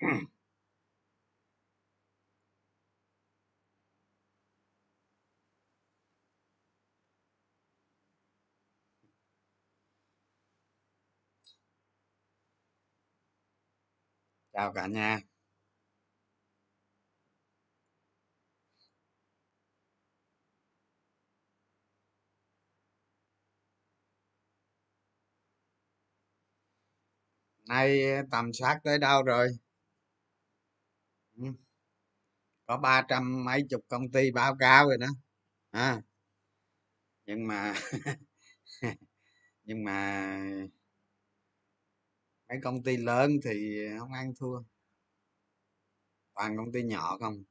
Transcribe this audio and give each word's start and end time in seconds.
chào 14.52 14.72
cả 14.72 14.86
nhà 14.86 15.20
nay 27.68 28.12
ờ, 28.12 28.22
tầm 28.30 28.52
soát 28.52 28.78
tới 28.84 28.98
đâu 28.98 29.22
rồi 29.22 29.48
có 32.66 32.76
ba 32.78 33.02
trăm 33.08 33.44
mấy 33.44 33.62
chục 33.70 33.80
công 33.88 34.10
ty 34.12 34.30
báo 34.30 34.56
cáo 34.58 34.86
rồi 34.88 34.98
đó. 34.98 35.06
À, 35.70 36.00
nhưng 37.26 37.46
mà 37.46 37.74
nhưng 39.64 39.84
mà 39.84 40.36
mấy 42.48 42.58
công 42.62 42.82
ty 42.82 42.96
lớn 42.96 43.30
thì 43.44 43.78
không 43.98 44.12
ăn 44.12 44.32
thua. 44.40 44.62
Toàn 46.34 46.56
công 46.56 46.72
ty 46.72 46.82
nhỏ 46.82 47.18
không. 47.20 47.44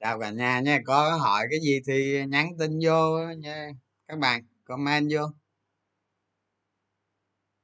Chào 0.00 0.18
cả 0.20 0.30
nhà 0.30 0.60
nha 0.60 0.78
có 0.86 1.16
hỏi 1.16 1.46
cái 1.50 1.60
gì 1.60 1.80
thì 1.86 2.26
nhắn 2.28 2.48
tin 2.58 2.78
vô 2.84 3.18
nha. 3.38 3.68
Các 4.08 4.18
bạn 4.18 4.42
comment 4.64 5.08
vô. 5.12 5.20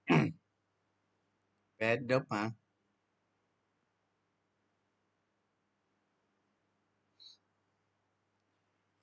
Bé 1.78 1.96
đúp 1.96 2.22
hả? 2.30 2.50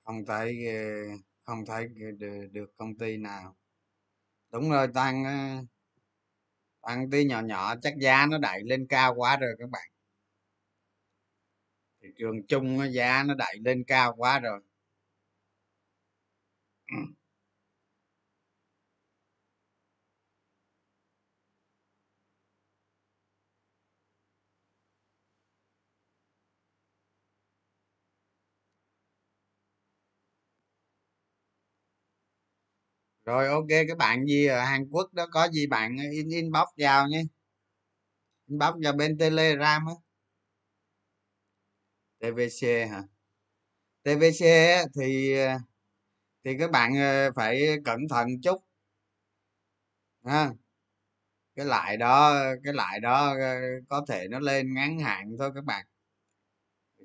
Không 0.04 0.24
thấy 0.26 0.66
ờ, 0.66 0.74
không 1.44 1.66
thấy 1.66 1.88
được, 2.18 2.46
được 2.52 2.76
công 2.76 2.98
ty 2.98 3.16
nào. 3.16 3.56
Đúng 4.52 4.70
rồi 4.70 4.88
tăng 4.94 5.24
ờ, 5.24 5.32
tăng 6.82 7.10
tí 7.10 7.24
nhỏ 7.24 7.40
nhỏ 7.42 7.74
chắc 7.82 7.94
giá 8.00 8.26
nó 8.30 8.38
đẩy 8.38 8.62
lên 8.64 8.86
cao 8.88 9.14
quá 9.16 9.36
rồi 9.36 9.50
các 9.58 9.70
bạn 9.70 9.93
thị 12.04 12.10
trường 12.18 12.46
chung 12.48 12.80
giá 12.94 13.24
nó 13.28 13.34
đẩy 13.34 13.56
lên 13.64 13.84
cao 13.88 14.14
quá 14.18 14.40
rồi. 14.40 14.60
Ừ. 16.92 17.14
Rồi, 33.24 33.48
ok 33.48 33.66
các 33.88 33.98
bạn 33.98 34.26
gì 34.26 34.46
ở 34.46 34.64
hàn 34.64 34.88
quốc 34.90 35.12
đó, 35.14 35.26
có 35.32 35.48
gì 35.52 35.66
bạn 35.66 35.96
in 36.12 36.28
inbox 36.28 36.66
vào 36.78 37.08
nhé. 37.08 37.22
Inbox 38.48 38.74
vào 38.84 38.92
bên 38.92 39.18
telegram 39.18 39.86
á 39.86 39.94
tvc 42.24 42.66
hả? 42.90 43.02
Tvc 44.04 44.44
thì 45.00 45.34
thì 46.44 46.50
các 46.58 46.70
bạn 46.70 46.94
ờ, 46.96 47.32
phải 47.36 47.62
cẩn 47.84 48.00
thận 48.10 48.28
chút. 48.42 48.58
Ha? 50.24 50.54
Cái 51.56 51.66
lại 51.66 51.96
đó, 51.96 52.34
cái 52.64 52.74
lại 52.74 53.00
đó 53.00 53.34
ờ, 53.40 53.56
có 53.88 54.04
thể 54.08 54.28
nó 54.30 54.40
lên 54.40 54.74
ngắn 54.74 54.98
hạn 54.98 55.36
thôi 55.38 55.50
các 55.54 55.64
bạn. 55.64 55.86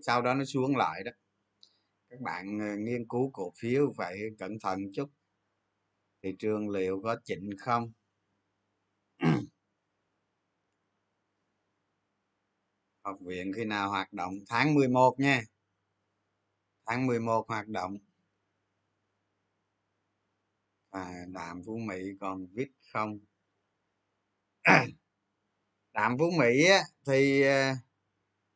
Sau 0.02 0.22
đó 0.22 0.34
nó 0.34 0.46
xuống 0.46 0.76
lại 0.78 1.04
đó. 1.04 1.12
Các 2.10 2.22
bạn 2.22 2.60
ờ, 2.60 2.76
nghiên 2.78 3.08
cứu 3.10 3.30
cổ 3.34 3.54
phiếu 3.60 3.94
phải 3.98 4.18
cẩn 4.40 4.60
thận 4.60 4.80
chút. 4.94 5.10
Thị 6.24 6.36
trường 6.40 6.70
liệu 6.70 7.02
có 7.04 7.16
chỉnh 7.26 7.50
không? 7.60 7.92
học 13.10 13.20
viện 13.22 13.54
khi 13.56 13.66
nào 13.66 13.90
hoạt 13.90 14.14
động? 14.14 14.34
Tháng 14.50 14.74
11 14.76 15.20
nha. 15.20 15.42
Tháng 16.86 17.08
11 17.08 17.46
hoạt 17.48 17.68
động. 17.68 17.98
À, 20.92 21.26
đạm 21.34 21.62
phú 21.66 21.78
mỹ 21.78 21.96
còn 22.22 22.48
vít 22.54 22.68
không? 22.94 23.20
Đạm 25.94 26.18
phú 26.20 26.26
mỹ 26.40 26.66
á, 26.66 26.82
thì 27.08 27.42
ờ, 27.44 27.74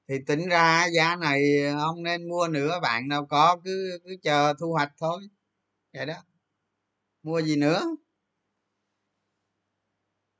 thì 0.09 0.15
tính 0.27 0.49
ra 0.49 0.87
giá 0.97 1.17
này 1.17 1.43
không 1.81 2.03
nên 2.03 2.29
mua 2.29 2.47
nữa 2.47 2.79
bạn 2.83 3.07
nào 3.07 3.25
có 3.27 3.57
cứ 3.65 3.99
cứ 4.05 4.15
chờ 4.23 4.53
thu 4.59 4.71
hoạch 4.73 4.91
thôi. 4.99 5.21
Vậy 5.93 6.07
đó. 6.07 6.15
Mua 7.23 7.41
gì 7.41 7.55
nữa? 7.55 7.81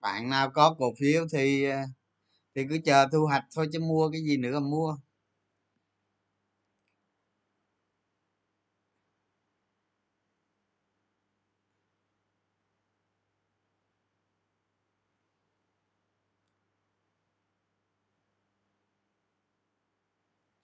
Bạn 0.01 0.29
nào 0.29 0.49
có 0.53 0.75
cổ 0.79 0.93
phiếu 0.99 1.25
thì 1.33 1.63
ờ, 1.65 1.77
thì 2.55 2.65
cứ 2.69 2.77
chờ 2.85 3.07
thu 3.11 3.25
hoạch 3.25 3.43
thôi 3.55 3.67
chứ 3.73 3.79
mua 3.79 4.09
cái 4.11 4.21
gì 4.21 4.37
nữa 4.37 4.59
mà 4.59 4.67
mua. 4.67 4.97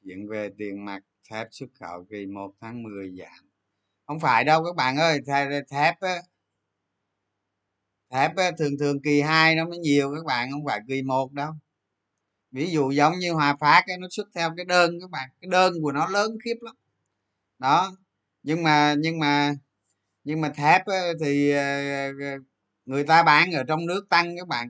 Chuyện 0.06 0.28
về 0.30 0.50
tiền 0.58 0.86
mặt 0.86 1.00
thép 1.32 1.48
xuất 1.52 1.68
khẩu 1.80 2.06
kỳ 2.10 2.26
1 2.26 2.52
tháng 2.62 2.84
10 2.84 3.12
giảm. 3.20 3.50
Không 4.08 4.20
phải 4.20 4.44
đâu 4.44 4.64
các 4.66 4.76
bạn 4.76 4.98
ơi 4.98 5.20
thép 5.72 6.02
á 6.02 6.22
thép 8.12 8.36
á, 8.36 8.52
thường 8.60 8.78
thường 8.80 9.02
kỳ 9.04 9.22
2 9.22 9.56
nó 9.56 9.66
mới 9.66 9.78
nhiều 9.80 10.12
các 10.16 10.26
bạn 10.26 10.52
không 10.52 10.66
phải 10.66 10.80
kỳ 10.88 11.02
1 11.02 11.34
đâu 11.34 11.52
ví 12.52 12.72
dụ 12.72 12.92
giống 12.92 13.20
như 13.20 13.34
hòa 13.34 13.56
phát 13.60 13.84
ấy, 13.88 13.98
nó 13.98 14.08
xuất 14.12 14.28
theo 14.36 14.54
cái 14.58 14.66
đơn 14.66 15.00
các 15.02 15.10
bạn 15.10 15.30
cái 15.42 15.50
đơn 15.52 15.74
của 15.82 15.92
nó 15.92 16.08
lớn 16.08 16.32
khiếp 16.46 16.56
lắm. 16.62 16.76
Đó 17.60 17.92
nhưng 18.44 18.64
mà 18.64 18.96
nhưng 19.00 19.20
mà 19.20 19.54
nhưng 20.24 20.42
mà 20.42 20.50
thép 20.50 20.86
ấy, 20.86 21.14
thì 21.22 21.52
ờ, 21.52 22.12
ờ, 22.22 22.38
người 22.86 23.04
ta 23.04 23.24
bán 23.24 23.52
ở 23.52 23.64
trong 23.64 23.86
nước 23.86 24.10
tăng 24.10 24.38
các 24.38 24.48
bạn. 24.48 24.70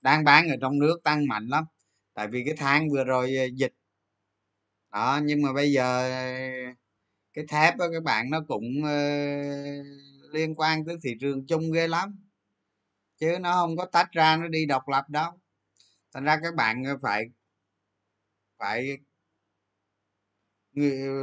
Đang 0.00 0.24
bán 0.24 0.48
ở 0.48 0.56
trong 0.60 0.78
nước 0.78 1.00
tăng 1.04 1.26
mạnh 1.28 1.46
lắm 1.48 1.64
tại 2.14 2.28
vì 2.28 2.42
cái 2.46 2.54
tháng 2.58 2.90
vừa 2.90 3.04
rồi 3.04 3.36
ờ, 3.36 3.44
dịch. 3.54 3.72
Đó 4.92 5.20
nhưng 5.24 5.42
mà 5.42 5.52
bây 5.52 5.72
giờ 5.72 6.10
cái 7.32 7.44
thép 7.48 7.76
đó 7.76 7.86
các 7.92 8.02
bạn 8.02 8.30
nó 8.30 8.40
cũng 8.48 8.64
uh, 8.82 9.86
liên 10.32 10.54
quan 10.54 10.84
tới 10.84 10.96
thị 11.02 11.14
trường 11.20 11.46
chung 11.46 11.72
ghê 11.72 11.88
lắm. 11.88 12.16
Chứ 13.18 13.38
nó 13.40 13.52
không 13.52 13.76
có 13.76 13.84
tách 13.84 14.12
ra 14.12 14.36
nó 14.36 14.48
đi 14.48 14.66
độc 14.66 14.88
lập 14.88 15.04
đâu 15.08 15.32
thành 16.14 16.24
ra 16.24 16.36
các 16.42 16.54
bạn 16.54 16.84
ờ, 16.84 16.98
phải 17.02 17.24
phải 18.58 18.98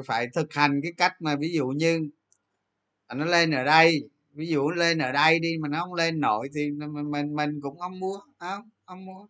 phải 0.05 0.27
thực 0.35 0.53
hành 0.53 0.79
cái 0.83 0.91
cách 0.97 1.13
mà 1.19 1.35
ví 1.35 1.49
dụ 1.53 1.67
như 1.67 2.09
nó 3.15 3.25
lên 3.25 3.51
ở 3.51 3.63
đây 3.63 4.09
ví 4.33 4.47
dụ 4.47 4.69
lên 4.69 4.97
ở 4.97 5.11
đây 5.11 5.39
đi 5.39 5.57
mà 5.61 5.67
nó 5.67 5.81
không 5.83 5.93
lên 5.93 6.19
nổi 6.19 6.49
thì 6.55 6.71
mình 6.71 7.11
mình, 7.11 7.35
mình 7.35 7.59
cũng 7.61 7.79
không 7.79 7.99
mua 7.99 8.19
không? 8.39 8.69
Không 8.85 9.05
mua. 9.05 9.27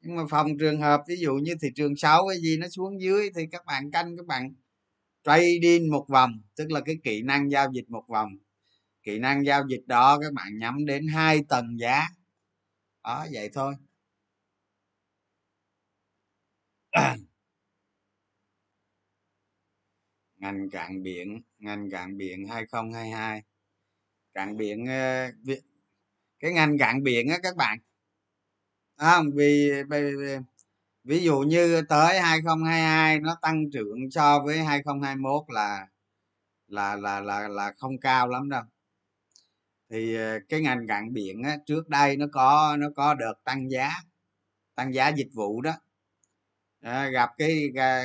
Nhưng 0.00 0.16
mà 0.16 0.22
phòng 0.30 0.58
trường 0.60 0.80
hợp 0.80 1.00
ví 1.08 1.16
dụ 1.16 1.34
như 1.34 1.54
thị 1.62 1.68
trường 1.74 1.96
xấu 1.96 2.28
cái 2.28 2.40
gì 2.40 2.56
nó 2.58 2.68
xuống 2.68 3.00
dưới 3.02 3.30
thì 3.36 3.46
các 3.52 3.66
bạn 3.66 3.90
canh 3.90 4.16
các 4.16 4.26
bạn 4.26 4.54
trading 5.24 5.90
một 5.90 6.06
vòng 6.08 6.32
tức 6.56 6.70
là 6.70 6.80
cái 6.80 6.96
kỹ 7.04 7.22
năng 7.22 7.50
giao 7.50 7.68
dịch 7.74 7.90
một 7.90 8.04
vòng. 8.08 8.30
Kỹ 9.02 9.18
năng 9.18 9.46
giao 9.46 9.62
dịch 9.70 9.82
đó 9.86 10.18
các 10.22 10.32
bạn 10.32 10.58
nhắm 10.58 10.86
đến 10.86 11.08
hai 11.08 11.40
tầng 11.48 11.80
giá. 11.80 12.02
Đó 13.04 13.26
vậy 13.32 13.50
thôi 13.54 13.74
ngành 20.36 20.70
cạn 20.70 21.02
biển 21.02 21.42
ngành 21.58 21.90
cạn 21.90 22.16
biển 22.16 22.46
2022 22.48 23.42
cạn 24.34 24.56
biển 24.56 24.86
ờ, 24.86 25.30
cái 26.40 26.52
ngành 26.52 26.78
cạn 26.78 27.02
biển 27.02 27.28
á 27.28 27.38
các 27.42 27.56
bạn. 27.56 27.78
À, 28.96 29.20
vì, 29.34 29.72
vì 29.90 29.98
ví 31.04 31.24
dụ 31.24 31.40
như 31.40 31.82
tới 31.88 32.20
2022 32.20 33.20
nó 33.20 33.36
tăng 33.42 33.70
trưởng 33.72 34.10
so 34.10 34.40
với 34.40 34.58
2021 34.64 35.42
là 35.48 35.86
là 36.68 36.96
là 36.96 37.20
là 37.20 37.48
là 37.48 37.72
không 37.78 37.98
cao 37.98 38.28
lắm 38.28 38.48
đâu. 38.48 38.62
Thì 39.90 40.14
ờ, 40.16 40.38
cái 40.48 40.60
ngành 40.60 40.86
cảng 40.88 41.12
biển 41.12 41.42
á, 41.42 41.56
trước 41.66 41.88
đây 41.88 42.16
nó 42.16 42.26
có 42.32 42.76
nó 42.78 42.88
có 42.96 43.14
đợt 43.14 43.34
tăng 43.44 43.70
giá 43.70 43.90
tăng 44.74 44.94
giá 44.94 45.08
dịch 45.08 45.30
vụ 45.34 45.60
đó 45.60 45.72
à, 46.80 47.08
gặp 47.08 47.30
cái 47.38 47.70
à, 47.76 48.02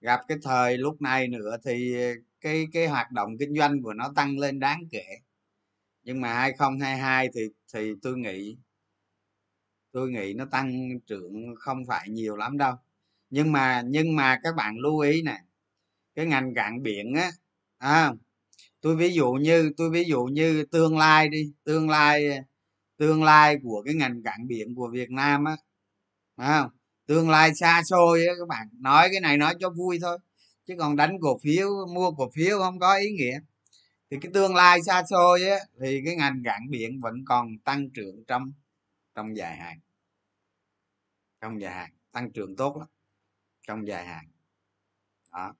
gặp 0.00 0.20
cái 0.28 0.38
thời 0.42 0.78
lúc 0.78 1.02
này 1.02 1.28
nữa 1.28 1.56
thì 1.64 1.94
cái 2.40 2.66
cái 2.72 2.86
hoạt 2.88 3.12
động 3.12 3.30
kinh 3.40 3.54
doanh 3.56 3.82
của 3.82 3.92
nó 3.94 4.12
tăng 4.16 4.38
lên 4.38 4.60
đáng 4.60 4.82
kể. 4.90 5.04
Nhưng 6.04 6.20
mà 6.20 6.34
2022 6.34 7.28
thì 7.34 7.40
thì 7.74 7.92
tôi 8.02 8.18
nghĩ 8.18 8.56
tôi 9.92 10.10
nghĩ 10.10 10.34
nó 10.34 10.44
tăng 10.50 10.88
trưởng 11.06 11.54
không 11.58 11.78
phải 11.88 12.08
nhiều 12.10 12.36
lắm 12.36 12.58
đâu. 12.58 12.74
Nhưng 13.30 13.52
mà 13.52 13.82
nhưng 13.86 14.16
mà 14.16 14.38
các 14.42 14.54
bạn 14.56 14.78
lưu 14.78 14.98
ý 15.00 15.22
nè 15.22 15.38
cái 16.14 16.26
ngành 16.26 16.54
cạn 16.54 16.82
biển 16.82 17.14
á 17.14 17.30
à, 17.78 18.12
tôi 18.82 18.96
ví 18.96 19.10
dụ 19.14 19.32
như 19.32 19.72
tôi 19.78 19.90
ví 19.90 20.04
dụ 20.04 20.24
như 20.26 20.64
tương 20.72 20.98
lai 20.98 21.28
đi 21.30 21.52
tương 21.64 21.90
lai 21.90 22.28
tương 22.98 23.24
lai 23.24 23.58
của 23.64 23.82
cái 23.86 23.94
ngành 23.94 24.22
cảng 24.24 24.48
biển 24.48 24.74
của 24.76 24.90
việt 24.92 25.10
nam 25.10 25.44
á 25.46 25.56
phải 26.36 26.48
không? 26.62 26.70
Tương 27.06 27.30
lai 27.30 27.54
xa 27.54 27.82
xôi 27.84 28.26
á, 28.26 28.34
các 28.38 28.48
bạn. 28.48 28.68
Nói 28.72 29.08
cái 29.12 29.20
này 29.20 29.36
nói 29.36 29.54
cho 29.60 29.70
vui 29.70 29.98
thôi. 30.02 30.18
Chứ 30.66 30.74
còn 30.78 30.96
đánh 30.96 31.16
cổ 31.20 31.38
phiếu, 31.42 31.86
mua 31.94 32.10
cổ 32.10 32.30
phiếu 32.34 32.58
không 32.58 32.78
có 32.78 32.96
ý 32.96 33.10
nghĩa. 33.10 33.40
Thì 34.10 34.16
cái 34.22 34.32
tương 34.34 34.54
lai 34.54 34.82
xa 34.82 35.02
xôi 35.10 35.48
á, 35.48 35.56
thì 35.80 36.02
cái 36.04 36.16
ngành 36.16 36.42
cảng 36.44 36.70
biển 36.70 37.00
vẫn 37.00 37.14
còn 37.26 37.58
tăng 37.58 37.90
trưởng 37.90 38.24
trong 38.26 38.52
trong 39.14 39.36
dài 39.36 39.56
hạn. 39.56 39.80
Trong 41.40 41.60
dài 41.60 41.74
hạn. 41.74 41.90
Tăng 42.12 42.32
trưởng 42.32 42.56
tốt 42.56 42.76
lắm. 42.76 42.88
Trong 43.66 43.86
dài 43.86 44.06
hạn. 44.06 44.24
Đó. 45.32 45.54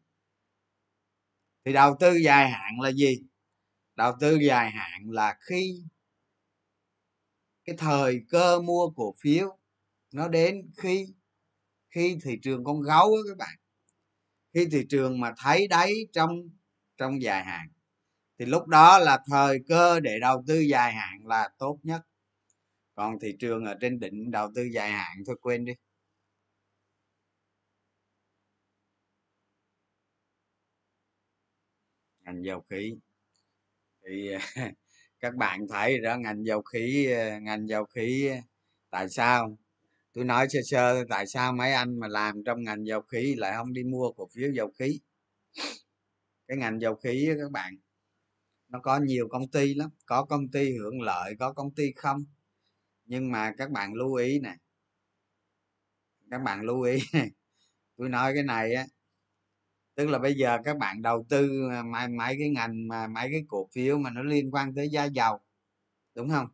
Thì 1.65 1.73
đầu 1.73 1.97
tư 2.01 2.17
dài 2.17 2.51
hạn 2.51 2.81
là 2.81 2.93
gì? 2.93 3.23
Đầu 3.97 4.13
tư 4.21 4.39
dài 4.47 4.71
hạn 4.71 5.11
là 5.11 5.39
khi 5.41 5.83
cái 7.65 7.77
thời 7.79 8.21
cơ 8.29 8.61
mua 8.61 8.91
cổ 8.97 9.15
phiếu 9.21 9.59
nó 10.13 10.29
đến 10.29 10.71
khi 10.77 11.07
khi 11.97 12.19
thị 12.25 12.39
trường 12.43 12.65
con 12.65 12.83
gấu 12.83 13.05
á 13.15 13.21
các 13.29 13.39
bạn, 13.39 13.57
khi 14.55 14.67
thị 14.73 14.87
trường 14.91 15.21
mà 15.21 15.33
thấy 15.45 15.69
đáy 15.69 15.95
trong 16.13 16.31
trong 16.99 17.23
dài 17.23 17.45
hạn, 17.45 17.69
thì 18.39 18.47
lúc 18.47 18.67
đó 18.69 18.99
là 18.99 19.19
thời 19.31 19.59
cơ 19.69 20.01
để 20.01 20.19
đầu 20.21 20.45
tư 20.49 20.61
dài 20.61 20.93
hạn 20.95 21.27
là 21.27 21.51
tốt 21.59 21.79
nhất. 21.83 22.03
Còn 22.97 23.19
thị 23.23 23.37
trường 23.41 23.65
ở 23.65 23.75
trên 23.81 24.01
đỉnh 24.01 24.31
đầu 24.31 24.49
tư 24.55 24.63
dài 24.75 24.91
hạn, 24.93 25.19
thôi 25.27 25.37
quên 25.43 25.65
đi. 25.65 25.73
Ngành 32.25 32.45
dầu 32.45 32.61
khí. 32.71 32.95
Thì, 34.07 34.31
các 35.21 35.35
bạn 35.37 35.67
thấy 35.69 35.99
đó 36.01 36.17
ngành 36.19 36.45
dầu 36.47 36.63
khí 36.63 37.13
ờ, 37.13 37.41
ngành 37.41 37.69
dầu 37.69 37.85
khí 37.85 38.29
ờ, 38.29 38.37
tại 38.91 39.09
sao? 39.09 39.57
Tôi 40.17 40.25
nói 40.25 40.47
sơ 40.49 40.59
sơ 40.65 41.05
tại 41.09 41.27
sao 41.27 41.53
mấy 41.53 41.73
anh 41.73 42.01
mà 42.01 42.09
làm 42.09 42.45
trong 42.47 42.63
ngành 42.65 42.87
dầu 42.87 43.01
khí 43.03 43.35
lại 43.39 43.53
không 43.57 43.73
đi 43.73 43.85
mua 43.85 44.13
cổ 44.13 44.29
phiếu 44.35 44.51
dầu 44.51 44.73
khí. 44.79 45.01
Cái 46.49 46.57
ngành 46.57 46.81
dầu 46.81 46.95
khí 46.95 47.29
các 47.41 47.51
bạn, 47.53 47.77
nó 48.69 48.81
có 48.81 48.99
nhiều 48.99 49.29
công 49.29 49.49
ty 49.49 49.75
lắm, 49.75 49.91
có 50.07 50.25
công 50.25 50.49
ty 50.49 50.77
hưởng 50.79 51.01
lợi, 51.01 51.35
có 51.39 51.53
công 51.53 51.75
ty 51.75 51.93
không. 51.97 52.25
Nhưng 53.05 53.33
mà 53.33 53.53
các 53.59 53.71
bạn 53.71 53.95
lưu 53.95 54.15
ý 54.15 54.41
nè, 54.41 54.57
các 56.31 56.39
bạn 56.39 56.63
lưu 56.63 56.83
ý 56.83 56.99
tôi 57.97 58.09
nói 58.09 58.35
cái 58.35 58.43
này 58.43 58.75
á, 58.75 58.87
tức 59.95 60.09
là 60.09 60.19
bây 60.19 60.35
giờ 60.35 60.59
các 60.65 60.79
bạn 60.79 61.03
đầu 61.03 61.27
tư 61.29 61.69
à, 61.71 61.83
mấy 61.83 62.09
mấy 62.09 62.37
cái 62.39 62.51
ngành 62.51 62.89
mà, 62.89 63.07
mấy 63.07 63.29
cái 63.33 63.45
cổ 63.49 63.69
phiếu 63.75 63.99
mà 63.99 64.11
nó 64.11 64.23
liên 64.23 64.51
quan 64.51 64.75
tới 64.75 64.89
giá 64.89 65.05
dầu, 65.05 65.41
đúng 66.15 66.31
không? 66.31 66.47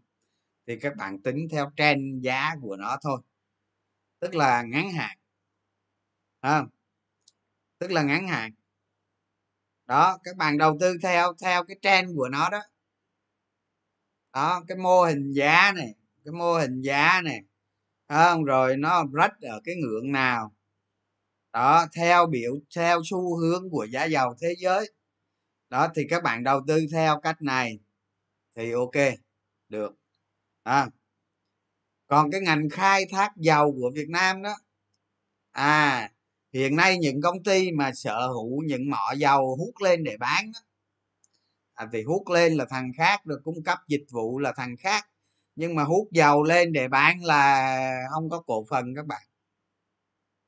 Thì 0.67 0.79
các 0.81 0.97
bạn 0.97 1.23
tính 1.23 1.49
theo 1.53 1.71
trend 1.77 2.25
giá 2.25 2.51
của 2.63 2.77
nó 2.77 2.99
thôi 3.03 3.21
tức 4.23 4.35
là 4.35 4.63
ngắn 4.63 4.93
hạn. 4.93 5.19
Không? 6.43 6.69
Tức 7.79 7.91
là 7.91 8.03
ngắn 8.03 8.29
hạn. 8.29 8.53
Đó 9.87 10.19
các 10.25 10.37
bạn 10.37 10.59
đầu 10.59 10.77
tư 10.81 10.97
theo 11.03 11.33
theo 11.43 11.65
cái 11.65 11.77
trend 11.83 12.11
của 12.17 12.29
nó 12.29 12.51
đó. 12.51 12.61
Đó 14.33 14.63
cái 14.69 14.79
mô 14.79 15.03
hình 15.03 15.33
giá 15.33 15.73
này 15.77 15.95
cái 16.25 16.33
mô 16.33 16.55
hình 16.55 16.81
giá 16.81 17.21
này. 17.25 17.41
Không? 18.09 18.45
Rồi 18.45 18.77
nó 18.77 19.05
rách 19.13 19.41
ở 19.41 19.61
cái 19.65 19.75
ngưỡng 19.75 20.13
nào. 20.13 20.53
Đó 21.53 21.87
theo 21.97 22.27
biểu 22.27 22.53
theo 22.77 23.01
xu 23.05 23.37
hướng 23.37 23.71
của 23.71 23.85
giá 23.85 24.05
dầu 24.05 24.35
thế 24.41 24.55
giới. 24.59 24.93
Đó 25.69 25.89
thì 25.95 26.07
các 26.11 26.23
bạn 26.23 26.45
đầu 26.45 26.61
tư 26.67 26.87
theo 26.93 27.21
cách 27.21 27.43
này 27.43 27.79
thì 28.55 28.73
ok 28.73 29.17
được. 29.69 29.95
À, 30.63 30.89
còn 32.13 32.31
cái 32.31 32.41
ngành 32.41 32.69
khai 32.71 33.07
thác 33.11 33.37
dầu 33.37 33.73
của 33.81 33.91
việt 33.95 34.09
nam 34.09 34.43
đó 34.43 34.57
à 35.53 36.11
hiện 36.53 36.77
nay 36.77 36.99
những 36.99 37.21
công 37.23 37.43
ty 37.43 37.71
mà 37.73 37.93
sở 37.95 38.27
hữu 38.27 38.63
những 38.67 38.91
mỏ 38.91 39.13
dầu 39.17 39.57
hút 39.57 39.75
lên 39.83 40.05
để 40.05 40.17
bán 40.17 40.53
đó, 40.55 40.61
à, 41.75 41.89
thì 41.93 42.03
hút 42.03 42.29
lên 42.29 42.53
là 42.55 42.65
thằng 42.71 42.93
khác 42.97 43.27
được 43.27 43.41
cung 43.45 43.63
cấp 43.65 43.79
dịch 43.89 44.05
vụ 44.11 44.39
là 44.39 44.53
thằng 44.57 44.77
khác 44.77 45.09
nhưng 45.57 45.75
mà 45.75 45.85
hút 45.85 46.09
dầu 46.13 46.43
lên 46.43 46.73
để 46.73 46.89
bán 46.89 47.25
là 47.25 48.07
không 48.11 48.31
có 48.31 48.41
cổ 48.47 48.67
phần 48.71 48.95
các 48.97 49.07
bạn. 49.07 49.23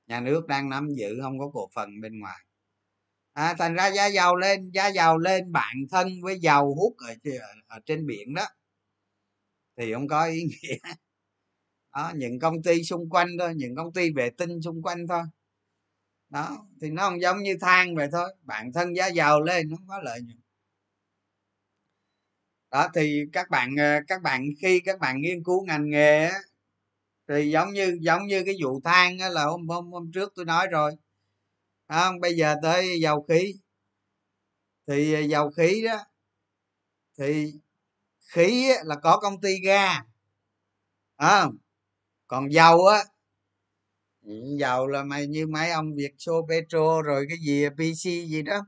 Nhà 0.06 0.20
nước 0.20 0.46
đang 0.46 0.68
nắm 0.68 0.88
giữ 0.94 1.18
không 1.22 1.38
có 1.38 1.50
cổ 1.54 1.68
phần 1.74 2.00
bên 2.00 2.20
ngoài. 2.20 2.44
À, 3.32 3.54
thành 3.58 3.74
ra 3.74 3.86
giá 3.86 4.06
dầu 4.06 4.36
lên 4.36 4.70
giá 4.70 4.88
dầu 4.88 5.18
lên 5.18 5.52
bạn 5.52 5.76
thân 5.90 6.08
với 6.22 6.38
dầu 6.40 6.74
hút 6.74 6.94
ở, 6.98 7.14
ở 7.66 7.80
trên 7.86 8.06
biển 8.06 8.34
đó 8.34 8.44
thì 9.76 9.92
không 9.92 10.08
có 10.08 10.24
ý 10.24 10.42
nghĩa 10.42 10.76
đó 11.94 12.12
những 12.16 12.38
công 12.38 12.62
ty 12.62 12.82
xung 12.84 13.10
quanh 13.10 13.28
thôi 13.38 13.54
những 13.56 13.76
công 13.76 13.92
ty 13.92 14.10
vệ 14.12 14.30
tinh 14.30 14.62
xung 14.62 14.82
quanh 14.82 15.06
thôi. 15.08 15.22
Đó 16.30 16.66
thì 16.80 16.90
nó 16.90 17.02
không 17.08 17.20
giống 17.20 17.42
như 17.42 17.56
than 17.60 17.94
vậy 17.94 18.08
thôi 18.12 18.34
bạn 18.42 18.72
thân 18.72 18.96
giá 18.96 19.06
dầu 19.06 19.40
lên 19.42 19.68
nó 19.70 19.76
không 19.76 19.88
có 19.88 19.98
lợi 19.98 20.20
nhuận. 20.22 20.40
Đó 22.70 22.88
thì 22.94 23.22
các 23.32 23.50
bạn 23.50 23.76
ờ, 23.78 24.00
các 24.08 24.22
bạn 24.22 24.44
khi 24.62 24.80
các 24.80 24.98
bạn 24.98 25.20
nghiên 25.20 25.44
cứu 25.44 25.66
ngành 25.66 25.90
nghề 25.90 26.24
á, 26.24 26.38
thì 27.28 27.50
giống 27.50 27.72
như 27.72 27.98
giống 28.00 28.26
như 28.26 28.42
cái 28.46 28.54
vụ 28.62 28.80
than 28.84 29.18
á, 29.18 29.28
là 29.28 29.44
hôm, 29.44 29.68
hôm 29.68 29.92
hôm 29.92 30.10
trước 30.14 30.32
tôi 30.36 30.44
nói 30.44 30.66
rồi. 30.66 30.92
Không 31.88 32.20
bây 32.20 32.36
giờ 32.36 32.56
tới 32.62 33.00
dầu 33.00 33.22
khí. 33.22 33.54
Thì 34.86 35.14
ờ, 35.14 35.20
dầu 35.20 35.50
khí 35.50 35.84
đó 35.86 35.98
thì 37.18 37.52
khí 38.28 38.68
là 38.84 38.96
có 38.96 39.18
công 39.22 39.40
ty 39.40 39.60
ga. 39.64 40.00
À, 41.16 41.46
còn 42.34 42.52
dầu 42.52 42.86
á? 42.86 42.98
Ừ, 44.22 44.32
dầu 44.58 44.86
là 44.86 45.02
mày 45.04 45.26
như 45.26 45.46
mấy 45.46 45.70
ông 45.70 45.94
việt 45.94 46.14
xô 46.18 46.46
petro 46.48 47.02
rồi 47.02 47.26
cái 47.28 47.38
gì 47.46 47.68
pc 47.68 48.02
gì 48.30 48.42
đó. 48.42 48.60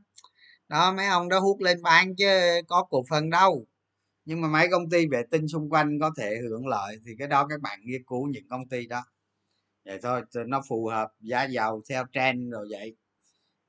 Đó, 0.68 0.92
mấy 0.92 1.06
ông 1.06 1.28
đó 1.28 1.38
hút 1.40 1.60
lên 1.60 1.82
bán 1.82 2.16
chứ 2.16 2.26
có 2.68 2.86
cổ 2.90 3.04
phần 3.10 3.30
đâu. 3.30 3.66
Nhưng 4.24 4.40
mà 4.40 4.48
mấy 4.48 4.68
công 4.70 4.90
ty 4.90 5.06
vệ 5.06 5.22
tinh 5.30 5.48
xung 5.48 5.70
quanh 5.70 6.00
có 6.00 6.10
thể 6.18 6.36
hưởng 6.50 6.66
lợi 6.66 6.96
thì 7.06 7.12
cái 7.18 7.28
đó 7.28 7.46
các 7.50 7.60
bạn 7.60 7.80
nghiên 7.84 8.04
cứu 8.06 8.26
những 8.28 8.48
công 8.48 8.68
ty 8.68 8.86
đó. 8.86 9.04
Vậy 9.84 9.98
thôi 10.02 10.22
nó 10.46 10.62
phù 10.68 10.86
hợp 10.86 11.08
giá 11.20 11.44
dầu 11.44 11.82
theo 11.90 12.04
trend 12.12 12.52
rồi 12.52 12.66
vậy. 12.70 12.96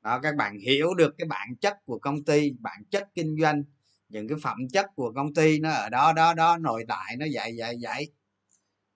Đó, 0.04 0.20
các 0.24 0.36
bạn 0.36 0.60
hiểu 0.60 0.94
được 0.96 1.16
cái 1.18 1.28
bản 1.28 1.50
chất 1.62 1.78
của 1.86 2.00
công 2.00 2.24
ty, 2.26 2.52
bản 2.60 2.84
chất 2.92 3.08
kinh 3.16 3.38
doanh, 3.42 3.64
những 4.10 4.28
cái 4.28 4.38
phẩm 4.44 4.58
chất 4.74 4.86
của 4.96 5.12
công 5.16 5.34
ty 5.34 5.60
nó 5.60 5.72
ở 5.72 5.90
đó 5.90 6.14
đó 6.14 6.34
đó, 6.34 6.58
nội 6.58 6.86
tại 6.88 7.16
nó 7.20 7.26
vậy 7.34 7.56
vậy 7.60 7.78
vậy 7.84 8.12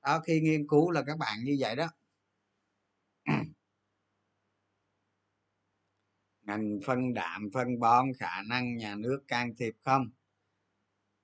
đó, 0.02 0.20
khi 0.20 0.42
nghiên 0.42 0.68
cứu 0.68 0.92
là 0.92 1.04
các 1.08 1.18
bạn 1.18 1.44
như 1.44 1.56
vậy 1.60 1.76
đó. 1.76 1.88
Ngành 6.44 6.80
phân 6.86 7.14
đạm, 7.14 7.50
phân 7.54 7.80
bón, 7.80 8.06
khả 8.20 8.42
năng 8.50 8.78
nhà 8.78 8.96
nước 8.96 9.20
can 9.28 9.56
thiệp 9.58 9.74
không? 9.86 10.10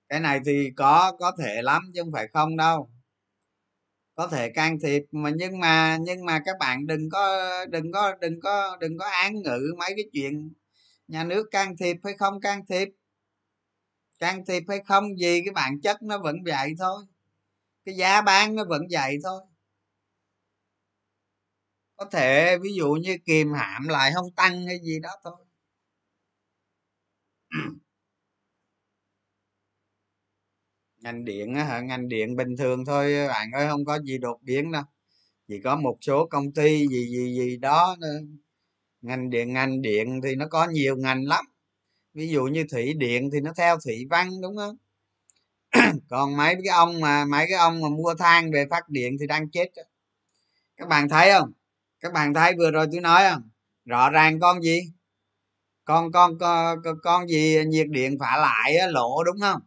Cái 0.09 0.19
này 0.19 0.39
thì 0.45 0.71
có 0.75 1.13
có 1.19 1.31
thể 1.39 1.61
lắm 1.61 1.91
chứ 1.93 2.01
không 2.03 2.11
phải 2.11 2.27
không 2.33 2.57
đâu. 2.57 2.89
Có 4.15 4.27
thể 4.27 4.49
can 4.49 4.79
thiệp 4.79 5.03
mà 5.11 5.29
nhưng 5.35 5.59
mà 5.59 5.97
nhưng 6.01 6.25
mà 6.25 6.39
các 6.45 6.55
bạn 6.59 6.87
đừng 6.87 7.09
có 7.09 7.65
đừng 7.65 7.91
có 7.91 8.15
đừng 8.21 8.39
có 8.41 8.77
đừng 8.79 8.97
có 8.97 9.05
án 9.05 9.41
ngữ 9.41 9.73
mấy 9.79 9.93
cái 9.95 10.05
chuyện 10.13 10.53
nhà 11.07 11.23
nước 11.23 11.47
can 11.51 11.77
thiệp 11.77 11.97
hay 12.03 12.13
không 12.17 12.41
can 12.41 12.65
thiệp. 12.69 12.89
Can 14.19 14.45
thiệp 14.45 14.63
hay 14.67 14.79
không 14.85 15.17
gì 15.19 15.41
cái 15.45 15.53
bản 15.53 15.81
chất 15.81 16.03
nó 16.03 16.17
vẫn 16.19 16.35
vậy 16.45 16.73
thôi 16.79 17.03
cái 17.87 17.95
giá 17.95 18.21
bán 18.21 18.55
nó 18.55 18.63
vẫn 18.69 18.81
vậy 18.91 19.17
thôi. 19.23 19.41
Có 21.95 22.05
thể 22.11 22.57
ví 22.57 22.73
dụ 22.73 22.93
như 22.93 23.17
kìm 23.25 23.53
hãm 23.53 23.87
lại 23.87 24.11
không 24.15 24.31
tăng 24.35 24.67
hay 24.67 24.79
gì 24.83 24.99
đó 24.99 25.09
thôi. 25.23 25.45
Ngành 31.01 31.25
điện 31.25 31.53
á 31.55 31.63
hả? 31.63 31.79
Ngành 31.81 32.07
điện 32.09 32.35
bình 32.35 32.57
thường 32.57 32.85
thôi, 32.85 33.27
bạn 33.27 33.51
ơi, 33.51 33.67
không 33.69 33.85
có 33.85 33.99
gì 33.99 34.17
đột 34.17 34.37
biến 34.41 34.71
đâu. 34.71 34.83
Chỉ 35.47 35.61
có 35.63 35.75
một 35.75 35.97
số 36.01 36.27
công 36.27 36.53
ty 36.53 36.87
gì 36.87 37.07
gì 37.11 37.35
gì 37.35 37.57
đó 37.57 37.95
ngành 39.01 39.29
điện 39.29 39.53
ngành 39.53 39.81
điện 39.81 40.21
thì 40.23 40.35
nó 40.35 40.47
có 40.47 40.67
nhiều 40.67 40.97
ngành 40.97 41.23
lắm. 41.25 41.45
Ví 42.13 42.29
dụ 42.29 42.45
như 42.45 42.65
thủy 42.71 42.93
điện 42.93 43.29
thì 43.33 43.39
nó 43.41 43.53
theo 43.57 43.77
thủy 43.85 44.05
văn, 44.09 44.29
đúng 44.41 44.57
không? 44.57 44.77
còn 46.09 46.37
mấy 46.37 46.55
cái 46.55 46.73
ông 46.75 47.01
mà 47.01 47.25
mấy 47.25 47.45
cái 47.49 47.57
ông 47.57 47.81
mà 47.81 47.89
mua 47.89 48.13
than 48.19 48.51
về 48.51 48.65
phát 48.69 48.89
điện 48.89 49.17
thì 49.19 49.27
đang 49.27 49.49
chết 49.51 49.65
các 50.77 50.87
bạn 50.87 51.09
thấy 51.09 51.31
không? 51.31 51.51
Các 51.99 52.13
bạn 52.13 52.33
thấy 52.33 52.53
vừa 52.57 52.71
rồi 52.71 52.87
tôi 52.91 53.01
nói 53.01 53.23
không? 53.31 53.49
Rõ 53.85 54.09
ràng 54.09 54.39
con 54.39 54.61
gì? 54.61 54.79
Con 55.85 56.11
con 56.11 56.37
con, 56.39 56.79
con 57.03 57.27
gì 57.27 57.65
nhiệt 57.67 57.87
điện 57.89 58.17
phá 58.19 58.37
lại 58.37 58.73
lộ 58.91 59.23
đúng 59.23 59.37
không? 59.41 59.61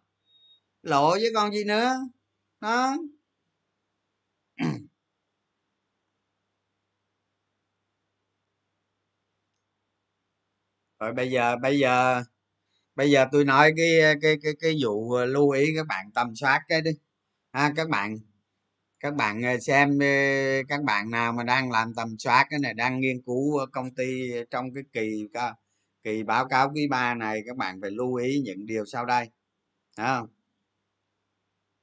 Lộ 0.83 1.11
với 1.11 1.31
con 1.35 1.53
gì 1.53 1.65
nữa 1.65 1.97
đó 2.61 2.97
rồi 11.01 11.13
bây 11.13 11.31
giờ 11.31 11.57
bây 11.63 11.79
giờ 11.79 12.23
bây 13.01 13.11
giờ 13.11 13.27
tôi 13.33 13.45
nói 13.45 13.73
cái 13.77 14.17
cái 14.23 14.37
cái 14.43 14.53
cái 14.61 14.77
vụ 14.83 15.13
ờ, 15.13 15.25
lưu 15.25 15.51
ý 15.51 15.67
các 15.77 15.87
bạn 15.87 16.11
tầm 16.15 16.37
soát 16.37 16.63
cái 16.69 16.81
đi 16.83 16.91
ha, 17.53 17.73
các 17.77 17.89
bạn 17.89 18.19
các 19.01 19.15
bạn 19.15 19.43
ờ, 19.43 19.59
xem 19.59 19.99
ờ, 20.01 20.07
các 20.69 20.83
bạn 20.85 21.11
nào 21.11 21.33
mà 21.33 21.45
đang 21.45 21.71
làm 21.73 21.95
tầm 21.95 22.17
soát 22.19 22.47
cái 22.51 22.59
này, 22.61 22.75
đang 22.75 23.01
nghiên 23.01 23.23
cứu 23.23 23.67
công 23.73 23.95
ty 23.95 24.33
trong 24.51 24.75
cái 24.75 24.85
kỳ 24.93 25.29
kỳ 26.03 26.23
báo 26.23 26.49
cáo 26.49 26.73
quý 26.75 26.89
ba 26.89 27.15
này, 27.15 27.43
các 27.47 27.57
bạn 27.57 27.81
phải 27.83 27.91
lưu 27.91 28.15
ý 28.15 28.41
những 28.45 28.67
điều 28.67 28.85
sau 28.87 29.07
đây 29.07 29.31
không? 29.97 30.29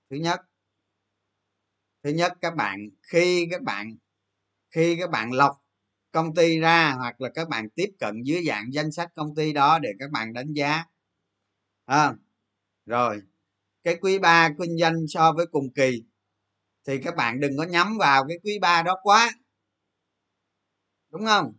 thứ 0.09 0.17
nhất 0.17 0.41
thứ 2.03 2.09
nhất 2.09 2.33
các 2.41 2.55
bạn, 2.55 2.89
khi 3.01 3.47
các 3.51 3.61
bạn, 3.63 3.97
khi 4.71 4.97
các 4.99 5.09
bạn 5.11 5.33
lọc 5.33 5.63
công 6.11 6.35
ty 6.35 6.59
ra 6.59 6.93
hoặc 6.97 7.21
là 7.21 7.29
các 7.35 7.49
bạn 7.49 7.69
tiếp 7.69 7.89
cận 7.99 8.23
dưới 8.23 8.43
dạng 8.47 8.73
danh 8.73 8.91
sách 8.91 9.11
công 9.15 9.35
ty 9.35 9.53
đó 9.53 9.79
để 9.79 9.89
các 9.99 10.11
bạn 10.11 10.33
đánh 10.33 10.53
giá 10.53 10.85
à, 11.87 12.13
rồi. 12.85 13.21
Cái 13.83 13.97
quý 14.01 14.19
ba 14.19 14.49
kinh 14.59 14.77
doanh 14.77 15.07
so 15.07 15.33
với 15.33 15.45
cùng 15.51 15.69
kỳ 15.73 16.03
thì 16.87 16.97
các 17.03 17.15
bạn 17.15 17.39
đừng 17.39 17.57
có 17.57 17.63
nhắm 17.63 17.97
vào 17.97 18.25
cái 18.27 18.37
quý 18.43 18.59
ba 18.59 18.83
đó 18.83 18.95
quá. 19.03 19.31
Đúng 21.11 21.25
không? 21.25 21.53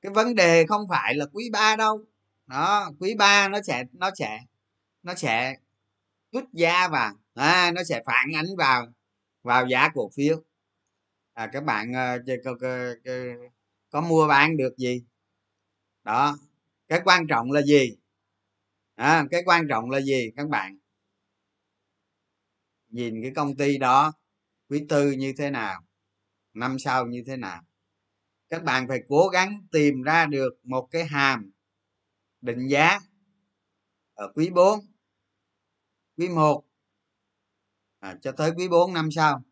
Cái 0.00 0.12
vấn 0.12 0.34
đề 0.34 0.66
không 0.66 0.86
phải 0.90 1.14
là 1.14 1.26
quý 1.32 1.50
ba 1.52 1.76
đâu. 1.76 2.04
Đó 2.46 2.90
quý 3.00 3.14
ba 3.14 3.48
nó 3.48 3.62
sẽ 3.62 3.84
nó 3.92 4.10
sẽ 4.18 4.40
nó 5.02 5.14
sẽ 5.14 5.56
rút 6.32 6.44
giá 6.52 6.88
vào. 6.88 7.14
À, 7.34 7.70
nó 7.74 7.84
sẽ 7.84 8.02
phản 8.06 8.32
ánh 8.34 8.56
vào 8.58 8.86
vào 9.42 9.66
giá 9.66 9.88
cổ 9.94 10.10
phiếu. 10.16 10.42
À, 11.34 11.50
các 11.52 11.64
bạn 11.64 11.90
uh, 11.90 12.22
có, 12.44 12.54
có, 12.60 12.78
có, 13.04 13.12
có 13.90 14.00
mua 14.00 14.28
bán 14.28 14.56
được 14.56 14.76
gì? 14.78 15.04
Đó. 16.04 16.38
Cái 16.88 17.00
quan 17.04 17.26
trọng 17.26 17.52
là 17.52 17.62
gì? 17.62 17.96
À, 18.96 19.24
cái 19.30 19.42
quan 19.46 19.66
trọng 19.68 19.90
là 19.90 20.00
gì 20.00 20.30
các 20.36 20.48
bạn? 20.48 20.78
Nhìn 22.88 23.22
cái 23.22 23.32
công 23.36 23.56
ty 23.56 23.78
đó 23.78 24.12
quý 24.68 24.84
tư 24.88 25.10
như 25.12 25.34
thế 25.38 25.50
nào 25.50 25.82
năm 26.54 26.78
sau 26.78 27.06
như 27.06 27.22
thế 27.26 27.36
nào? 27.36 27.62
Các 28.48 28.62
bạn 28.62 28.88
phải 28.88 29.02
cố 29.08 29.28
gắng 29.28 29.66
tìm 29.72 30.02
ra 30.02 30.26
được 30.26 30.50
một 30.62 30.88
cái 30.90 31.04
hàm 31.04 31.50
định 32.40 32.66
giá 32.68 32.98
ở 34.14 34.32
quý 34.34 34.50
4 34.50 34.80
quý 36.16 36.28
1 36.28 36.64
à, 37.98 38.16
cho 38.22 38.32
tới 38.32 38.52
quý 38.56 38.68
4 38.68 38.92
năm 38.92 39.08
sau. 39.10 39.42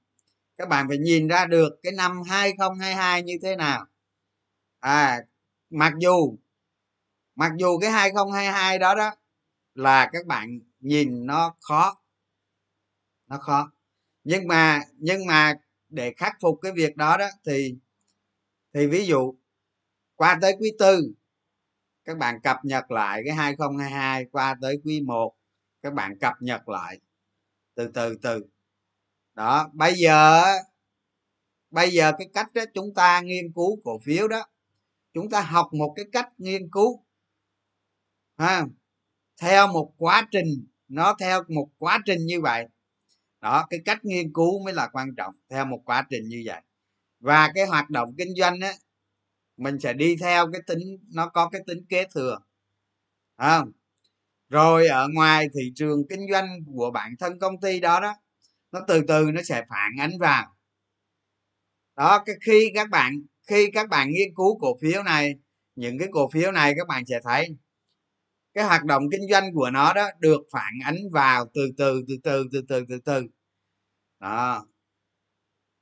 Các 0.56 0.68
bạn 0.68 0.88
phải 0.88 0.98
nhìn 0.98 1.28
ra 1.28 1.46
được 1.46 1.78
cái 1.82 1.92
năm 1.92 2.22
2022 2.28 3.22
như 3.22 3.34
thế 3.42 3.56
nào. 3.56 3.86
À 4.80 5.20
mặc 5.70 5.92
dù 6.00 6.38
mặc 7.34 7.52
dù 7.58 7.78
cái 7.78 7.90
2022 7.90 8.78
đó 8.78 8.94
đó 8.94 9.14
là 9.75 10.11
các 10.12 10.26
bạn 10.26 10.61
nhìn 10.81 11.26
nó 11.26 11.54
khó. 11.61 12.02
Nó 13.26 13.38
khó. 13.38 13.73
Nhưng 14.25 14.49
mà 14.49 14.81
nhưng 14.99 15.26
mà 15.26 15.54
để 15.88 16.14
khắc 16.16 16.37
phục 16.40 16.59
cái 16.62 16.73
việc 16.73 16.97
đó 16.97 17.16
đó 17.16 17.26
thì 17.47 17.75
thì 18.75 18.87
ví 18.87 19.07
dụ, 19.07 19.35
qua 20.14 20.38
tới 20.43 20.57
quý 20.61 20.73
tư, 20.78 21.14
các 22.04 22.19
bạn 22.19 22.40
cập 22.43 22.57
nhật 22.64 22.90
lại 22.90 23.23
cái 23.26 23.35
2022 23.35 24.25
qua 24.33 24.57
tới 24.61 24.81
quý 24.85 25.00
1 25.00 25.37
các 25.83 25.95
bạn 25.95 26.19
cập 26.21 26.35
nhật 26.40 26.69
lại. 26.69 27.00
Từ 27.75 27.88
từ 27.95 28.16
từ. 28.23 28.45
Đó, 29.35 29.71
bây 29.73 29.95
giờ 29.95 30.43
bây 31.71 31.90
giờ 31.90 32.12
cái 32.19 32.28
cách 32.35 32.54
đó 32.54 32.62
chúng 32.75 32.95
ta 32.95 33.21
nghiên 33.21 33.52
cứu 33.54 33.81
cổ 33.85 33.99
phiếu 34.04 34.28
đó, 34.28 34.47
chúng 35.14 35.31
ta 35.31 35.40
học 35.40 35.69
một 35.73 35.93
cái 35.97 36.04
cách 36.12 36.28
nghiên 36.38 36.71
cứu, 36.71 37.04
ha 38.38 38.66
theo 39.41 39.67
một 39.67 39.93
quá 39.99 40.29
trình, 40.31 40.67
nó 40.88 41.14
theo 41.21 41.43
một 41.49 41.69
quá 41.79 41.99
trình 42.07 42.26
như 42.26 42.41
vậy. 42.41 42.67
Đó, 43.41 43.67
cái 43.71 43.81
cách 43.85 44.05
nghiên 44.05 44.33
cứu 44.33 44.64
mới 44.64 44.75
là 44.75 44.88
quan 44.93 45.14
trọng, 45.17 45.35
theo 45.50 45.64
một 45.64 45.83
quá 45.85 46.07
trình 46.11 46.29
như 46.29 46.43
vậy. 46.47 46.62
Và 47.21 47.50
cái 47.55 47.67
hoạt 47.67 47.91
động 47.91 48.14
kinh 48.19 48.35
doanh 48.37 48.61
á, 48.61 48.73
mình 49.57 49.81
sẽ 49.81 49.93
đi 49.93 50.17
theo 50.17 50.53
cái 50.53 50.62
tính, 50.67 50.99
nó 51.14 51.29
có 51.29 51.49
cái 51.49 51.61
tính 51.67 51.85
kế 51.88 52.05
thừa. 52.14 52.38
Không? 53.38 53.73
Rồi 54.49 54.88
ở 54.88 55.09
ngoài 55.14 55.47
thị 55.55 55.73
trường 55.75 56.03
kinh 56.09 56.26
doanh 56.31 56.49
của 56.67 56.91
bản 56.91 57.14
thân 57.19 57.38
công 57.38 57.61
ty 57.61 57.81
đó 57.81 58.00
đó, 58.00 58.14
nó 58.73 58.81
từ 58.88 59.03
từ 59.09 59.31
nó 59.35 59.43
sẽ 59.43 59.64
phản 59.69 59.93
ánh 60.00 60.19
vào. 60.19 60.57
Đó, 61.97 62.23
cái 62.26 62.37
khi 62.47 62.71
các 62.75 62.91
bạn, 62.91 63.23
khi 63.47 63.71
các 63.75 63.88
bạn 63.88 64.11
nghiên 64.11 64.35
cứu 64.37 64.59
cổ 64.59 64.79
phiếu 64.83 65.03
này, 65.03 65.35
những 65.75 65.99
cái 65.99 66.09
cổ 66.12 66.29
phiếu 66.31 66.53
này 66.53 66.75
các 66.76 66.88
bạn 66.88 67.07
sẽ 67.07 67.21
thấy 67.25 67.57
cái 68.54 68.64
hoạt 68.64 68.84
động 68.84 69.02
kinh 69.12 69.28
doanh 69.30 69.54
của 69.54 69.70
nó 69.70 69.92
đó 69.94 70.08
được 70.18 70.42
phản 70.52 70.73
ánh 70.84 70.96
vào 71.12 71.46
từ 71.54 71.73
từ 71.76 72.04
từ 72.08 72.16
từ 72.25 72.49
từ 72.50 72.62
từ 72.68 72.84
từ 72.88 72.99
từ. 72.99 73.26
Đó. 74.20 74.66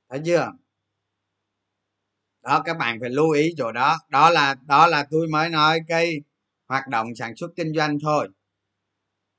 Thấy 0.09 0.21
chưa? 0.25 0.51
Đó, 2.43 2.61
các 2.65 2.77
bạn 2.77 2.99
phải 3.01 3.09
lưu 3.09 3.29
ý 3.31 3.53
chỗ 3.57 3.71
đó. 3.71 3.97
Đó 4.09 4.29
là 4.29 4.55
đó 4.65 4.87
là 4.87 5.07
tôi 5.11 5.27
mới 5.27 5.49
nói 5.49 5.79
cái 5.87 6.21
hoạt 6.67 6.87
động 6.87 7.07
sản 7.15 7.35
xuất 7.35 7.51
kinh 7.55 7.73
doanh 7.75 7.97
thôi. 8.03 8.29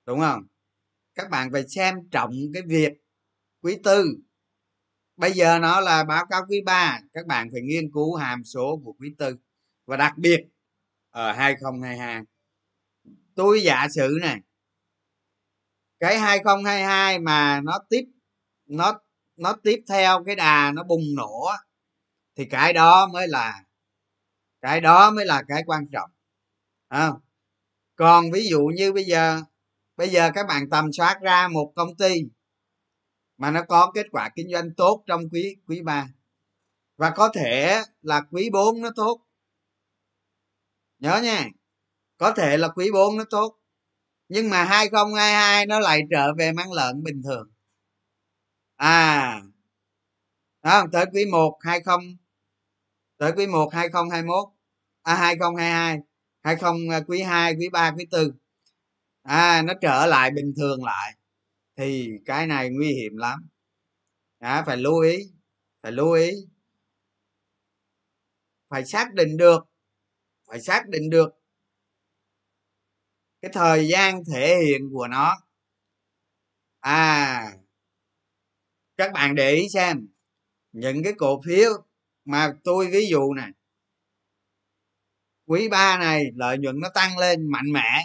Đúng 0.06 0.20
không? 0.20 0.46
Các 1.14 1.30
bạn 1.30 1.52
phải 1.52 1.68
xem 1.68 1.94
trọng 2.10 2.32
cái 2.54 2.62
việc 2.66 2.92
quý 3.62 3.78
tư. 3.84 4.04
Bây 5.16 5.32
giờ 5.32 5.58
nó 5.58 5.80
là 5.80 6.04
báo 6.04 6.26
cáo 6.30 6.42
quý 6.48 6.62
ba, 6.66 7.00
các 7.12 7.26
bạn 7.26 7.48
phải 7.52 7.60
nghiên 7.62 7.92
cứu 7.92 8.14
hàm 8.14 8.44
số 8.44 8.80
của 8.84 8.92
quý 8.92 9.14
tư. 9.18 9.36
Và 9.86 9.96
đặc 9.96 10.18
biệt, 10.18 10.40
ở 11.10 11.32
2022 11.32 12.22
tôi 13.34 13.62
giả 13.62 13.86
sử 13.90 14.18
này 14.22 14.40
cái 16.00 16.18
2022 16.18 17.18
mà 17.18 17.60
nó 17.60 17.78
tiếp 17.90 18.04
nó 18.66 19.00
nó 19.36 19.56
tiếp 19.62 19.82
theo 19.88 20.24
cái 20.26 20.36
đà 20.36 20.72
nó 20.72 20.82
bùng 20.82 21.04
nổ 21.16 21.50
thì 22.36 22.44
cái 22.44 22.72
đó 22.72 23.06
mới 23.06 23.28
là 23.28 23.64
cái 24.60 24.80
đó 24.80 25.10
mới 25.10 25.26
là 25.26 25.42
cái 25.48 25.62
quan 25.66 25.86
trọng. 25.92 26.10
À, 26.88 27.10
còn 27.96 28.30
ví 28.32 28.48
dụ 28.50 28.60
như 28.76 28.92
bây 28.92 29.04
giờ 29.04 29.42
bây 29.96 30.08
giờ 30.08 30.30
các 30.34 30.46
bạn 30.48 30.70
tầm 30.70 30.92
soát 30.92 31.18
ra 31.22 31.48
một 31.48 31.72
công 31.76 31.96
ty 31.96 32.14
mà 33.36 33.50
nó 33.50 33.62
có 33.68 33.90
kết 33.94 34.06
quả 34.12 34.30
kinh 34.34 34.52
doanh 34.52 34.74
tốt 34.76 35.04
trong 35.06 35.20
quý 35.32 35.56
quý 35.68 35.82
ba 35.82 36.08
và 36.96 37.10
có 37.10 37.30
thể 37.34 37.82
là 38.02 38.20
quý 38.30 38.50
4 38.52 38.80
nó 38.82 38.90
tốt. 38.96 39.20
Nhớ 40.98 41.20
nha 41.22 41.48
có 42.24 42.32
thể 42.36 42.56
là 42.56 42.68
quý 42.68 42.90
4 42.92 43.16
nó 43.16 43.24
tốt 43.30 43.58
nhưng 44.28 44.50
mà 44.50 44.64
2022 44.64 45.66
nó 45.66 45.80
lại 45.80 46.00
trở 46.10 46.34
về 46.38 46.52
mang 46.52 46.72
lợn 46.72 47.02
bình 47.02 47.22
thường. 47.24 47.50
À 48.76 49.40
đó, 50.62 50.86
tới 50.92 51.06
quý 51.12 51.24
1 51.32 51.58
20 51.60 51.96
tới 53.16 53.32
quý 53.36 53.46
1 53.46 53.68
2021 53.74 54.48
à 55.02 55.14
2022 55.14 55.98
20 56.42 56.88
à, 56.90 57.00
quý 57.06 57.22
2 57.22 57.54
quý 57.58 57.68
3 57.68 57.92
quý 57.98 58.06
4 58.12 58.30
à 59.22 59.62
nó 59.62 59.74
trở 59.82 60.06
lại 60.06 60.30
bình 60.30 60.52
thường 60.56 60.84
lại 60.84 61.12
thì 61.76 62.08
cái 62.26 62.46
này 62.46 62.70
nguy 62.70 62.94
hiểm 62.94 63.16
lắm. 63.16 63.48
À, 64.38 64.62
phải 64.66 64.76
lưu 64.76 65.00
ý 65.00 65.16
phải 65.82 65.92
lưu 65.92 66.12
ý. 66.12 66.30
Phải 68.68 68.84
xác 68.84 69.14
định 69.14 69.36
được 69.36 69.64
phải 70.48 70.60
xác 70.60 70.88
định 70.88 71.10
được 71.10 71.43
cái 73.44 73.52
thời 73.52 73.88
gian 73.88 74.24
thể 74.24 74.62
hiện 74.64 74.90
của 74.92 75.08
nó. 75.08 75.36
À 76.80 77.52
các 78.96 79.12
bạn 79.12 79.34
để 79.34 79.50
ý 79.50 79.68
xem 79.68 80.08
những 80.72 81.02
cái 81.02 81.12
cổ 81.18 81.42
phiếu 81.46 81.70
mà 82.24 82.52
tôi 82.64 82.86
ví 82.86 83.06
dụ 83.06 83.34
này 83.34 83.50
quý 85.46 85.68
ba 85.68 85.98
này 85.98 86.24
lợi 86.34 86.58
nhuận 86.58 86.80
nó 86.80 86.88
tăng 86.94 87.18
lên 87.18 87.50
mạnh 87.50 87.72
mẽ. 87.72 88.04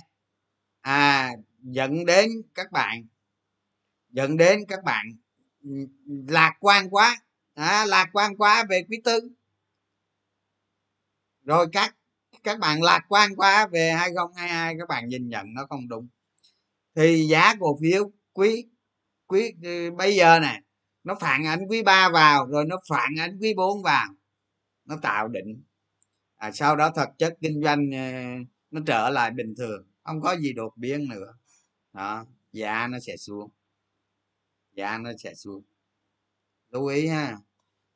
À 0.82 1.32
dẫn 1.62 2.06
đến 2.06 2.30
các 2.56 2.72
bạn 2.72 3.08
dẫn 4.10 4.38
đến 4.38 4.60
các 4.68 4.84
bạn 4.84 5.06
ừ, 5.64 5.70
lạc 6.28 6.54
quan 6.60 6.90
quá. 6.90 7.22
À, 7.54 7.86
lạc 7.86 8.10
quan 8.14 8.38
quá 8.38 8.66
về 8.70 8.86
quý 8.90 9.02
tư. 9.04 9.20
Rồi 11.44 11.68
các 11.72 11.96
các 12.44 12.60
bạn 12.60 12.82
lạc 12.82 13.02
quan 13.10 13.36
quá 13.36 13.68
về 13.72 13.92
2022 13.92 14.76
các 14.80 14.88
bạn 14.90 15.08
nhìn 15.10 15.30
nhận 15.30 15.54
nó 15.54 15.66
không 15.70 15.88
đúng. 15.88 16.08
Thì 16.96 17.28
giá 17.30 17.56
cổ 17.60 17.78
phiếu 17.82 18.12
quý 18.34 18.66
quý 19.28 19.54
ừ, 19.64 19.92
bây 19.98 20.16
giờ 20.16 20.40
nè 20.40 20.62
nó 21.04 21.16
phản 21.20 21.46
ánh 21.46 21.68
quý 21.70 21.84
ba 21.84 22.10
vào 22.10 22.48
rồi 22.48 22.66
nó 22.66 22.78
phản 22.90 23.10
ánh 23.20 23.38
quý 23.42 23.54
4 23.54 23.84
vào 23.84 24.08
nó 24.86 24.96
tạo 25.02 25.28
định 25.28 25.64
à, 26.36 26.52
sau 26.52 26.76
đó 26.76 26.92
thực 26.96 27.10
chất 27.18 27.38
kinh 27.42 27.62
doanh 27.64 27.92
ờ, 27.92 28.00
nó 28.72 28.82
trở 28.88 29.10
lại 29.10 29.32
bình 29.32 29.54
thường 29.58 29.90
không 30.04 30.22
có 30.22 30.36
gì 30.38 30.54
đột 30.54 30.74
biến 30.78 31.10
nữa. 31.10 31.34
Đó 31.94 32.26
giá 32.54 32.88
nó 32.88 33.00
sẽ 33.00 33.18
xuống. 33.18 33.52
Giá 34.76 34.98
nó 34.98 35.12
sẽ 35.18 35.34
xuống. 35.36 35.64
Lưu 36.70 36.88
ý 36.88 37.08
ha 37.08 37.38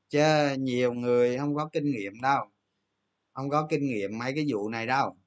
chứ 0.09 0.21
nhiều 0.59 0.93
người 0.93 1.37
không 1.37 1.55
có 1.55 1.69
kinh 1.73 1.91
nghiệm 1.91 2.21
đâu 2.21 2.52
không 3.33 3.49
có 3.49 3.67
kinh 3.69 3.85
nghiệm 3.85 4.17
mấy 4.17 4.33
cái 4.35 4.45
vụ 4.49 4.69
này 4.69 4.87
đâu. 4.87 5.17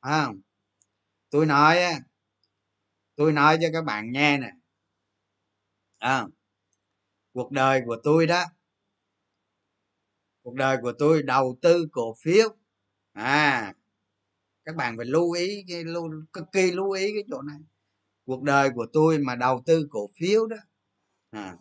À, 0.00 0.28
tôi 1.30 1.46
nói 1.46 1.78
tôi 3.16 3.32
nói 3.32 3.58
cho 3.60 3.68
các 3.72 3.84
bạn 3.84 4.12
nghe 4.12 4.38
nè. 4.38 4.52
À, 5.98 6.26
cuộc 7.32 7.50
đời 7.52 7.82
của 7.86 7.96
tôi 8.04 8.26
đó 8.26 8.44
cuộc 10.42 10.54
đời 10.54 10.76
của 10.82 10.92
tôi 10.98 11.22
đầu 11.22 11.58
tư 11.62 11.88
cổ 11.92 12.14
phiếu. 12.22 12.56
À 13.12 13.74
các 14.68 14.76
bạn 14.76 14.96
phải 14.96 15.06
lưu 15.06 15.32
ý 15.32 15.64
cái 15.68 15.84
lưu, 15.84 16.10
cực 16.32 16.44
kỳ 16.52 16.72
lưu 16.72 16.90
ý 16.90 17.12
cái 17.12 17.24
chỗ 17.30 17.42
này. 17.42 17.58
Cuộc 18.26 18.42
đời 18.42 18.70
của 18.74 18.86
tôi 18.92 19.18
mà 19.18 19.34
đầu 19.34 19.62
tư 19.66 19.86
cổ 19.90 20.10
phiếu 20.20 20.46
đó 20.46 20.56
à, 21.30 21.56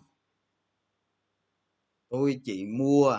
tôi 2.10 2.42
chỉ 2.44 2.66
mua 2.66 3.18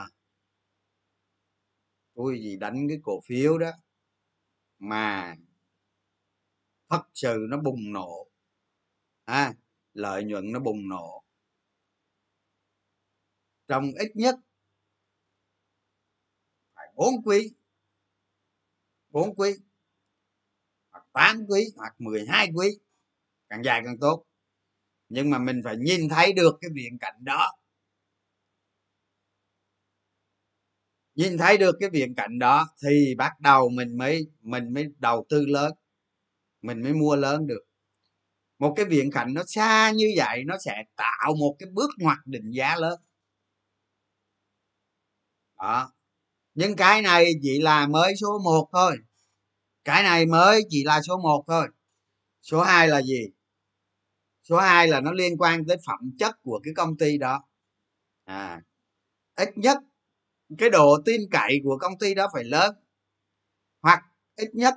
tôi 2.18 2.40
gì 2.40 2.56
đánh 2.56 2.87
cái 2.88 2.98
cổ 3.02 3.20
phiếu 3.25 3.58
đó 3.58 3.70
mà 4.78 5.37
thật 6.90 7.02
sự 7.14 7.46
nó 7.48 7.58
bùng 7.58 7.92
nổ. 7.92 8.30
À, 9.25 9.54
lợi 9.92 10.25
nhuận 10.25 10.52
nó 10.52 10.60
bùng 10.60 10.88
nổ. 10.88 11.25
Trong 13.68 13.84
ít 13.98 14.10
nhất 14.14 14.34
phải 16.75 16.87
bốn 16.94 17.14
quý 17.25 17.54
bốn 19.10 19.34
quý 19.34 19.50
hoặc 20.90 21.06
tám 21.12 21.46
quý 21.48 21.64
hoặc 21.76 21.94
12 21.98 22.50
quý 22.54 22.78
càng 23.48 23.62
dài 23.64 23.82
càng 23.84 23.98
tốt. 24.00 24.25
Nhưng 25.08 25.30
mà 25.30 25.38
mình 25.38 25.60
phải 25.64 25.76
nhìn 25.76 26.08
thấy 26.08 26.32
được 26.32 26.58
cái 26.60 26.70
viễn 26.75 26.98
cảnh 27.00 27.16
đó. 27.25 27.57
Nhìn 31.18 31.38
thấy 31.38 31.58
được 31.58 31.76
cái 31.80 31.90
viễn 31.90 32.14
cảnh 32.14 32.38
đó 32.38 32.68
thì 32.82 33.14
bắt 33.14 33.40
đầu 33.40 33.68
mình 33.68 33.98
mới 33.98 34.26
mình 34.40 34.75
mới 34.75 34.87
đầu 34.98 35.26
tư 35.28 35.46
lớn, 35.46 35.72
mình 36.62 36.82
mới 36.82 36.92
mua 36.94 37.16
lớn 37.16 37.46
được. 37.46 37.64
Một 38.58 38.75
cái 38.76 38.87
viễn 38.87 39.10
cảnh 39.10 39.34
nó 39.34 39.42
xa 39.46 39.90
như 39.90 40.12
vậy 40.16 40.44
nó 40.46 40.56
sẽ 40.64 40.84
tạo 40.96 41.34
một 41.40 41.56
cái 41.58 41.68
bước 41.72 41.90
ngoặt 41.98 42.18
định 42.26 42.50
giá 42.50 42.76
lớn. 42.76 43.00
Đó. 45.58 45.92
Nhưng 46.54 46.76
cái 46.76 47.02
này 47.02 47.32
chỉ 47.42 47.60
là 47.62 47.87
mới 47.87 48.16
số 48.16 48.38
1 48.44 48.68
thôi. 48.72 48.96
Cái 49.84 50.02
này 50.02 50.26
mới 50.26 50.62
chỉ 50.70 50.84
là 50.84 51.02
số 51.02 51.18
1 51.18 51.44
thôi. 51.48 51.68
Số 52.42 52.62
2 52.62 52.88
là 52.88 53.02
gì? 53.02 53.26
Số 54.42 54.58
2 54.58 54.88
là 54.88 55.00
nó 55.00 55.12
liên 55.12 55.37
quan 55.38 55.66
tới 55.66 55.76
phẩm 55.87 56.00
chất 56.18 56.42
của 56.42 56.60
cái 56.64 56.75
công 56.76 56.96
ty 56.98 57.18
đó. 57.18 57.44
À 58.25 58.62
ít 59.37 59.48
nhất 59.58 59.78
cái 60.58 60.70
độ 60.70 60.98
tin 61.04 61.20
cậy 61.30 61.60
của 61.64 61.78
công 61.80 61.98
ty 61.98 62.14
đó 62.14 62.28
phải 62.34 62.44
lớn. 62.44 62.74
Hoặc 63.82 64.02
ít 64.36 64.48
nhất, 64.54 64.74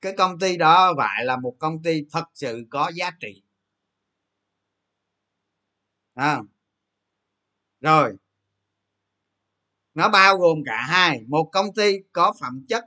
cái 0.00 0.14
công 0.18 0.38
ty 0.38 0.56
đó 0.56 0.94
phải 0.98 1.24
là 1.24 1.36
một 1.36 1.56
công 1.58 1.82
ty 1.82 2.02
thật 2.12 2.24
sự 2.34 2.64
có 2.70 2.92
giá 2.94 3.10
trị. 3.20 3.42
À. 6.14 6.40
rồi. 7.80 8.16
Nó 9.94 10.08
bao 10.08 10.38
gồm 10.38 10.58
cả 10.66 10.82
hai, 10.88 11.20
một 11.28 11.50
công 11.52 11.74
ty 11.74 11.96
có 12.12 12.34
phẩm 12.40 12.64
chất 12.68 12.84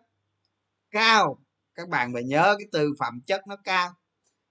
cao. 0.91 1.39
Các 1.75 1.89
bạn 1.89 2.13
phải 2.13 2.23
nhớ 2.23 2.55
cái 2.59 2.67
từ 2.71 2.93
phẩm 2.99 3.21
chất 3.27 3.47
nó 3.47 3.55
cao. 3.63 3.93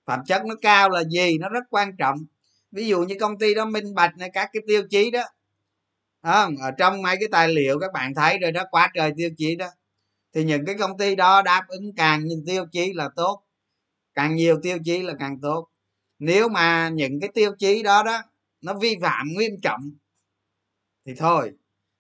Phẩm 0.07 0.20
chất 0.27 0.42
nó 0.46 0.55
cao 0.62 0.90
là 0.90 1.05
gì? 1.05 1.38
Nó 1.38 1.48
rất 1.48 1.64
quan 1.70 1.96
trọng. 1.98 2.18
Ví 2.72 2.87
dụ 2.87 3.03
như 3.03 3.16
công 3.20 3.38
ty 3.38 3.55
đó 3.55 3.64
minh 3.64 3.94
bạch 3.94 4.16
này, 4.18 4.31
các 4.33 4.50
cái 4.53 4.62
tiêu 4.66 4.83
chí 4.90 5.11
đó 5.11 5.22
không 6.33 6.57
ở 6.57 6.71
trong 6.79 7.03
mấy 7.03 7.17
cái 7.21 7.29
tài 7.33 7.49
liệu 7.49 7.79
các 7.79 7.93
bạn 7.93 8.15
thấy 8.15 8.39
rồi 8.39 8.53
đó 8.53 8.65
quá 8.71 8.91
trời 8.95 9.13
tiêu 9.17 9.31
chí 9.37 9.57
đó. 9.57 9.69
Thì 10.35 10.45
những 10.45 10.67
cái 10.67 10.75
công 10.79 10.99
ty 10.99 11.17
đó 11.17 11.43
đáp 11.43 11.65
ứng 11.69 11.95
càng 11.97 12.25
nhiều 12.27 12.43
tiêu 12.47 12.67
chí 12.73 12.93
là 12.93 13.09
tốt. 13.17 13.43
Càng 14.15 14.35
nhiều 14.37 14.61
tiêu 14.63 14.79
chí 14.85 15.03
là 15.03 15.15
càng 15.19 15.41
tốt. 15.41 15.69
Nếu 16.19 16.49
mà 16.49 16.89
những 16.89 17.21
cái 17.21 17.31
tiêu 17.35 17.53
chí 17.59 17.83
đó 17.83 18.03
đó 18.03 18.23
nó 18.61 18.75
vi 18.75 18.97
phạm 19.03 19.27
nghiêm 19.29 19.61
trọng 19.63 19.91
thì 21.07 21.15
thôi. 21.15 21.53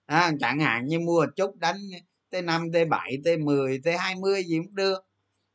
À, 0.06 0.32
chẳng 0.40 0.60
hạn 0.60 0.86
như 0.86 1.00
mua 1.00 1.26
chút 1.36 1.56
đánh 1.56 1.76
t 2.30 2.34
5 2.44 2.72
t 2.72 2.76
7 2.90 3.18
t 3.24 3.28
10 3.40 3.78
t 3.78 3.86
20 3.98 4.44
gì 4.44 4.58
cũng 4.58 4.74
được. 4.74 5.06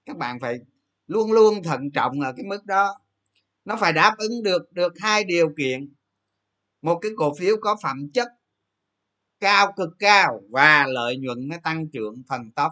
Các 0.06 0.18
bạn 0.18 0.40
phải 0.40 0.60
luôn 1.08 1.32
luôn 1.32 1.64
thận 1.64 1.92
trọng 1.92 2.22
ở 2.22 2.34
cái 2.38 2.46
mức 2.46 2.66
đó. 2.66 2.96
Nó 3.66 3.76
phải 3.76 3.94
đáp 3.94 4.16
ứng 4.18 4.44
được 4.44 4.72
được 4.72 4.94
hai 5.00 5.24
điều 5.24 5.50
kiện. 5.58 5.94
Một 6.82 7.00
cái 7.02 7.12
cổ 7.18 7.36
phiếu 7.36 7.56
có 7.62 7.78
phẩm 7.84 8.10
chất 8.14 8.28
cao 9.40 9.74
cực 9.78 9.90
cao 10.00 10.42
và 10.50 10.86
lợi 10.88 11.18
nhuận 11.18 11.48
nó 11.48 11.58
tăng 11.64 11.88
trưởng 11.90 12.24
thần 12.30 12.52
tốc. 12.52 12.72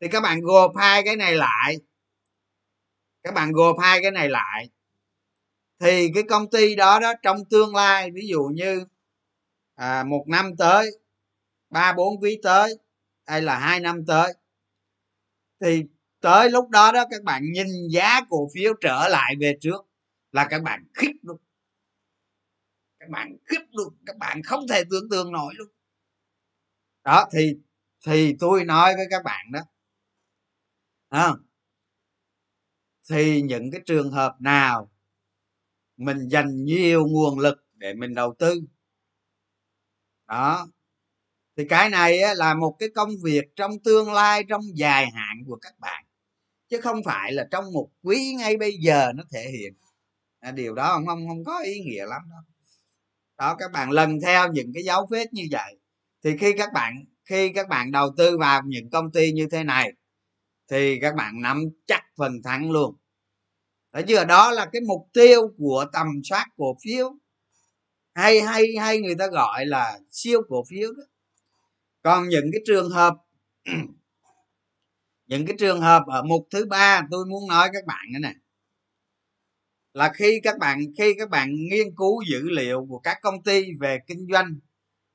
Thì 0.00 0.08
các 0.08 0.20
bạn 0.20 0.40
gộp 0.40 0.72
hai 0.76 1.02
cái 1.02 1.16
này 1.16 1.34
lại. 1.34 1.76
Các 3.22 3.34
bạn 3.34 3.52
gộp 3.52 3.76
hai 3.78 4.02
cái 4.02 4.10
này 4.10 4.28
lại. 4.28 4.68
Thì 5.78 6.08
cái 6.14 6.22
công 6.22 6.50
ty 6.50 6.74
đó 6.74 7.00
đó 7.00 7.12
trong 7.22 7.44
tương 7.44 7.74
lai 7.74 8.10
ví 8.10 8.28
dụ 8.28 8.42
như 8.54 8.86
à, 9.74 10.04
một 10.04 10.24
năm 10.28 10.56
tới 10.56 10.98
ba 11.70 11.92
bốn 11.92 12.20
quý 12.20 12.40
tới 12.42 12.78
hay 13.26 13.42
là 13.42 13.58
hai 13.58 13.80
năm 13.80 14.06
tới 14.06 14.34
thì 15.60 15.84
tới 16.20 16.50
lúc 16.50 16.68
đó 16.68 16.92
đó 16.92 17.04
các 17.10 17.22
bạn 17.22 17.42
nhìn 17.52 17.66
giá 17.90 18.20
cổ 18.30 18.48
phiếu 18.54 18.74
trở 18.80 19.08
lại 19.08 19.34
về 19.40 19.56
trước 19.60 19.86
là 20.32 20.46
các 20.50 20.62
bạn 20.62 20.84
khích 20.94 21.16
luôn 21.22 21.36
các 23.04 23.10
bạn 23.10 23.36
khiếp 23.44 23.60
luôn 23.72 23.96
các 24.06 24.16
bạn 24.16 24.42
không 24.42 24.68
thể 24.68 24.82
tưởng 24.90 25.08
tượng 25.10 25.32
nổi 25.32 25.54
luôn. 25.56 25.68
Đó 27.04 27.28
thì 27.32 27.54
thì 28.06 28.36
tôi 28.40 28.64
nói 28.64 28.96
với 28.96 29.06
các 29.10 29.22
bạn 29.24 29.46
đó. 29.52 29.60
À, 31.08 31.32
thì 33.10 33.42
những 33.42 33.70
cái 33.70 33.80
trường 33.86 34.10
hợp 34.10 34.36
nào 34.40 34.90
mình 35.96 36.28
dành 36.28 36.64
nhiều 36.64 37.06
nguồn 37.06 37.38
lực 37.38 37.58
để 37.74 37.94
mình 37.94 38.14
đầu 38.14 38.34
tư? 38.38 38.60
Đó 40.26 40.68
thì 41.56 41.64
cái 41.68 41.90
này 41.90 42.18
là 42.36 42.54
một 42.54 42.76
cái 42.78 42.88
công 42.94 43.10
việc 43.24 43.44
trong 43.56 43.70
tương 43.84 44.12
lai 44.12 44.44
trong 44.48 44.62
dài 44.74 45.06
hạn 45.14 45.36
của 45.46 45.56
các 45.62 45.78
bạn 45.78 46.04
chứ 46.68 46.80
không 46.80 47.00
phải 47.04 47.32
là 47.32 47.48
trong 47.50 47.72
một 47.72 47.90
quý 48.02 48.34
ngay 48.38 48.56
bây 48.56 48.72
giờ 48.72 49.12
nó 49.14 49.22
thể 49.32 49.50
hiện. 49.50 49.74
À, 50.40 50.50
điều 50.50 50.74
đó 50.74 50.92
không 50.94 51.06
không 51.06 51.28
không 51.28 51.44
có 51.44 51.58
ý 51.58 51.80
nghĩa 51.80 52.06
lắm 52.06 52.22
đâu 52.30 52.53
đó, 53.38 53.56
các 53.58 53.72
bạn 53.72 53.90
lần 53.90 54.20
theo 54.20 54.52
những 54.52 54.72
cái 54.74 54.82
dấu 54.82 55.06
vết 55.10 55.32
như 55.32 55.42
vậy. 55.50 55.78
Thì 56.24 56.36
khi 56.36 56.52
các 56.58 56.72
bạn, 56.72 57.04
khi 57.24 57.52
các 57.52 57.68
bạn 57.68 57.90
đầu 57.92 58.10
tư 58.16 58.38
vào 58.38 58.62
những 58.66 58.90
công 58.90 59.12
ty 59.12 59.32
như 59.32 59.48
thế 59.50 59.64
này, 59.64 59.92
thì 60.70 60.98
các 61.00 61.14
bạn 61.14 61.40
nắm 61.40 61.62
chắc 61.86 62.02
phần 62.16 62.42
thắng 62.44 62.70
luôn. 62.70 62.96
Đó 63.92 64.00
chưa? 64.08 64.24
Đó 64.24 64.50
là 64.50 64.66
cái 64.72 64.82
mục 64.88 65.08
tiêu 65.12 65.40
của 65.58 65.84
tầm 65.92 66.06
soát 66.24 66.46
cổ 66.56 66.76
phiếu. 66.84 67.14
Hay 68.14 68.40
hay 68.40 68.64
hay 68.80 68.98
người 68.98 69.14
ta 69.18 69.26
gọi 69.26 69.66
là 69.66 69.98
siêu 70.10 70.42
cổ 70.48 70.64
phiếu 70.70 70.92
đó. 70.92 71.02
Còn 72.02 72.28
những 72.28 72.50
cái 72.52 72.60
trường 72.66 72.90
hợp, 72.90 73.14
những 75.26 75.46
cái 75.46 75.56
trường 75.58 75.80
hợp 75.80 76.02
ở 76.06 76.22
mục 76.22 76.46
thứ 76.50 76.66
ba 76.66 77.02
tôi 77.10 77.26
muốn 77.26 77.48
nói 77.48 77.68
các 77.72 77.84
bạn 77.86 78.06
cái 78.12 78.20
này 78.20 78.34
là 79.94 80.12
khi 80.14 80.40
các 80.42 80.58
bạn, 80.58 80.80
khi 80.98 81.14
các 81.18 81.30
bạn 81.30 81.54
nghiên 81.54 81.94
cứu 81.96 82.22
dữ 82.30 82.40
liệu 82.50 82.86
của 82.88 82.98
các 82.98 83.18
công 83.22 83.42
ty 83.42 83.64
về 83.80 83.98
kinh 84.06 84.26
doanh 84.32 84.58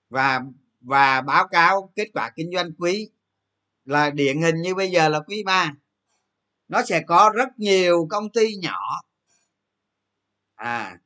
và 0.10 0.42
và 0.82 1.22
báo 1.22 1.48
cáo 1.48 1.92
kết 1.96 2.08
quả 2.14 2.32
kinh 2.36 2.52
doanh 2.54 2.72
quý 2.78 3.10
là 3.86 4.10
điển 4.10 4.42
hình 4.42 4.56
như 4.62 4.76
bây 4.76 4.92
giờ 4.92 5.10
là 5.10 5.20
quý 5.20 5.44
ba, 5.44 5.74
nó 6.68 6.84
sẽ 6.84 7.02
có 7.08 7.32
rất 7.36 7.50
nhiều 7.58 8.08
công 8.10 8.32
ty 8.32 8.56
nhỏ. 8.56 8.80
À 10.56 11.00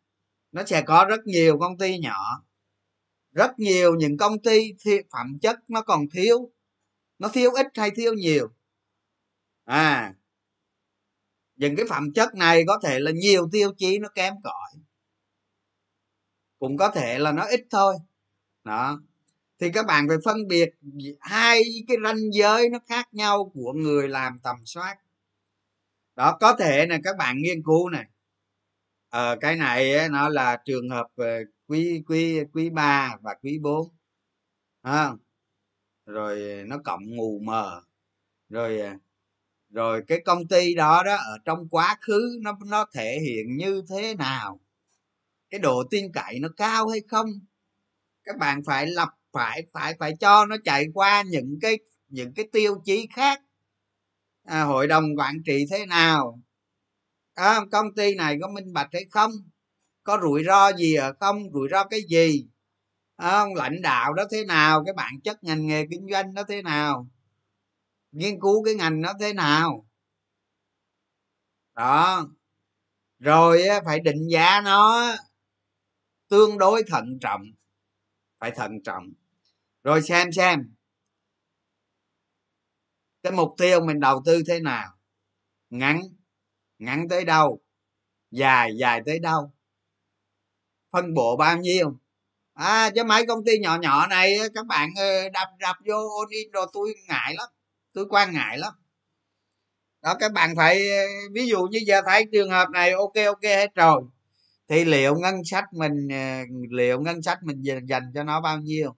nó 0.51 0.63
sẽ 0.65 0.81
có 0.81 1.05
rất 1.09 1.27
nhiều 1.27 1.57
công 1.59 1.77
ty 1.77 1.99
nhỏ. 1.99 2.43
Rất 3.31 3.59
nhiều 3.59 3.95
những 3.95 4.17
công 4.17 4.41
ty 4.41 4.73
phẩm 5.11 5.39
chất 5.41 5.59
nó 5.67 5.81
còn 5.81 6.09
thiếu. 6.09 6.51
Nó 7.19 7.29
thiếu 7.29 7.51
ít 7.51 7.67
hay 7.75 7.91
thiếu 7.91 8.13
nhiều? 8.13 8.53
À 9.63 10.13
những 11.63 11.75
cái 11.75 11.85
phẩm 11.89 12.13
chất 12.15 12.35
này 12.35 12.63
có 12.67 12.79
thể 12.83 12.99
là 12.99 13.11
nhiều 13.11 13.49
tiêu 13.51 13.73
chí 13.77 13.99
nó 13.99 14.09
kém 14.09 14.33
cỏi. 14.43 14.71
Cũng 16.59 16.77
có 16.77 16.89
thể 16.89 17.19
là 17.19 17.31
nó 17.31 17.45
ít 17.45 17.61
thôi. 17.69 17.95
Đó. 18.63 19.01
Thì 19.59 19.71
các 19.73 19.85
bạn 19.85 20.07
phải 20.07 20.17
phân 20.25 20.47
biệt 20.47 20.69
hai 21.19 21.61
cái 21.87 21.97
ranh 22.03 22.31
giới 22.33 22.69
nó 22.69 22.79
khác 22.87 23.13
nhau 23.13 23.51
của 23.53 23.73
người 23.73 24.07
làm 24.07 24.39
tầm 24.43 24.55
soát. 24.65 24.97
Đó 26.15 26.37
có 26.39 26.55
thể 26.59 26.85
là 26.87 26.99
các 27.03 27.17
bạn 27.17 27.37
nghiên 27.37 27.63
cứu 27.63 27.89
này 27.89 28.05
ờ, 29.09 29.37
cái 29.41 29.55
này 29.55 29.93
ấy, 29.93 30.09
nó 30.09 30.29
là 30.29 30.61
trường 30.65 30.89
hợp 30.89 31.07
quý 31.67 32.03
quý 32.07 32.39
quý 32.53 32.69
ba 32.69 33.17
và 33.21 33.35
quý 33.43 33.59
bốn. 33.61 33.89
À, 34.81 35.11
rồi 36.05 36.63
nó 36.67 36.77
cộng 36.85 37.01
mù 37.17 37.39
mờ. 37.43 37.81
Rồi 38.49 38.81
à, 38.81 38.97
rồi 39.73 40.03
cái 40.07 40.21
công 40.25 40.47
ty 40.47 40.75
đó 40.75 41.03
đó 41.05 41.15
ở 41.15 41.37
trong 41.45 41.69
quá 41.69 41.97
khứ 42.01 42.39
nó 42.41 42.57
nó 42.65 42.85
thể 42.93 43.19
hiện 43.19 43.57
như 43.57 43.81
thế 43.89 44.15
nào? 44.15 44.59
Cái 45.49 45.59
độ 45.59 45.83
tin 45.91 46.11
cậy 46.13 46.39
nó 46.39 46.49
cao 46.57 46.87
hay 46.87 47.01
không? 47.07 47.27
Các 48.23 48.37
bạn 48.37 48.63
phải 48.65 48.87
lập 48.87 49.09
phải 49.33 49.63
phải 49.73 49.95
phải 49.99 50.13
cho 50.19 50.45
nó 50.45 50.55
chạy 50.65 50.85
qua 50.93 51.23
những 51.27 51.59
cái 51.61 51.79
những 52.09 52.33
cái 52.33 52.47
tiêu 52.51 52.75
chí 52.85 53.07
khác. 53.15 53.41
À, 54.45 54.63
hội 54.63 54.87
đồng 54.87 55.05
quản 55.17 55.35
trị 55.45 55.65
thế 55.71 55.85
nào? 55.85 56.41
À, 57.33 57.59
công 57.71 57.95
ty 57.95 58.15
này 58.15 58.37
có 58.41 58.47
minh 58.49 58.73
bạch 58.73 58.89
hay 58.93 59.05
không? 59.11 59.31
Có 60.03 60.17
rủi 60.21 60.43
ro 60.43 60.73
gì 60.73 60.95
ở 60.95 61.13
không? 61.19 61.43
Rủi 61.53 61.67
ro 61.71 61.83
cái 61.83 62.01
gì? 62.09 62.47
À, 63.15 63.45
lãnh 63.55 63.81
đạo 63.81 64.13
đó 64.13 64.23
thế 64.31 64.45
nào? 64.45 64.83
Cái 64.85 64.93
bản 64.93 65.13
chất 65.23 65.43
ngành 65.43 65.67
nghề 65.67 65.85
kinh 65.91 66.07
doanh 66.11 66.33
đó 66.33 66.43
thế 66.47 66.61
nào? 66.61 67.07
Nghiên 68.13 68.39
cứu 68.39 68.63
cái 68.63 68.75
ngành 68.75 69.01
nó 69.01 69.13
thế 69.19 69.33
nào. 69.33 69.85
Đó. 71.75 72.27
Rồi 73.19 73.63
phải 73.85 73.99
định 73.99 74.27
giá 74.31 74.61
nó 74.61 75.01
tương 76.27 76.57
đối 76.57 76.83
thận 76.87 77.17
trọng, 77.21 77.41
phải 78.39 78.51
thận 78.51 78.83
trọng. 78.83 79.13
Rồi 79.83 80.01
xem 80.01 80.31
xem. 80.31 80.75
Cái 83.23 83.31
mục 83.33 83.55
tiêu 83.57 83.85
mình 83.85 83.99
đầu 83.99 84.21
tư 84.25 84.43
thế 84.47 84.59
nào? 84.59 84.97
Ngắn 85.69 86.01
ngắn 86.79 87.07
tới 87.09 87.25
đâu? 87.25 87.61
Dài 88.31 88.71
dài 88.79 89.01
tới 89.05 89.19
đâu? 89.19 89.51
Phân 90.91 91.13
bổ 91.13 91.37
bao 91.37 91.57
nhiêu? 91.57 91.99
À 92.53 92.89
chứ 92.95 93.03
mấy 93.03 93.25
công 93.27 93.45
ty 93.45 93.59
nhỏ 93.59 93.77
nhỏ 93.81 94.07
này 94.07 94.37
các 94.53 94.65
bạn 94.65 94.89
ờ, 94.97 95.29
đập 95.29 95.47
đập 95.59 95.75
vô 95.85 96.09
ôn 96.09 96.29
in 96.29 96.51
rồi 96.51 96.67
tôi 96.73 96.93
ngại 97.07 97.35
lắm 97.37 97.49
tôi 97.93 98.05
quan 98.09 98.33
ngại 98.33 98.57
lắm. 98.57 98.73
Đó 100.01 100.15
các 100.19 100.31
bạn 100.33 100.55
phải 100.55 100.81
ví 101.31 101.47
dụ 101.47 101.63
như 101.71 101.79
giờ 101.87 102.01
thấy 102.05 102.25
trường 102.31 102.49
hợp 102.49 102.69
này 102.69 102.91
ok 102.91 103.13
ok 103.25 103.43
hết 103.43 103.75
rồi 103.75 104.03
thì 104.69 104.85
liệu 104.85 105.15
ngân 105.15 105.35
sách 105.45 105.65
mình 105.73 106.07
ờ, 106.11 106.43
liệu 106.71 107.01
ngân 107.01 107.21
sách 107.21 107.39
mình 107.43 107.61
dành 107.87 108.11
cho 108.15 108.23
nó 108.23 108.41
bao 108.41 108.59
nhiêu? 108.59 108.95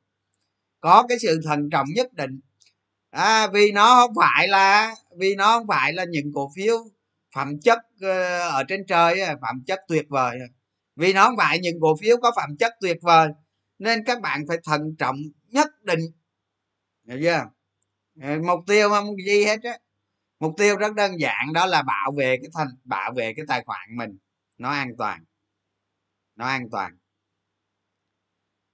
Có 0.82 1.06
cái 1.10 1.20
sự 1.20 1.42
thận 1.46 1.70
trọng 1.72 1.88
nhất 1.96 2.14
định. 2.14 2.40
À, 3.12 3.48
vì 3.48 3.72
nó 3.72 3.96
không 3.96 4.16
phải 4.16 4.48
là 4.48 4.96
vì 5.18 5.36
nó 5.36 5.60
không 5.60 5.68
phải 5.68 5.94
là 5.94 6.06
những 6.10 6.34
cổ 6.34 6.52
phiếu 6.56 6.78
phẩm 7.36 7.60
chất 7.60 7.80
ờ, 8.02 8.40
ở 8.50 8.64
trên 8.68 8.86
trời 8.88 9.22
phẩm 9.42 9.64
chất 9.68 9.80
tuyệt 9.88 10.06
vời. 10.10 10.40
Vì 10.96 11.14
nó 11.14 11.26
không 11.26 11.38
phải 11.38 11.60
những 11.60 11.80
cổ 11.82 11.98
phiếu 12.02 12.18
có 12.18 12.32
phẩm 12.36 12.58
chất 12.60 12.74
tuyệt 12.82 12.98
vời 13.02 13.30
nên 13.80 14.04
các 14.06 14.22
bạn 14.22 14.46
phải 14.48 14.58
thận 14.66 14.96
trọng 15.00 15.18
nhất 15.50 15.84
định. 15.84 16.00
Hiểu 17.08 17.20
chưa? 17.24 17.55
Ừ, 18.22 18.42
mục 18.48 18.60
tiêu 18.68 18.90
không? 18.90 19.16
Gì 19.26 19.46
hết 19.46 19.64
á? 19.64 19.78
Mục 20.40 20.54
tiêu 20.58 20.78
rất 20.78 20.96
đơn 20.96 21.20
giản 21.20 21.54
đó 21.54 21.66
là 21.66 21.82
bảo 21.82 22.12
vệ 22.18 22.38
cái 22.38 22.50
thành 22.54 22.68
bảo 22.84 23.14
vệ 23.14 23.34
cái 23.34 23.46
tài 23.48 23.64
khoản 23.66 23.96
mình. 23.98 24.18
Nó 24.58 24.70
an 24.70 24.92
toàn. 24.98 25.24
Nó 26.36 26.46
an 26.46 26.70
toàn. 26.72 26.98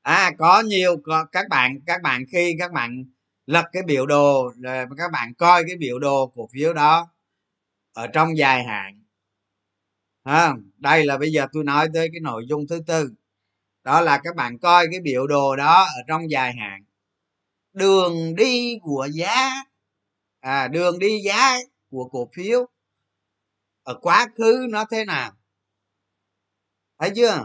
À 0.02 0.32
có 0.38 0.62
nhiều 0.62 0.98
có, 1.04 1.26
các 1.32 1.50
bạn 1.50 1.80
các 1.86 2.02
bạn 2.02 2.24
khi 2.32 2.56
các 2.60 2.72
bạn 2.72 3.06
lật 3.46 3.66
cái 3.72 3.84
biểu 3.84 4.06
đồ 4.06 4.52
rồi 4.62 4.86
các 4.98 5.12
bạn 5.12 5.34
coi 5.34 5.64
cái 5.68 5.76
biểu 5.78 6.00
đồ 6.00 6.32
cổ 6.36 6.50
phiếu 6.54 6.74
đó 6.74 7.10
ở 7.94 8.08
trong 8.08 8.38
dài 8.38 8.64
hạn. 8.64 9.04
À, 10.24 10.54
đây 10.78 11.06
là 11.06 11.18
bây 11.18 11.32
giờ 11.32 11.48
tôi 11.54 11.64
nói 11.64 11.88
tới 11.94 12.10
cái 12.14 12.20
nội 12.22 12.46
dung 12.50 12.68
thứ 12.68 12.82
tư. 12.88 13.14
Đó 13.84 14.02
là 14.02 14.22
các 14.24 14.36
bạn 14.36 14.60
coi 14.60 14.88
cái 14.92 15.00
biểu 15.00 15.28
đồ 15.28 15.56
đó 15.56 15.84
ở 15.84 16.02
trong 16.08 16.32
dài 16.32 16.54
hạn 16.54 16.84
đường 17.74 18.36
đi 18.36 18.78
của 18.82 19.08
giá. 19.14 19.64
À 20.40 20.68
đường 20.68 21.00
đi 21.00 21.22
giá 21.26 21.58
của 21.92 22.10
cổ 22.12 22.30
phiếu. 22.34 22.66
Ở 23.84 23.94
quá 24.02 24.28
khứ 24.38 24.68
nó 24.70 24.86
thế 24.92 25.06
nào? 25.06 25.32
Thấy 27.00 27.12
chưa? 27.16 27.44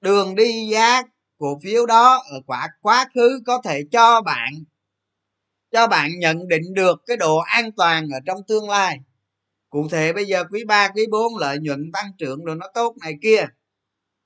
Đường 0.00 0.34
đi 0.34 0.68
giá 0.72 1.02
cổ 1.38 1.58
phiếu 1.62 1.86
đó 1.86 2.22
ở 2.30 2.40
quá 2.46 2.68
quá 2.80 3.06
khứ 3.14 3.40
có 3.46 3.60
thể 3.64 3.82
cho 3.92 4.20
bạn 4.20 4.64
cho 5.72 5.86
bạn 5.86 6.18
nhận 6.18 6.48
định 6.48 6.74
được 6.74 7.02
cái 7.06 7.16
độ 7.16 7.36
an 7.38 7.72
toàn 7.76 8.08
ở 8.08 8.18
trong 8.26 8.38
tương 8.48 8.70
lai. 8.70 9.00
Cụ 9.70 9.88
thể 9.90 10.12
bây 10.12 10.24
giờ 10.24 10.44
quý 10.50 10.64
3, 10.64 10.88
quý 10.88 11.06
4 11.10 11.36
lợi 11.36 11.58
nhuận 11.58 11.92
tăng 11.92 12.12
trưởng 12.18 12.44
rồi 12.44 12.56
nó 12.56 12.66
tốt 12.74 12.96
này 13.00 13.14
kia. 13.22 13.46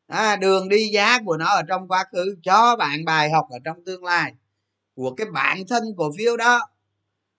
À, 0.06 0.36
đường 0.36 0.68
đi 0.68 0.88
giá 0.92 1.18
của 1.24 1.36
nó 1.36 1.46
ở 1.46 1.62
trong 1.68 1.88
quá 1.88 2.04
khứ 2.12 2.36
cho 2.42 2.76
bạn 2.76 3.04
bài 3.04 3.30
học 3.30 3.46
ở 3.50 3.58
trong 3.64 3.84
tương 3.84 4.04
lai 4.04 4.32
của 4.96 5.14
cái 5.14 5.26
bản 5.32 5.58
thân 5.68 5.82
cổ 5.96 6.10
phiếu 6.18 6.36
đó. 6.36 6.60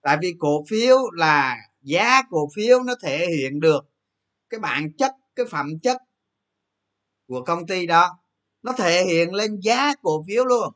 Tại 0.02 0.18
vì 0.22 0.34
cổ 0.38 0.64
phiếu 0.68 0.96
là 1.12 1.56
giá 1.82 2.22
cổ 2.30 2.48
phiếu 2.54 2.82
nó 2.82 2.94
thể 3.02 3.26
hiện 3.26 3.60
được 3.60 3.90
cái 4.50 4.60
bản 4.60 4.92
chất, 4.92 5.12
cái 5.36 5.46
phẩm 5.50 5.78
chất 5.82 5.96
của 7.28 7.44
công 7.44 7.66
ty 7.66 7.86
đó. 7.86 8.18
Nó 8.62 8.72
thể 8.72 9.04
hiện 9.04 9.34
lên 9.34 9.60
giá 9.60 9.94
cổ 10.02 10.24
phiếu 10.28 10.44
luôn. 10.44 10.74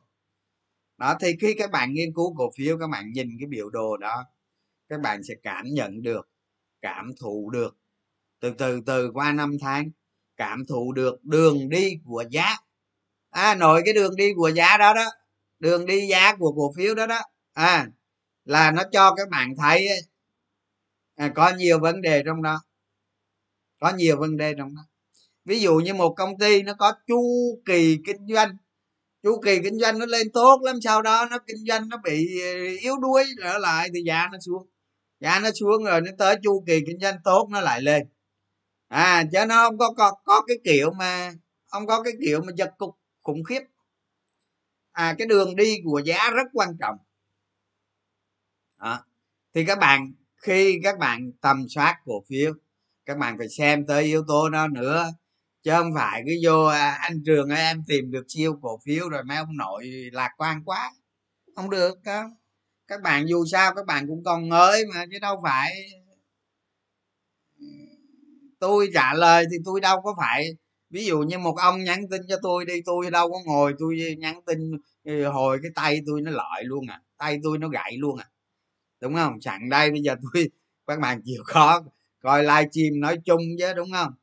Đó, 0.97 1.15
thì 1.21 1.27
khi 1.41 1.53
các 1.57 1.71
bạn 1.71 1.93
nghiên 1.93 2.13
cứu 2.13 2.35
cổ 2.37 2.51
phiếu, 2.57 2.77
các 2.77 2.87
bạn 2.87 3.11
nhìn 3.11 3.27
cái 3.39 3.47
biểu 3.47 3.69
đồ 3.69 3.97
đó, 3.97 4.25
các 4.89 4.99
bạn 4.99 5.23
sẽ 5.23 5.33
cảm 5.43 5.65
nhận 5.65 6.01
được, 6.01 6.29
cảm 6.81 7.11
thụ 7.19 7.49
được. 7.49 7.77
Từ 8.39 8.53
từ 8.57 8.81
từ 8.85 9.11
qua 9.13 9.31
năm 9.31 9.57
tháng, 9.61 9.89
cảm 10.37 10.65
thụ 10.65 10.91
được 10.91 11.23
đường 11.23 11.69
đi 11.69 11.99
của 12.05 12.23
giá. 12.29 12.55
À 13.29 13.55
nội 13.55 13.81
cái 13.85 13.93
đường 13.93 14.15
đi 14.15 14.33
của 14.35 14.51
giá 14.51 14.77
đó 14.77 14.93
đó 14.93 15.05
đường 15.63 15.85
đi 15.85 16.07
giá 16.07 16.35
của 16.35 16.53
cổ 16.55 16.73
phiếu 16.77 16.95
đó 16.95 17.05
đó. 17.05 17.19
À 17.53 17.87
là 18.45 18.71
nó 18.71 18.83
cho 18.91 19.15
các 19.15 19.29
bạn 19.29 19.55
thấy 19.57 19.87
à, 21.15 21.31
có 21.35 21.51
nhiều 21.57 21.79
vấn 21.79 22.01
đề 22.01 22.23
trong 22.25 22.41
đó. 22.41 22.61
Có 23.79 23.91
nhiều 23.97 24.17
vấn 24.19 24.37
đề 24.37 24.53
trong 24.57 24.75
đó. 24.75 24.81
Ví 25.45 25.59
dụ 25.59 25.75
như 25.75 25.93
một 25.93 26.13
công 26.17 26.37
ty 26.37 26.63
nó 26.63 26.73
có 26.73 26.93
chu 27.07 27.21
kỳ 27.65 27.97
kinh 28.05 28.27
doanh. 28.27 28.57
Chu 29.23 29.41
kỳ 29.45 29.59
kinh 29.63 29.79
doanh 29.79 29.99
nó 29.99 30.05
lên 30.05 30.31
tốt 30.33 30.61
lắm 30.63 30.75
sau 30.83 31.01
đó 31.01 31.27
nó 31.31 31.37
kinh 31.47 31.65
doanh 31.67 31.89
nó 31.89 31.97
bị 32.03 32.41
ờ, 32.41 32.49
yếu 32.81 32.97
đuối 32.97 33.23
trở 33.41 33.57
lại 33.57 33.89
thì 33.93 34.01
giá 34.05 34.27
nó 34.31 34.37
xuống. 34.39 34.67
Giá 35.19 35.39
nó 35.39 35.49
xuống 35.51 35.83
rồi 35.83 36.01
nó 36.01 36.11
tới 36.17 36.35
chu 36.43 36.63
kỳ 36.67 36.79
kinh 36.87 36.99
doanh 36.99 37.15
tốt 37.23 37.47
nó 37.51 37.61
lại 37.61 37.81
lên. 37.81 38.07
À 38.87 39.23
chứ 39.31 39.45
nó 39.47 39.55
không 39.55 39.77
có 39.77 39.93
có, 39.97 40.11
có 40.25 40.41
cái 40.47 40.57
kiểu 40.63 40.91
mà 40.91 41.33
không 41.67 41.87
có 41.87 42.03
cái 42.03 42.13
kiểu 42.25 42.41
mà 42.41 42.53
giật 42.55 42.69
cục 42.77 42.95
khủng 43.21 43.43
khiếp 43.43 43.61
à 44.93 45.15
cái 45.17 45.27
đường 45.27 45.55
đi 45.55 45.77
của 45.83 45.99
giá 46.05 46.29
rất 46.29 46.47
quan 46.53 46.69
trọng 46.79 46.95
đó. 48.79 49.05
thì 49.53 49.65
các 49.65 49.79
bạn 49.79 50.13
khi 50.35 50.79
các 50.83 50.99
bạn 50.99 51.31
tầm 51.41 51.65
soát 51.69 51.99
cổ 52.05 52.23
phiếu 52.29 52.53
các 53.05 53.17
bạn 53.17 53.37
phải 53.37 53.49
xem 53.49 53.85
tới 53.85 54.03
yếu 54.03 54.23
tố 54.27 54.49
đó 54.49 54.67
nữa 54.67 55.11
chứ 55.63 55.71
không 55.71 55.91
phải 55.95 56.23
cứ 56.25 56.33
vô 56.43 56.65
à, 56.65 56.97
anh 57.01 57.23
trường 57.25 57.49
ơi 57.49 57.59
em 57.59 57.83
tìm 57.87 58.11
được 58.11 58.25
siêu 58.27 58.59
cổ 58.61 58.79
phiếu 58.85 59.09
rồi 59.09 59.23
mấy 59.23 59.37
ông 59.37 59.57
nội 59.57 60.09
lạc 60.13 60.29
quan 60.37 60.63
quá 60.65 60.91
không 61.55 61.69
được 61.69 62.01
đó. 62.03 62.23
các 62.87 63.01
bạn 63.01 63.27
dù 63.27 63.45
sao 63.51 63.75
các 63.75 63.85
bạn 63.85 64.07
cũng 64.07 64.23
còn 64.23 64.49
mới 64.49 64.85
mà 64.93 65.05
chứ 65.11 65.19
đâu 65.21 65.39
phải 65.43 65.71
tôi 68.59 68.89
trả 68.93 69.13
lời 69.13 69.45
thì 69.51 69.57
tôi 69.65 69.81
đâu 69.81 70.01
có 70.01 70.15
phải 70.17 70.49
ví 70.93 71.05
dụ 71.05 71.19
như 71.19 71.39
một 71.39 71.55
ông 71.57 71.83
nhắn 71.83 72.09
tin 72.09 72.21
cho 72.27 72.35
tôi 72.41 72.65
đi 72.65 72.81
tôi 72.85 73.11
đâu 73.11 73.31
có 73.31 73.39
ngồi 73.45 73.73
tôi 73.79 74.15
nhắn 74.19 74.41
tin 74.45 74.71
ừ, 75.03 75.27
hồi 75.27 75.59
cái 75.61 75.71
tay 75.75 76.01
tôi 76.05 76.21
nó 76.21 76.31
lợi 76.31 76.63
luôn 76.63 76.87
à 76.89 77.01
tay 77.17 77.39
tôi 77.43 77.57
nó 77.57 77.67
gãy 77.67 77.97
luôn 77.97 78.17
à. 78.17 78.29
Đúng 79.01 79.15
không? 79.15 79.41
Sẵn 79.41 79.69
đây 79.69 79.91
bây 79.91 80.01
giờ 80.01 80.15
tôi 80.33 80.49
các 80.87 80.99
bạn 80.99 81.21
chịu 81.25 81.43
khó 81.45 81.83
coi 82.19 82.43
livestream 82.43 82.99
nói 82.99 83.17
chung 83.25 83.41
chứ 83.59 83.73
đúng 83.75 83.91
không? 83.93 84.13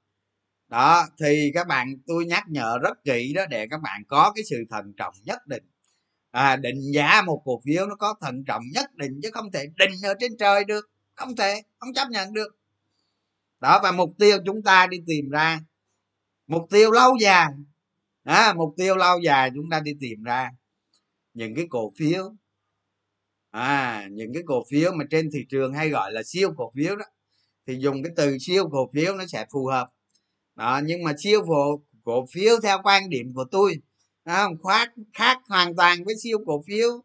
Đó 0.68 1.06
thì 1.20 1.50
các 1.54 1.66
bạn 1.66 1.96
tôi 2.06 2.26
nhắc 2.26 2.44
nhở 2.48 2.78
rất 2.83 3.04
kỹ 3.04 3.33
đó 3.33 3.46
để 3.50 3.66
các 3.70 3.80
bạn 3.80 4.02
có 4.09 4.33
cái 4.37 4.44
sự 4.44 4.56
thận 4.70 4.92
trọng 4.96 5.14
nhất 5.24 5.46
định. 5.46 5.62
À, 6.30 6.56
định 6.56 6.80
giá 6.94 7.22
một 7.22 7.42
cổ 7.44 7.61
phiếu 7.64 7.87
nó 7.87 7.94
có 7.94 8.14
thận 8.20 8.44
trọng 8.44 8.62
nhất 8.74 8.94
định 8.94 9.20
chứ 9.22 9.30
không 9.33 9.52
thể 9.52 9.66
định 9.76 9.90
ở 10.04 10.14
trên 10.20 10.37
trời 10.37 10.64
được. 10.64 10.90
Không 11.14 11.37
thể 11.37 11.62
không 11.78 11.94
chấp 11.94 12.09
nhận 12.11 12.33
được. 12.33 12.56
Đó 13.61 13.80
và 13.83 13.92
mục 13.92 14.11
tiêu 14.18 14.38
chúng 14.46 14.62
ta 14.62 14.87
đi 14.87 14.98
tìm 15.06 15.30
ra 15.30 15.61
mục 16.50 16.66
tiêu 16.70 16.90
lâu 16.90 17.16
dài. 17.20 17.52
À, 18.24 18.54
mục 18.56 18.74
tiêu 18.76 18.96
lâu 18.96 19.18
dài 19.20 19.50
chúng 19.54 19.70
ta 19.70 19.80
đi 19.80 19.92
tìm 20.00 20.22
ra 20.22 20.50
những 21.34 21.54
cái 21.54 21.66
cổ 21.70 21.92
phiếu. 21.98 22.34
À 23.50 24.08
những 24.10 24.34
cái 24.34 24.42
cổ 24.46 24.62
phiếu 24.70 24.92
mà 24.92 25.04
trên 25.10 25.30
thị 25.32 25.38
trường 25.48 25.72
hay 25.72 25.88
gọi 25.88 26.12
là 26.12 26.22
siêu 26.22 26.52
cổ 26.56 26.72
phiếu 26.76 26.96
đó 26.96 27.04
thì 27.66 27.76
dùng 27.80 28.02
cái 28.02 28.12
từ 28.16 28.38
siêu 28.40 28.68
cổ 28.72 28.90
phiếu 28.94 29.14
nó 29.14 29.26
sẽ 29.26 29.46
phù 29.52 29.66
hợp. 29.66 29.88
Đó 30.56 30.80
nhưng 30.84 31.02
mà 31.02 31.12
siêu 31.18 31.40
cổ 31.46 31.82
cổ 32.04 32.26
phiếu 32.32 32.60
theo 32.62 32.78
quan 32.82 33.08
điểm 33.08 33.34
của 33.34 33.44
tôi 33.50 33.80
không 34.24 34.62
khác 34.62 34.92
khác 35.14 35.38
hoàn 35.48 35.76
toàn 35.76 36.04
với 36.04 36.14
siêu 36.22 36.38
cổ 36.46 36.62
phiếu 36.66 37.04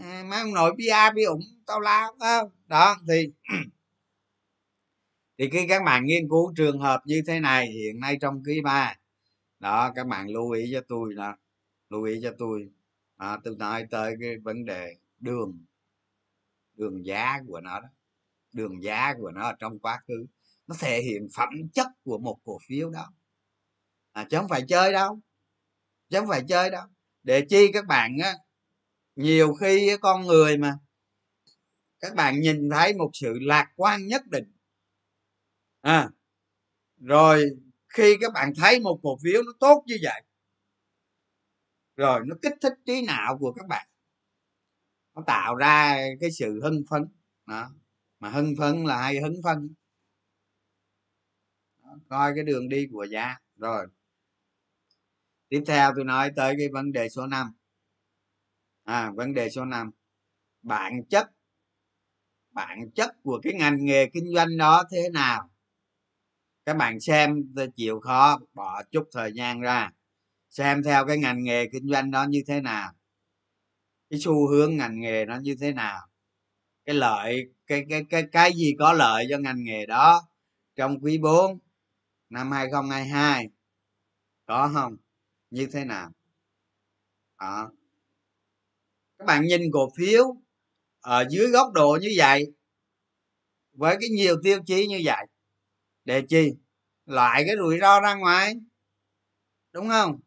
à, 0.00 0.24
mấy 0.30 0.40
ông 0.40 0.54
nội 0.54 0.72
pa 0.78 1.10
bị 1.10 1.24
ủng 1.24 1.40
tao 1.66 1.80
lao 1.80 2.16
đó, 2.20 2.42
đó 2.66 2.96
thì 3.08 3.32
thì 5.38 5.50
khi 5.50 5.66
các 5.68 5.82
bạn 5.84 6.04
nghiên 6.04 6.28
cứu 6.28 6.52
trường 6.56 6.78
hợp 6.80 7.00
như 7.04 7.22
thế 7.26 7.40
này 7.40 7.66
hiện 7.66 8.00
nay 8.00 8.18
trong 8.20 8.42
quý 8.44 8.60
ba 8.60 8.96
đó 9.58 9.92
các 9.94 10.06
bạn 10.06 10.30
lưu 10.30 10.50
ý 10.50 10.70
cho 10.72 10.80
tôi 10.88 11.14
đó 11.14 11.36
lưu 11.90 12.02
ý 12.02 12.20
cho 12.22 12.32
tôi. 12.38 12.70
À, 13.16 13.38
tôi 13.44 13.56
nói 13.56 13.86
tới 13.90 14.14
cái 14.20 14.38
vấn 14.38 14.64
đề 14.64 14.96
đường 15.18 15.64
đường 16.74 17.06
giá 17.06 17.38
của 17.46 17.60
nó 17.60 17.80
đó. 17.80 17.88
Đường 18.52 18.82
giá 18.82 19.14
của 19.18 19.30
nó 19.30 19.52
trong 19.58 19.78
quá 19.78 20.00
khứ 20.08 20.26
nó 20.66 20.76
thể 20.80 21.02
hiện 21.02 21.28
phẩm 21.34 21.48
chất 21.74 21.86
của 22.04 22.18
một 22.18 22.38
cổ 22.44 22.58
phiếu 22.66 22.90
đó. 22.90 23.12
À, 24.12 24.26
chứ 24.30 24.36
không 24.36 24.48
phải 24.48 24.62
chơi 24.68 24.92
đâu 24.92 25.20
chứ 26.08 26.18
không 26.18 26.28
phải 26.28 26.42
chơi 26.48 26.70
đâu. 26.70 26.86
Để 27.22 27.46
chi 27.48 27.72
các 27.72 27.86
bạn 27.86 28.16
á 28.22 28.34
nhiều 29.16 29.54
khi 29.54 29.96
con 30.00 30.26
người 30.26 30.56
mà 30.58 30.78
các 32.00 32.14
bạn 32.14 32.40
nhìn 32.40 32.70
thấy 32.70 32.94
một 32.94 33.10
sự 33.12 33.38
lạc 33.40 33.66
quan 33.76 34.06
nhất 34.06 34.26
định 34.26 34.55
à 35.86 36.10
rồi 36.98 37.44
khi 37.88 38.16
các 38.20 38.32
bạn 38.32 38.52
thấy 38.56 38.80
một 38.80 39.00
cổ 39.02 39.18
phiếu 39.22 39.42
nó 39.42 39.52
tốt 39.60 39.84
như 39.86 39.96
vậy 40.02 40.22
rồi 41.96 42.20
nó 42.26 42.36
kích 42.42 42.52
thích 42.60 42.72
trí 42.86 43.02
não 43.06 43.38
của 43.38 43.52
các 43.52 43.66
bạn 43.68 43.88
nó 45.14 45.22
tạo 45.26 45.54
ra 45.54 45.98
cái 46.20 46.30
sự 46.30 46.60
hưng 46.62 46.84
phấn. 46.90 47.02
Đó 47.46 47.70
mà 48.20 48.30
hưng 48.30 48.54
phấn 48.58 48.84
là 48.84 48.98
hay 49.02 49.20
hứng 49.20 49.40
phân 49.44 49.74
đó, 51.82 51.98
coi 52.08 52.32
cái 52.34 52.44
đường 52.44 52.68
đi 52.68 52.86
của 52.92 53.04
giá. 53.04 53.36
Rồi 53.56 53.86
tiếp 55.48 55.62
theo 55.66 55.92
tôi 55.96 56.04
nói 56.04 56.30
tới 56.36 56.54
cái 56.58 56.68
vấn 56.72 56.92
đề 56.92 57.08
số 57.08 57.26
5 57.26 57.52
à 58.84 59.10
vấn 59.16 59.34
đề 59.34 59.50
số 59.50 59.64
5 59.64 59.90
bản 60.62 61.04
chất 61.10 61.30
bản 62.50 62.90
chất 62.94 63.10
của 63.22 63.40
cái 63.42 63.52
ngành 63.54 63.84
nghề 63.84 64.06
kinh 64.12 64.34
doanh 64.34 64.56
đó 64.56 64.84
thế 64.90 65.08
nào? 65.12 65.50
Các 66.66 66.76
bạn 66.76 67.00
xem 67.00 67.54
chịu 67.76 68.00
khó, 68.00 68.40
bỏ 68.54 68.82
chút 68.90 69.08
thời 69.12 69.32
gian 69.32 69.60
ra. 69.60 69.90
Xem 70.50 70.82
theo 70.82 71.06
cái 71.06 71.18
ngành 71.18 71.44
nghề 71.44 71.68
kinh 71.72 71.88
doanh 71.88 72.10
đó 72.10 72.24
như 72.28 72.42
thế 72.46 72.60
nào. 72.60 72.92
Cái 74.10 74.20
xu 74.20 74.48
hướng 74.48 74.76
ngành 74.76 75.00
nghề 75.00 75.24
nó 75.24 75.38
như 75.38 75.56
thế 75.60 75.72
nào. 75.72 76.08
Cái 76.84 76.94
lợi, 76.94 77.42
cái 77.66 77.86
cái 77.88 78.04
cái 78.10 78.24
cái 78.32 78.52
gì 78.52 78.74
có 78.78 78.92
lợi 78.92 79.26
cho 79.30 79.38
ngành 79.38 79.64
nghề 79.64 79.86
đó 79.86 80.28
trong 80.76 81.00
quý 81.00 81.18
4 81.18 81.58
năm 82.30 82.52
2022 82.52 83.48
có 84.46 84.70
không? 84.74 84.96
Như 85.50 85.68
thế 85.72 85.84
nào? 85.84 86.10
Đó. 87.40 87.70
các 89.18 89.24
bạn 89.24 89.44
nhìn 89.44 89.60
cổ 89.72 89.90
phiếu 89.96 90.36
ở 91.00 91.24
dưới 91.30 91.50
góc 91.50 91.72
độ 91.72 91.98
như 92.02 92.08
vậy, 92.16 92.52
với 93.72 93.96
cái 94.00 94.08
nhiều 94.08 94.36
tiêu 94.42 94.60
chí 94.66 94.86
như 94.86 95.00
vậy 95.04 95.26
để 96.06 96.22
chi? 96.28 96.54
Loại 97.06 97.44
cái 97.46 97.56
rủi 97.58 97.78
ro 97.80 98.00
ra 98.00 98.14
ngoài. 98.14 98.54
Đúng 99.72 99.88
không? 99.88 100.20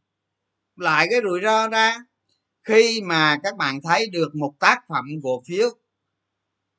Lại 0.76 1.08
cái 1.12 1.20
rủi 1.24 1.40
ro 1.44 1.68
ra. 1.68 1.98
Khi 2.64 3.02
mà 3.04 3.38
các 3.44 3.58
bạn 3.58 3.80
thấy 3.84 4.10
được 4.10 4.36
một 4.36 4.54
tác 4.60 4.80
phẩm 4.90 5.06
cổ 5.24 5.44
phiếu 5.48 5.70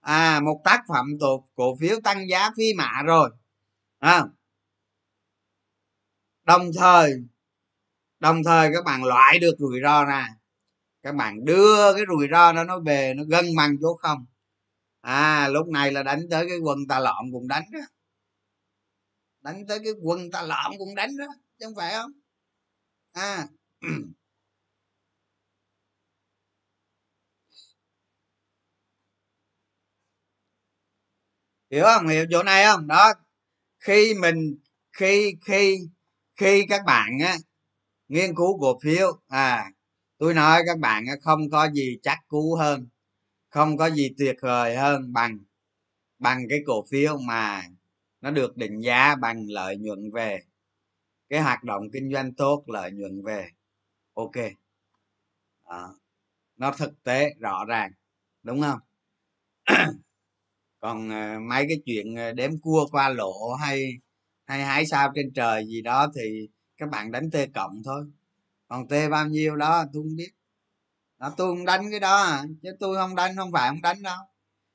à 0.00 0.40
một 0.40 0.60
tác 0.64 0.82
phẩm 0.88 1.06
tổ 1.20 1.48
cổ 1.54 1.76
phiếu 1.80 2.00
tăng 2.04 2.28
giá 2.28 2.50
phi 2.56 2.74
mạ 2.74 3.02
rồi 3.06 3.30
à, 3.98 4.24
đồng 6.44 6.70
thời 6.78 7.14
đồng 8.20 8.44
thời 8.44 8.70
các 8.74 8.84
bạn 8.84 9.04
loại 9.04 9.38
được 9.38 9.54
rủi 9.58 9.80
ro 9.82 10.04
ra. 10.04 10.28
Các 11.02 11.14
bạn 11.14 11.44
đưa 11.44 11.94
cái 11.94 12.02
rủi 12.08 12.28
ro 12.32 12.52
đó 12.52 12.64
nó 12.64 12.80
về 12.80 13.14
nó 13.16 13.24
gân 13.24 13.44
bằng 13.56 13.76
chỗ 13.82 13.94
không. 14.02 14.26
À 15.00 15.48
lúc 15.48 15.68
này 15.68 15.92
là 15.92 16.02
đánh 16.02 16.20
tới 16.30 16.46
cái 16.48 16.58
quần 16.58 16.78
tà 16.88 16.98
lọn 17.00 17.24
cũng 17.32 17.48
đánh 17.48 17.64
đó 17.72 17.80
đánh 19.42 19.66
tới 19.68 19.78
cái 19.84 19.92
quần 20.02 20.30
ta 20.30 20.42
lọn 20.42 20.72
cũng 20.78 20.94
đánh 20.94 21.10
đó, 21.18 21.26
chứ 21.58 21.66
không 21.66 21.74
phải 21.76 21.92
không? 21.94 22.12
À. 23.12 23.48
Hiểu 31.70 31.84
không? 31.84 32.08
Hiểu 32.08 32.24
chỗ 32.30 32.42
này 32.42 32.64
không? 32.64 32.86
Đó. 32.86 33.12
Khi 33.80 34.14
mình, 34.14 34.56
khi 34.92 35.34
khi 35.46 35.78
khi 36.36 36.66
các 36.68 36.82
bạn 36.86 37.18
á, 37.26 37.36
nghiên 38.08 38.36
cứu 38.36 38.60
cổ 38.60 38.78
phiếu 38.84 39.20
à 39.28 39.70
tôi 40.18 40.34
nói 40.34 40.62
các 40.66 40.78
bạn 40.78 41.04
không 41.22 41.50
có 41.50 41.70
gì 41.70 41.98
chắc 42.02 42.18
cú 42.28 42.56
hơn, 42.60 42.88
không 43.50 43.76
có 43.78 43.90
gì 43.90 44.10
tuyệt 44.18 44.36
vời 44.42 44.76
hơn 44.76 45.12
bằng 45.14 45.38
bằng 46.18 46.42
cái 46.50 46.58
cổ 46.66 46.84
phiếu 46.90 47.18
mà 47.18 47.62
nó 48.20 48.30
được 48.30 48.56
định 48.56 48.80
giá 48.80 49.16
bằng 49.16 49.44
lợi 49.48 49.76
nhuận 49.76 50.10
về. 50.10 50.40
Cái 51.28 51.40
hoạt 51.42 51.64
động 51.64 51.82
kinh 51.92 52.12
doanh 52.12 52.34
tốt 52.34 52.64
lợi 52.66 52.92
nhuận 52.92 53.22
về. 53.24 53.48
Ok. 54.14 54.36
À, 55.64 55.82
nó 56.56 56.72
thực 56.72 57.02
tế 57.02 57.34
rõ 57.40 57.64
ràng. 57.68 57.92
Đúng 58.42 58.62
không? 58.62 58.80
Còn 60.80 61.10
ờ, 61.10 61.38
mấy 61.40 61.66
cái 61.68 61.82
chuyện 61.86 62.16
ờ, 62.16 62.32
đếm 62.32 62.50
cua 62.62 62.86
qua 62.92 63.08
lộ 63.08 63.52
hay 63.54 63.92
hay 64.46 64.64
hái 64.64 64.86
sao 64.86 65.12
trên 65.14 65.32
trời 65.34 65.66
gì 65.66 65.82
đó 65.82 66.08
thì 66.16 66.48
các 66.76 66.90
bạn 66.90 67.12
đánh 67.12 67.30
t 67.30 67.36
cộng 67.54 67.82
thôi. 67.84 68.04
Còn 68.68 68.88
t 68.88 68.92
bao 69.10 69.26
nhiêu 69.28 69.56
đó 69.56 69.84
tôi 69.92 70.02
không 70.02 70.16
biết. 70.16 70.30
Đó, 71.18 71.34
tôi 71.36 71.56
không 71.56 71.64
đánh 71.64 71.90
cái 71.90 72.00
đó 72.00 72.16
à. 72.22 72.44
Chứ 72.62 72.70
tôi 72.80 72.96
không 72.96 73.14
đánh 73.16 73.36
không 73.36 73.52
phải 73.52 73.68
không 73.68 73.82
đánh 73.82 74.02
đâu. 74.02 74.18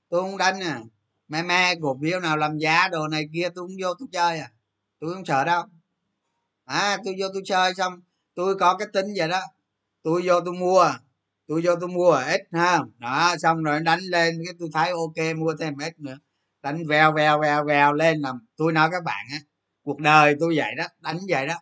Tôi 0.09 0.21
không 0.21 0.37
đánh 0.37 0.59
à 0.61 0.81
me 1.27 1.43
me 1.43 1.75
cổ 1.81 1.97
phiếu 2.01 2.19
nào 2.19 2.37
làm 2.37 2.57
giá 2.57 2.87
đồ 2.87 3.07
này 3.07 3.25
kia 3.33 3.49
tôi 3.55 3.67
cũng 3.67 3.75
vô 3.81 3.93
tôi 3.99 4.07
chơi 4.11 4.39
à. 4.39 4.51
Tôi 4.99 5.13
không 5.13 5.25
sợ 5.25 5.45
đâu. 5.45 5.63
À 6.65 6.97
tôi 7.05 7.15
vô 7.19 7.27
tôi 7.33 7.41
chơi 7.45 7.73
xong 7.75 8.01
tôi 8.35 8.55
có 8.59 8.77
cái 8.77 8.87
tính 8.93 9.05
vậy 9.17 9.27
đó. 9.29 9.41
Tôi 10.03 10.21
vô 10.25 10.41
tôi 10.41 10.53
mua. 10.53 10.85
Tôi 11.47 11.61
vô 11.65 11.75
tôi 11.81 11.89
mua 11.89 12.11
ít 12.11 12.41
ha. 12.51 12.79
Đó 12.97 13.35
xong 13.39 13.63
rồi 13.63 13.79
đánh 13.79 13.99
lên 13.99 14.41
cái 14.45 14.53
tôi 14.59 14.69
thấy 14.73 14.89
ok 14.89 15.35
mua 15.37 15.53
thêm 15.59 15.77
ít 15.77 15.99
nữa. 15.99 16.17
Đánh 16.61 16.87
vèo 16.87 17.11
vèo 17.13 17.39
vèo 17.41 17.65
vèo 17.65 17.93
lên 17.93 18.19
làm 18.21 18.39
tôi 18.57 18.71
nói 18.73 18.89
các 18.91 19.03
bạn 19.03 19.25
á 19.31 19.39
cuộc 19.83 19.99
đời 19.99 20.35
tôi 20.39 20.53
vậy 20.57 20.75
đó 20.77 20.83
đánh 20.99 21.19
vậy 21.29 21.47
đó. 21.47 21.55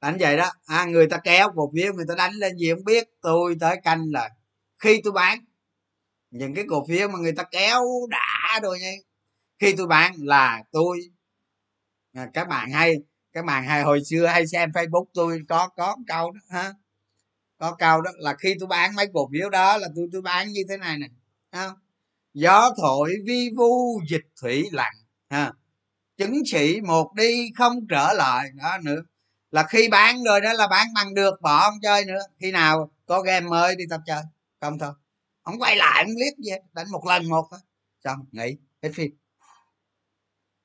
Đánh 0.00 0.16
vậy 0.20 0.36
đó. 0.36 0.52
À, 0.66 0.84
người 0.84 1.06
ta 1.06 1.18
kéo 1.24 1.52
cổ 1.56 1.72
phiếu 1.74 1.92
người 1.94 2.04
ta 2.08 2.14
đánh 2.14 2.32
lên 2.34 2.56
gì 2.56 2.70
không 2.74 2.84
biết. 2.84 3.08
Tôi 3.20 3.56
tới 3.60 3.80
canh 3.84 4.04
là 4.12 4.30
khi 4.78 5.00
tôi 5.04 5.12
bán 5.12 5.38
những 6.30 6.54
cái 6.54 6.64
cổ 6.68 6.86
phiếu 6.88 7.08
mà 7.08 7.18
người 7.18 7.32
ta 7.32 7.42
kéo 7.42 7.84
đã 8.10 8.60
rồi 8.62 8.80
nha. 8.80 8.92
Khi 9.58 9.74
tôi 9.76 9.86
bán 9.86 10.14
là 10.18 10.62
tôi 10.72 11.00
à, 12.12 12.28
các 12.34 12.48
bạn 12.48 12.70
hay 12.70 12.94
các 13.32 13.44
bạn 13.44 13.64
hay 13.64 13.82
hồi 13.82 14.00
xưa 14.04 14.26
hay 14.26 14.46
xem 14.46 14.70
facebook 14.70 15.04
tôi 15.14 15.40
có 15.48 15.68
có 15.68 15.96
câu 16.06 16.30
đó 16.30 16.40
ha. 16.50 16.72
Có 17.58 17.74
câu 17.74 18.00
đó 18.00 18.10
là 18.14 18.34
khi 18.34 18.54
tôi 18.60 18.66
bán 18.66 18.94
mấy 18.94 19.06
cổ 19.12 19.28
phiếu 19.32 19.50
đó 19.50 19.76
là 19.76 19.88
tôi 19.96 20.08
tôi 20.12 20.22
bán 20.22 20.52
như 20.52 20.62
thế 20.68 20.76
này 20.76 20.98
nè 20.98 21.06
không 21.52 21.74
gió 22.34 22.70
thổi 22.76 23.14
vi 23.26 23.50
vu 23.56 24.00
dịch 24.10 24.24
thủy 24.42 24.68
lặng 24.72 24.94
ha. 25.30 25.52
Chứng 26.16 26.34
chỉ 26.44 26.80
một 26.80 27.14
đi 27.14 27.52
không 27.56 27.86
trở 27.88 28.12
lại 28.12 28.48
đó 28.54 28.78
nữa. 28.84 29.02
Là 29.50 29.62
khi 29.62 29.88
bán 29.88 30.24
rồi 30.24 30.40
đó 30.40 30.52
là 30.52 30.66
bán 30.66 30.86
bằng 30.94 31.14
được 31.14 31.34
bỏ 31.42 31.70
không 31.70 31.80
chơi 31.82 32.04
nữa. 32.04 32.20
Khi 32.40 32.52
nào 32.52 32.90
có 33.06 33.22
game 33.22 33.46
mới 33.48 33.76
đi 33.76 33.84
tập 33.90 34.00
chơi 34.06 34.22
không 34.60 34.78
thôi 34.78 34.92
không 35.42 35.58
quay 35.58 35.76
lại 35.76 36.04
không 36.04 36.14
biết 36.14 36.34
gì 36.38 36.50
đánh 36.72 36.86
một 36.90 37.06
lần 37.06 37.28
một 37.28 37.48
thôi 37.50 37.60
xong 38.04 38.18
nghỉ. 38.32 38.56
Hết 38.82 38.90
phim. 38.94 39.10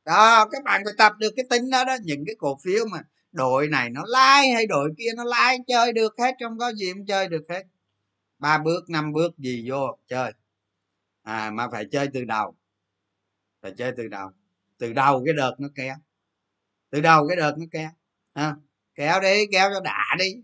Đó 0.06 0.48
các 0.52 0.64
bạn 0.64 0.82
phải 0.86 0.94
tập 0.98 1.14
được 1.18 1.34
cái 1.36 1.46
tính 1.50 1.70
đó 1.70 1.84
đó. 1.86 1.98
Những 2.04 2.24
cái 2.26 2.36
cổ 2.38 2.58
phiếu 2.64 2.86
mà 2.92 3.02
đội 3.32 3.68
này 3.68 3.90
nó 3.90 4.02
lái 4.06 4.50
hay 4.50 4.66
đội 4.66 4.90
kia 4.98 5.10
nó 5.16 5.24
lái 5.24 5.58
chơi 5.68 5.94
được 5.94 6.14
hết 6.20 6.36
trong 6.40 6.58
có 6.58 6.74
gì 6.74 6.94
cũng 6.94 7.06
chơi 7.06 7.28
được 7.28 7.46
hết. 7.50 7.64
Ba 8.40 8.58
bước 8.58 8.90
năm 8.90 9.14
bước 9.14 9.38
gì 9.38 9.70
vô 9.70 9.98
chơi. 10.08 10.32
À 11.22 11.52
mà 11.52 11.70
phải 11.72 11.86
chơi 11.92 12.08
từ 12.14 12.24
đầu. 12.24 12.56
Phải 13.62 13.72
chơi 13.78 13.94
từ 13.98 14.08
đầu. 14.08 14.30
Từ 14.78 14.94
đầu 14.94 15.24
cái 15.26 15.34
đợt 15.34 15.56
nó 15.60 15.68
kéo. 15.76 15.96
Từ 16.90 17.02
đầu 17.02 17.28
cái 17.28 17.38
đợt 17.38 17.56
nó 17.58 17.66
kéo. 17.72 17.90
À, 18.34 18.56
kéo 18.96 19.22
đi 19.22 19.46
kéo 19.52 19.70
cho 19.74 19.80
đã 19.80 20.16
đi. 20.20 20.36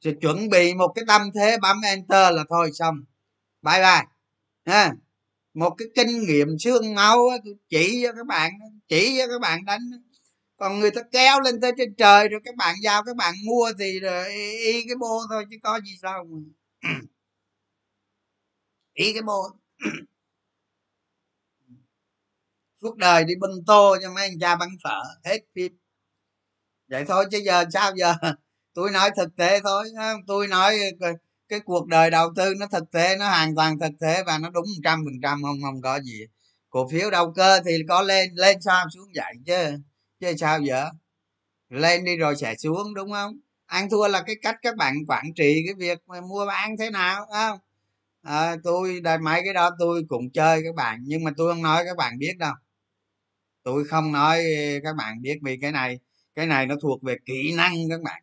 Rồi 0.00 0.16
chuẩn 0.20 0.48
bị 0.48 0.74
một 0.74 0.92
cái 0.94 1.04
tâm 1.08 1.22
thế 1.34 1.56
bấm 1.62 1.80
enter 1.84 2.34
là 2.34 2.44
thôi 2.48 2.70
xong 2.74 3.04
bye 3.64 3.80
bye. 3.80 4.06
Ha. 4.66 4.94
Một 5.54 5.74
cái 5.78 5.88
kinh 5.94 6.26
nghiệm 6.26 6.48
xương 6.58 6.94
máu 6.94 7.18
chỉ 7.68 8.02
cho 8.06 8.12
các 8.12 8.26
bạn, 8.26 8.52
chỉ 8.88 9.16
cho 9.18 9.26
các 9.26 9.40
bạn 9.40 9.64
đánh 9.64 9.90
còn 10.56 10.80
người 10.80 10.90
ta 10.90 11.00
kéo 11.12 11.40
lên 11.40 11.60
tới 11.60 11.72
trên 11.76 11.94
trời 11.94 12.28
rồi 12.28 12.40
các 12.44 12.56
bạn 12.56 12.74
giao, 12.82 13.02
các 13.04 13.16
bạn 13.16 13.34
mua 13.46 13.72
thì 13.78 14.00
rồi 14.00 14.28
y 14.64 14.84
cái 14.86 14.96
bô 15.00 15.20
thôi 15.30 15.44
chứ 15.50 15.56
có 15.62 15.80
gì 15.80 15.92
sao 16.02 16.24
mà. 16.30 16.38
Y 18.94 19.12
cái 19.12 19.22
bô. 19.22 19.42
Suốt 22.82 22.96
đời 22.96 23.24
đi 23.24 23.34
bưng 23.40 23.64
tô 23.66 23.96
cho 24.02 24.12
mấy 24.14 24.24
anh 24.24 24.38
cha 24.40 24.56
bắn 24.56 24.68
phở, 24.84 25.02
hết 25.24 25.38
phim. 25.54 25.78
Vậy 26.88 27.04
thôi 27.08 27.24
chứ 27.30 27.38
giờ, 27.44 27.64
sao 27.72 27.92
giờ? 27.96 28.14
Tôi 28.74 28.90
nói 28.90 29.10
thực 29.16 29.36
tế 29.36 29.60
thôi 29.60 29.84
tôi 30.26 30.48
nói 30.48 30.76
cái 31.48 31.60
cuộc 31.60 31.86
đời 31.86 32.10
đầu 32.10 32.32
tư 32.36 32.54
nó 32.60 32.66
thực 32.66 32.90
tế 32.90 33.16
nó 33.16 33.28
hoàn 33.28 33.54
toàn 33.54 33.78
thực 33.78 33.92
tế 34.00 34.22
và 34.26 34.38
nó 34.38 34.50
đúng 34.50 34.66
trăm 34.84 35.02
phần 35.04 35.20
trăm 35.22 35.42
không 35.42 35.62
không 35.62 35.82
có 35.82 36.00
gì. 36.00 36.20
Cổ 36.70 36.88
phiếu 36.88 37.10
đầu 37.10 37.32
cơ 37.32 37.60
thì 37.66 37.78
có 37.88 38.02
lên 38.02 38.30
lên 38.34 38.60
sao 38.60 38.86
xuống 38.94 39.14
dậy 39.14 39.34
chứ? 39.46 39.78
Chứ 40.20 40.32
sao 40.38 40.60
vậy 40.66 40.90
lên 41.68 42.04
đi 42.04 42.16
rồi 42.16 42.36
sẽ 42.36 42.54
xuống 42.56 42.94
đúng 42.94 43.12
không? 43.12 43.36
Ăn 43.66 43.90
thua 43.90 44.08
là 44.08 44.22
cái 44.22 44.36
cách 44.42 44.56
các 44.62 44.76
bạn 44.76 44.94
quản 45.08 45.34
trị 45.36 45.62
cái 45.66 45.74
việc 45.74 45.98
mà 46.06 46.20
mua 46.20 46.46
bán 46.46 46.76
thế 46.78 46.90
nào 46.90 47.26
không? 47.32 47.58
À, 48.22 48.56
tôi 48.64 49.00
đây 49.00 49.18
mấy 49.18 49.40
cái 49.44 49.54
đó 49.54 49.70
tôi 49.78 50.02
cũng 50.08 50.30
chơi 50.30 50.62
các 50.64 50.74
bạn 50.74 51.00
nhưng 51.06 51.24
mà 51.24 51.30
tôi 51.36 51.52
không 51.52 51.62
nói 51.62 51.84
các 51.86 51.96
bạn 51.96 52.18
biết 52.18 52.38
đâu. 52.38 52.54
Tôi 53.62 53.84
không 53.84 54.12
nói 54.12 54.44
các 54.82 54.96
bạn 54.96 55.22
biết 55.22 55.38
vì 55.42 55.58
cái 55.62 55.72
này 55.72 55.98
cái 56.34 56.46
này 56.46 56.66
nó 56.66 56.74
thuộc 56.82 57.02
về 57.02 57.16
kỹ 57.26 57.54
năng 57.56 57.74
các 57.90 58.00
bạn. 58.02 58.22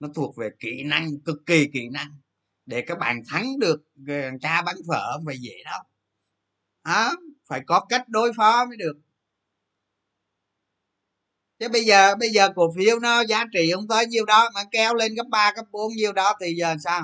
Nó 0.00 0.08
thuộc 0.14 0.36
về 0.36 0.50
kỹ 0.60 0.82
năng 0.84 1.20
cực 1.20 1.36
kỳ 1.46 1.68
kỹ 1.72 1.88
năng 1.88 2.18
để 2.66 2.82
các 2.86 2.98
bạn 2.98 3.22
thắng 3.28 3.58
được 3.58 3.82
ờ, 4.08 4.14
cha 4.40 4.62
bán 4.62 4.76
phở 4.88 5.12
không 5.12 5.24
phải 5.26 5.36
dễ 5.38 5.54
đâu. 5.64 5.80
Đó 6.84 7.12
phải 7.48 7.60
có 7.66 7.86
cách 7.88 8.08
đối 8.08 8.32
phó 8.36 8.66
mới 8.66 8.76
được. 8.76 8.94
Chứ 11.58 11.68
bây 11.68 11.84
giờ 11.84 12.14
bây 12.16 12.30
giờ 12.30 12.48
cổ 12.56 12.72
phiếu 12.76 12.98
nó 13.00 13.20
giá 13.20 13.44
trị 13.52 13.70
không 13.74 13.88
tới 13.88 14.06
nhiêu 14.06 14.24
đó 14.24 14.50
mà 14.54 14.60
kéo 14.70 14.94
lên 14.94 15.12
cấp 15.16 15.26
3, 15.30 15.52
cấp 15.56 15.64
4 15.72 15.92
nhiêu 15.96 16.12
đó 16.12 16.32
thì 16.40 16.54
giờ 16.58 16.76
sao? 16.84 17.02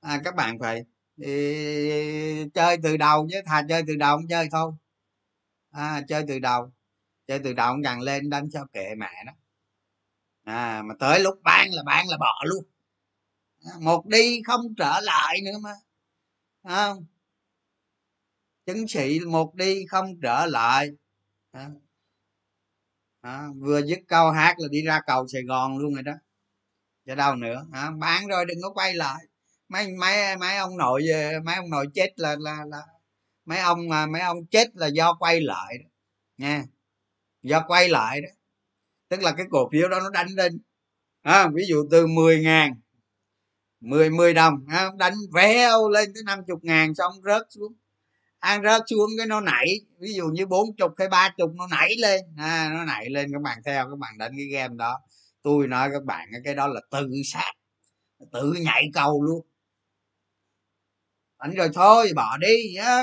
À, 0.00 0.20
các 0.24 0.34
bạn 0.36 0.58
phải 0.60 0.84
thì, 1.22 2.44
chơi 2.54 2.76
từ 2.82 2.96
đầu 2.96 3.28
chứ 3.30 3.40
thà 3.46 3.62
chơi 3.68 3.82
từ 3.86 3.96
đầu 3.96 4.16
không 4.16 4.28
chơi 4.28 4.48
thôi. 4.52 4.72
À, 5.72 6.02
chơi 6.08 6.24
từ 6.28 6.38
đầu 6.38 6.72
chơi 7.26 7.38
từ 7.44 7.52
đầu 7.52 7.72
không 7.72 7.82
cần 7.84 8.00
lên 8.00 8.30
đánh 8.30 8.50
cho 8.50 8.66
kệ 8.72 8.94
mẹ 8.98 9.24
đó 9.26 9.32
à 10.44 10.82
mà 10.82 10.94
tới 11.00 11.20
lúc 11.20 11.40
bán 11.42 11.68
là 11.72 11.82
bán 11.86 12.08
là 12.08 12.16
bỏ 12.20 12.42
luôn 12.44 12.64
một 13.80 14.06
đi 14.06 14.42
không 14.46 14.74
trở 14.78 15.00
lại 15.02 15.40
nữa 15.44 15.58
mà. 15.62 15.72
Không? 16.68 17.06
Chứng 18.66 18.88
sĩ 18.88 19.20
một 19.20 19.54
đi 19.54 19.86
không 19.90 20.20
trở 20.22 20.46
lại. 20.46 20.88
À, 21.50 21.70
à, 23.20 23.48
vừa 23.56 23.82
dứt 23.82 23.98
câu 24.08 24.30
hát 24.30 24.54
là 24.58 24.68
đi 24.70 24.82
ra 24.82 25.00
cầu 25.06 25.26
sài 25.28 25.42
gòn 25.42 25.78
luôn 25.78 25.94
rồi 25.94 26.02
đó. 26.02 26.12
Cho 27.06 27.14
đâu 27.14 27.34
nữa 27.36 27.66
à, 27.72 27.90
bán 27.90 28.26
rồi 28.26 28.44
đừng 28.44 28.58
có 28.62 28.70
quay 28.70 28.94
lại. 28.94 29.24
Mấy 29.68 29.88
mấy 29.92 30.36
mấy 30.36 30.56
ông 30.56 30.76
nội 30.76 31.02
mấy 31.44 31.54
ông 31.54 31.70
nội 31.70 31.86
chết 31.94 32.12
là 32.16 32.36
là 32.40 32.64
là 32.68 32.82
mấy 33.44 33.58
ông 33.58 33.88
mà 33.88 34.06
mấy 34.06 34.22
ông 34.22 34.46
chết 34.46 34.68
là 34.74 34.86
do 34.86 35.14
quay 35.14 35.40
lại 35.40 35.78
đó. 35.78 35.90
Nha 36.36 36.64
do 37.42 37.64
quay 37.68 37.88
lại 37.88 38.20
đó. 38.20 38.28
Tức 39.08 39.22
là 39.22 39.32
cái 39.36 39.46
cổ 39.50 39.68
phiếu 39.72 39.88
đó 39.88 40.00
nó 40.00 40.10
đánh 40.10 40.28
lên. 40.36 40.58
À, 41.22 41.48
ví 41.54 41.62
dụ 41.68 41.88
từ 41.90 42.06
10 42.06 42.42
ngàn 42.42 42.80
10 43.80 44.10
10 44.10 44.34
đồng 44.34 44.66
đánh 44.98 45.14
véo 45.34 45.88
lên 45.88 46.14
tới 46.14 46.22
50 46.26 46.56
ngàn 46.62 46.94
xong 46.94 47.12
rớt 47.24 47.42
xuống. 47.50 47.72
Ăn 48.38 48.62
rớt 48.62 48.82
xuống 48.90 49.10
cái 49.18 49.26
nó 49.26 49.40
nảy 49.40 49.66
ví 50.00 50.14
dụ 50.14 50.26
như 50.26 50.46
bốn 50.46 50.76
chục 50.76 50.92
hay 50.98 51.08
ba 51.08 51.34
chục 51.36 51.50
nó 51.54 51.66
nảy 51.66 51.96
lên. 51.98 52.20
À, 52.36 52.70
nó 52.72 52.84
nảy 52.84 53.10
lên 53.10 53.32
các 53.32 53.42
bạn 53.42 53.58
theo 53.64 53.84
các 53.90 53.98
bạn 53.98 54.18
đánh 54.18 54.32
cái 54.36 54.46
game 54.46 54.74
đó. 54.76 55.00
Tôi 55.42 55.66
nói 55.68 55.90
các 55.92 56.04
bạn 56.04 56.28
cái 56.44 56.54
đó 56.54 56.66
là 56.66 56.80
tự 56.90 57.08
sát 57.24 57.52
tự 58.32 58.52
nhảy 58.52 58.90
cầu 58.94 59.22
luôn. 59.22 59.46
Đánh 61.38 61.54
rồi 61.54 61.70
thôi 61.74 62.12
bỏ 62.16 62.36
đi 62.36 62.72
nhá. 62.74 63.02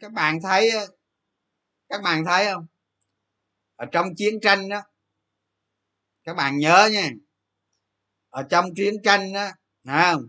Các 0.00 0.12
bạn 0.12 0.42
thấy 0.42 0.70
các 1.88 2.02
bạn 2.02 2.24
thấy 2.24 2.46
không? 2.52 2.66
Ở 3.76 3.86
trong 3.92 4.14
chiến 4.16 4.40
tranh 4.42 4.68
đó 4.68 4.82
các 6.24 6.34
bạn 6.36 6.58
nhớ 6.58 6.88
nha 6.92 7.10
ở 8.30 8.42
trong 8.50 8.74
chiến 8.74 8.94
tranh 9.04 9.32
đó 9.32 9.50
không 9.86 10.28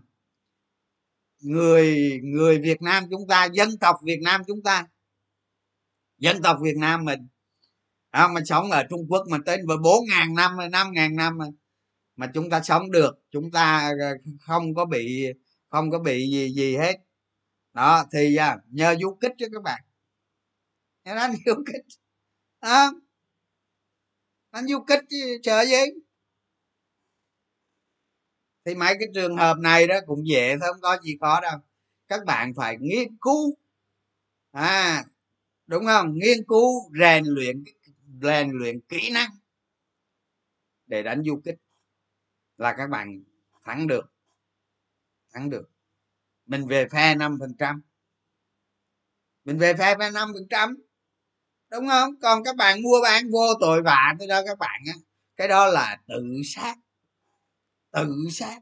người 1.40 2.20
người 2.22 2.58
việt 2.58 2.82
nam 2.82 3.04
chúng 3.10 3.26
ta 3.28 3.44
dân 3.44 3.78
tộc 3.78 3.96
việt 4.04 4.20
nam 4.22 4.42
chúng 4.46 4.62
ta 4.62 4.86
dân 6.18 6.42
tộc 6.42 6.58
việt 6.62 6.76
nam 6.76 7.04
mình 7.04 7.28
à, 8.10 8.28
mà 8.28 8.40
sống 8.44 8.70
ở 8.70 8.82
trung 8.90 9.06
quốc 9.08 9.22
mà 9.30 9.38
tới 9.46 9.58
bốn 9.82 10.04
ngàn 10.10 10.34
năm 10.34 10.56
năm 10.72 10.92
ngàn 10.92 11.16
năm 11.16 11.38
mà, 11.38 11.46
mà 12.16 12.30
chúng 12.34 12.50
ta 12.50 12.62
sống 12.62 12.90
được 12.90 13.14
chúng 13.30 13.50
ta 13.50 13.92
ờ, 14.00 14.06
không 14.40 14.74
có 14.74 14.84
bị 14.84 15.26
không 15.68 15.90
có 15.90 15.98
bị 15.98 16.30
gì 16.30 16.54
gì 16.54 16.76
hết. 16.76 16.96
Đó 17.72 18.04
thì 18.12 18.36
à, 18.36 18.58
nhờ 18.68 18.96
du 19.00 19.18
kích 19.20 19.32
chứ 19.38 19.46
các 19.52 19.62
bạn. 19.62 19.82
Nhớ 21.04 21.14
đánh 21.14 21.34
du 21.46 21.54
kích 21.66 21.84
à, 22.60 22.90
đánh 24.52 24.66
du 24.66 24.84
kích 24.88 25.00
chứ 25.10 25.38
chờ 25.42 25.64
gì? 25.64 26.01
Thì 28.64 28.74
mấy 28.74 28.94
cái 28.98 29.08
trường 29.14 29.36
hợp 29.36 29.58
này 29.58 29.86
đó 29.86 29.94
cũng 30.06 30.26
dễ 30.26 30.56
thôi 30.60 30.68
không 30.72 30.80
có 30.80 30.98
gì 31.02 31.16
khó 31.20 31.40
đâu. 31.40 31.58
Các 32.08 32.24
bạn 32.24 32.54
phải 32.54 32.76
nghiên 32.80 33.16
cứu. 33.20 33.56
À 34.52 35.04
đúng 35.66 35.84
không? 35.86 36.14
Nghiên 36.14 36.44
cứu, 36.48 36.90
rèn 37.00 37.24
luyện 37.24 37.64
rèn 38.22 38.50
luyện 38.50 38.80
kỹ 38.80 39.10
năng 39.10 39.30
để 40.86 41.02
đánh 41.02 41.22
du 41.24 41.40
kích 41.44 41.56
là 42.56 42.74
các 42.78 42.86
bạn 42.86 43.22
thắng 43.64 43.86
được. 43.86 44.12
Thắng 45.32 45.50
được. 45.50 45.70
Mình 46.46 46.66
về 46.66 46.88
phe 46.88 47.14
năm 47.14 47.36
phần 47.40 47.54
trăm. 47.58 47.82
Mình 49.44 49.58
về 49.58 49.74
phe 49.74 49.96
phe 49.98 50.10
năm 50.10 50.30
phần 50.34 50.46
trăm, 50.50 50.76
đúng 51.70 51.88
không? 51.88 52.20
Còn 52.22 52.44
các 52.44 52.56
bạn 52.56 52.82
mua 52.82 53.00
bán 53.02 53.30
vô 53.30 53.54
tội 53.60 53.82
vạ 53.82 54.14
tới 54.18 54.28
đó 54.28 54.42
các 54.46 54.58
bạn 54.58 54.82
á, 54.86 54.94
cái 55.36 55.48
đó 55.48 55.66
là 55.66 56.00
tự 56.08 56.22
sát 56.44 56.76
tự 57.92 58.14
sát. 58.30 58.60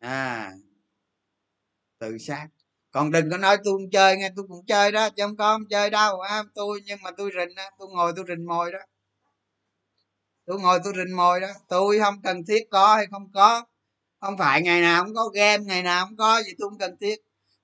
À 0.00 0.52
tự 2.00 2.18
sát. 2.18 2.48
Còn 2.90 3.10
đừng 3.10 3.30
có 3.30 3.36
nói 3.36 3.56
tôi 3.64 3.74
không 3.74 3.90
chơi 3.92 4.16
nghe 4.16 4.30
tôi 4.36 4.46
cũng 4.48 4.66
chơi 4.66 4.92
đó 4.92 5.10
chứ 5.10 5.22
không 5.26 5.36
có 5.36 5.54
không 5.54 5.68
chơi 5.70 5.90
đâu. 5.90 6.20
À, 6.20 6.42
tôi 6.54 6.80
nhưng 6.84 6.98
mà 7.02 7.10
tôi 7.16 7.30
rình 7.34 7.56
tôi 7.78 7.88
ngồi 7.88 8.12
tôi 8.16 8.24
rình 8.28 8.46
mồi 8.46 8.72
đó. 8.72 8.78
Tôi 10.46 10.60
ngồi 10.60 10.80
tôi 10.84 10.92
rình 10.96 11.16
mồi 11.16 11.40
đó. 11.40 11.48
Tôi 11.68 11.98
không 11.98 12.22
cần 12.22 12.44
thiết 12.48 12.62
có 12.70 12.96
hay 12.96 13.06
không 13.10 13.32
có. 13.34 13.64
Không 14.20 14.38
phải 14.38 14.62
ngày 14.62 14.80
nào 14.80 15.04
cũng 15.04 15.14
có 15.14 15.28
game 15.34 15.64
ngày 15.64 15.82
nào 15.82 16.06
cũng 16.06 16.16
có 16.16 16.42
gì 16.42 16.52
tôi 16.58 16.70
không 16.70 16.78
cần 16.78 16.96
thiết. 17.00 17.16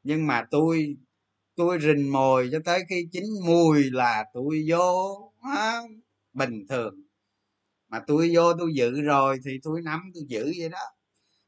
Nhưng 0.02 0.26
mà 0.26 0.46
tôi 0.50 0.96
tôi 1.56 1.78
rình 1.80 2.12
mồi 2.12 2.48
cho 2.52 2.58
tới 2.64 2.82
khi 2.88 3.08
chín 3.12 3.24
mùi 3.46 3.90
là 3.90 4.24
tôi 4.34 4.64
vô 4.68 5.16
à, 5.42 5.80
bình 6.32 6.66
thường 6.68 7.05
mà 7.88 8.00
tôi 8.06 8.30
vô 8.34 8.52
tôi 8.58 8.72
giữ 8.74 9.02
rồi 9.02 9.38
thì 9.44 9.50
tôi 9.62 9.82
nắm 9.84 10.00
tôi 10.14 10.24
giữ 10.28 10.52
vậy 10.58 10.68
đó. 10.68 10.78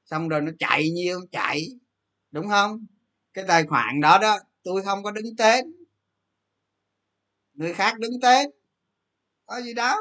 Xong 0.05 0.29
rồi 0.29 0.40
nó 0.40 0.53
chạy 0.59 0.90
nhiêu 0.90 1.20
chạy, 1.33 1.68
đúng 2.31 2.48
không? 2.48 2.87
Cái 3.35 3.44
tài 3.48 3.64
khoản 3.66 4.01
đó 4.01 4.18
đó 4.22 4.38
tôi 4.64 4.83
không 4.83 5.03
có 5.03 5.11
đứng 5.11 5.37
tên. 5.38 5.64
Người 7.55 7.74
khác 7.74 7.98
đứng 7.98 8.20
tên. 8.22 8.51
Có 9.46 9.61
gì 9.61 9.74
đó. 9.74 9.96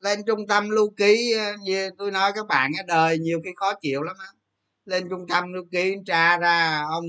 Lên 0.00 0.20
trung 0.26 0.46
tâm 0.48 0.70
lưu 0.70 0.90
ký 0.96 1.32
ờ, 1.38 1.56
như 1.62 1.90
tôi 1.98 2.10
nói 2.10 2.32
các 2.34 2.46
bạn 2.48 2.70
đời 2.86 3.18
nhiều 3.18 3.40
khi 3.44 3.50
khó 3.56 3.72
chịu 3.82 4.02
lắm 4.02 4.16
á. 4.20 4.26
Lên 4.84 5.08
trung 5.10 5.26
tâm 5.28 5.52
lưu 5.52 5.64
ký 5.72 5.94
tra 6.06 6.38
ra 6.38 6.84
ông 6.90 7.04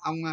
ông 0.00 0.16
ờ, 0.24 0.32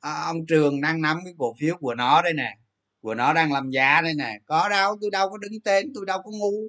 ờ, 0.00 0.22
ông 0.24 0.46
trường 0.46 0.80
đang 0.80 1.00
nắm 1.02 1.18
cái 1.24 1.34
cổ 1.38 1.54
phiếu 1.60 1.76
của 1.80 1.94
nó 1.94 2.22
đây 2.22 2.32
nè 2.34 2.58
của 3.00 3.14
nó 3.14 3.32
đang 3.32 3.52
làm 3.52 3.70
giá 3.70 4.00
đây 4.00 4.14
nè. 4.14 4.38
Có 4.46 4.68
đâu, 4.68 4.98
tôi 5.00 5.10
đâu 5.10 5.30
có 5.30 5.38
đứng 5.38 5.60
tên, 5.64 5.92
tôi 5.94 6.06
đâu 6.06 6.22
có 6.24 6.30
ngu. 6.30 6.68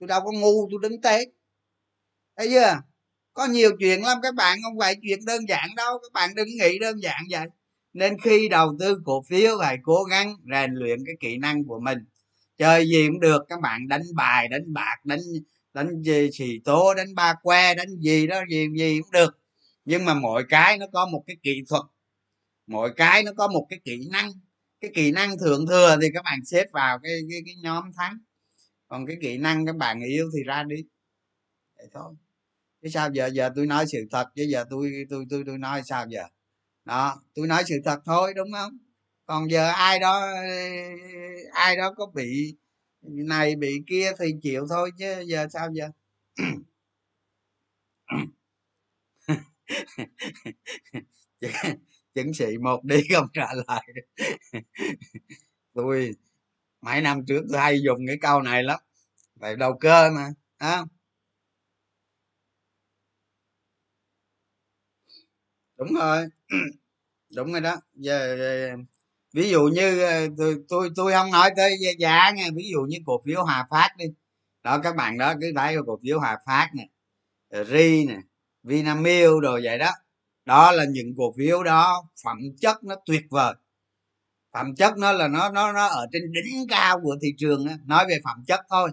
Tôi 0.00 0.06
đâu 0.06 0.20
có 0.24 0.32
ngu, 0.32 0.68
tôi 0.70 0.80
đứng 0.82 1.00
tên. 1.00 1.28
Thấy 2.36 2.48
chưa? 2.50 2.82
Có 3.32 3.46
nhiều 3.46 3.70
chuyện 3.78 4.02
lắm. 4.02 4.18
Các 4.22 4.34
bạn 4.34 4.58
không 4.62 4.78
phải 4.78 4.96
chuyện 5.02 5.24
đơn 5.24 5.48
giản 5.48 5.68
đâu. 5.76 5.98
Các 6.02 6.12
bạn 6.12 6.34
đừng 6.34 6.48
nghĩ 6.48 6.78
đơn 6.78 7.02
giản 7.02 7.22
vậy. 7.30 7.46
Nên 7.92 8.20
khi 8.20 8.48
đầu 8.48 8.76
tư 8.80 9.00
cổ 9.04 9.22
phiếu 9.22 9.56
phải 9.60 9.76
cố 9.82 10.04
gắng 10.04 10.36
rèn 10.52 10.74
luyện 10.74 10.98
cái 11.06 11.14
kỹ 11.20 11.38
năng 11.38 11.64
của 11.64 11.80
mình. 11.80 11.98
Chơi 12.58 12.88
gì 12.88 13.06
cũng 13.08 13.20
được. 13.20 13.44
Các 13.48 13.60
bạn 13.60 13.88
đánh 13.88 14.02
bài, 14.14 14.48
đánh 14.48 14.72
bạc, 14.72 14.96
đánh 15.04 15.20
đánh 15.72 16.02
gì 16.02 16.30
xì 16.32 16.58
tố, 16.64 16.94
đánh 16.94 17.14
ba 17.14 17.34
que, 17.42 17.74
đánh 17.74 17.88
gì 18.00 18.26
đó, 18.26 18.40
gì 18.50 18.66
gì 18.78 19.00
cũng 19.00 19.10
được. 19.12 19.38
Nhưng 19.84 20.04
mà 20.04 20.14
mỗi 20.14 20.44
cái 20.48 20.78
nó 20.78 20.86
có 20.92 21.06
một 21.06 21.24
cái 21.26 21.36
kỹ 21.42 21.62
thuật. 21.68 21.82
Mỗi 22.66 22.92
cái 22.96 23.22
nó 23.22 23.32
có 23.36 23.48
một 23.48 23.66
cái 23.70 23.80
kỹ 23.84 24.08
năng 24.12 24.30
cái 24.86 24.92
kỹ 25.04 25.12
năng 25.12 25.38
thượng 25.38 25.66
thừa 25.66 25.96
thì 26.02 26.08
các 26.14 26.22
bạn 26.24 26.44
xếp 26.44 26.64
vào 26.72 26.98
cái 27.02 27.12
cái, 27.30 27.40
cái 27.46 27.54
nhóm 27.62 27.84
thắng. 27.96 28.18
Còn 28.88 29.06
cái 29.06 29.16
kỹ 29.22 29.38
năng 29.38 29.66
các 29.66 29.76
bạn 29.76 30.00
yêu 30.00 30.30
thì 30.36 30.42
ra 30.44 30.62
đi. 30.62 30.76
Vậy 31.76 31.86
thôi. 31.92 32.14
Chứ 32.82 32.88
sao 32.88 33.10
giờ 33.12 33.26
giờ 33.26 33.50
tôi 33.56 33.66
nói 33.66 33.86
sự 33.92 33.98
thật 34.10 34.26
chứ 34.36 34.46
giờ 34.50 34.64
tôi 34.70 34.92
tôi 35.10 35.24
tôi 35.30 35.42
tôi 35.46 35.58
nói 35.58 35.82
sao 35.84 36.06
giờ? 36.08 36.22
Đó 36.84 37.22
tôi 37.34 37.46
nói 37.46 37.62
sự 37.68 37.74
thật 37.84 38.00
thôi 38.06 38.34
đúng 38.36 38.52
không? 38.52 38.78
Còn 39.26 39.50
giờ 39.50 39.68
ai 39.70 39.98
đó 40.00 40.26
ai 41.52 41.76
đó 41.76 41.92
có 41.96 42.06
bị 42.14 42.56
này 43.02 43.56
bị 43.56 43.82
kia 43.86 44.12
thì 44.18 44.26
chịu 44.42 44.66
thôi 44.70 44.90
chứ 44.98 45.24
giờ 45.26 45.46
sao 45.52 45.68
giờ? 45.74 45.88
chứng 52.16 52.34
sĩ 52.34 52.58
một 52.62 52.84
đi 52.84 53.02
không 53.16 53.28
trả 53.34 53.48
lại. 53.68 53.84
tôi 55.74 56.10
mấy 56.82 57.00
năm 57.02 57.26
trước 57.26 57.42
tôi 57.52 57.60
hay 57.60 57.82
dùng 57.82 57.98
cái 58.08 58.16
câu 58.22 58.42
này 58.42 58.64
lắm. 58.64 58.80
Tại 59.40 59.56
đầu 59.56 59.78
cơ 59.80 60.10
mà 60.12 60.28
à. 60.58 60.84
đúng 65.78 65.94
rồi. 65.94 66.26
Đúng 67.36 67.52
rồi 67.52 67.60
đó. 67.60 67.76
Giờ 67.94 68.36
ví 69.34 69.50
dụ 69.50 69.62
như 69.74 70.02
ờ, 70.02 70.28
tôi 70.38 70.56
tôi 70.68 70.90
tôi 70.96 71.12
không 71.12 71.30
nói 71.30 71.50
tới 71.56 71.72
giá 71.98 72.30
nha. 72.30 72.44
Ví 72.56 72.70
dụ 72.72 72.80
như 72.88 72.98
cổ 73.06 73.22
phiếu 73.26 73.44
hòa 73.44 73.66
phát 73.70 73.90
đi. 73.98 74.04
Đó, 74.62 74.80
các 74.82 74.96
bạn 74.96 75.18
đó 75.18 75.34
cứ 75.40 75.52
thấy 75.56 75.76
cổ 75.86 75.98
phiếu 76.02 76.18
hòa 76.20 76.38
phát 76.46 76.70
nè 76.74 76.88
ờ, 77.50 77.64
ri 77.64 78.06
nè, 78.06 78.18
vinamilk 78.62 79.42
rồi 79.42 79.60
vậy 79.64 79.78
đó 79.78 79.90
đó 80.46 80.72
là 80.72 80.84
những 80.90 81.14
cổ 81.18 81.34
phiếu 81.38 81.62
đó, 81.62 82.04
phẩm 82.24 82.38
chất 82.60 82.84
nó 82.84 82.94
tuyệt 83.06 83.22
vời. 83.30 83.54
Phẩm 84.52 84.74
chất 84.76 84.98
nó 84.98 85.12
là 85.12 85.28
nó 85.28 85.50
nó 85.50 85.72
nó 85.72 85.86
ở 85.86 86.06
trên 86.12 86.32
đỉnh 86.32 86.66
cao 86.68 87.00
của 87.02 87.16
thị 87.22 87.28
trường 87.38 87.66
nói 87.86 88.06
về 88.08 88.20
phẩm 88.24 88.44
chất 88.46 88.60
thôi, 88.70 88.90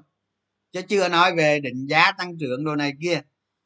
chứ 0.74 0.82
chưa 0.90 1.10
nói 1.10 1.36
về 1.36 1.60
định 1.60 1.86
giá 1.90 2.12
tăng 2.18 2.38
trưởng 2.40 2.66
đồ 2.66 2.76
này 2.76 2.94
kia. 3.02 3.22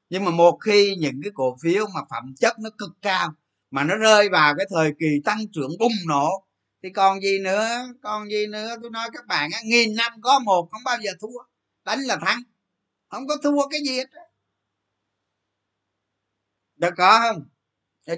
Nhưng 0.09 0.25
mà 0.25 0.31
một 0.31 0.57
khi 0.65 0.95
những 0.99 1.21
cái 1.23 1.31
cổ 1.35 1.57
phiếu 1.63 1.87
mà 1.95 2.01
phẩm 2.11 2.35
chất 2.39 2.59
nó 2.59 2.69
cực 2.77 2.91
cao, 3.01 3.33
mà 3.71 3.83
nó 3.83 3.95
rơi 3.97 4.29
vào 4.29 4.53
cái 4.57 4.65
thời 4.69 4.93
kỳ 4.99 5.07
tăng 5.25 5.39
trưởng 5.53 5.71
bùng 5.79 5.93
nổ, 6.07 6.47
thì 6.83 6.89
còn 6.89 7.21
gì 7.21 7.39
nữa, 7.39 7.67
còn 8.03 8.29
gì 8.29 8.47
nữa? 8.47 8.75
Tôi 8.81 8.91
nói 8.91 9.09
các 9.13 9.27
bạn 9.27 9.49
á, 9.53 9.59
nghìn 9.65 9.95
năm 9.95 10.13
có 10.21 10.39
một 10.39 10.69
không 10.71 10.81
bao 10.85 10.97
giờ 11.03 11.11
thua, 11.21 11.39
đánh 11.85 11.99
là 11.99 12.17
thắng, 12.17 12.39
không 13.09 13.27
có 13.27 13.37
thua 13.43 13.67
cái 13.69 13.79
gì 13.85 13.97
hết 13.97 14.05
được 16.75 16.93
có 16.97 17.19
không? 17.19 17.56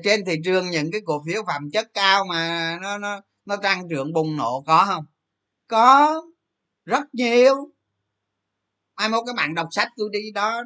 Trên 0.04 0.26
thị 0.26 0.36
trường 0.44 0.70
những 0.70 0.92
cái 0.92 1.02
cổ 1.06 1.24
phiếu 1.26 1.44
phẩm 1.48 1.70
chất 1.74 1.88
cao 1.94 2.26
mà 2.26 2.78
nó 2.82 2.98
nó 2.98 3.22
nó 3.46 3.56
tăng 3.58 3.90
trưởng 3.90 4.14
bùng 4.14 4.38
nổ 4.38 4.64
có 4.68 4.86
không? 4.88 5.06
Có, 5.68 6.22
rất 6.86 7.04
nhiều. 7.14 7.56
Mai 8.98 9.10
mốt 9.10 9.24
các 9.28 9.36
bạn 9.36 9.56
đọc 9.56 9.68
sách 9.72 9.88
tôi 9.98 10.10
đi, 10.12 10.32
đó 10.32 10.64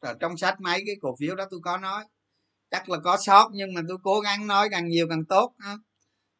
ở 0.00 0.14
trong 0.20 0.36
sách 0.36 0.60
mấy 0.60 0.82
cái 0.86 0.96
cổ 1.00 1.16
phiếu 1.20 1.34
đó 1.34 1.44
tôi 1.50 1.60
có 1.62 1.76
nói. 1.78 2.04
Chắc 2.70 2.88
là 2.88 2.98
có 3.04 3.16
sót, 3.16 3.50
nhưng 3.52 3.74
mà 3.74 3.80
tôi 3.88 3.98
cố 4.02 4.20
gắng 4.20 4.46
nói 4.46 4.68
càng 4.70 4.88
nhiều 4.88 5.06
càng 5.10 5.24
tốt, 5.24 5.54
ha. 5.58 5.76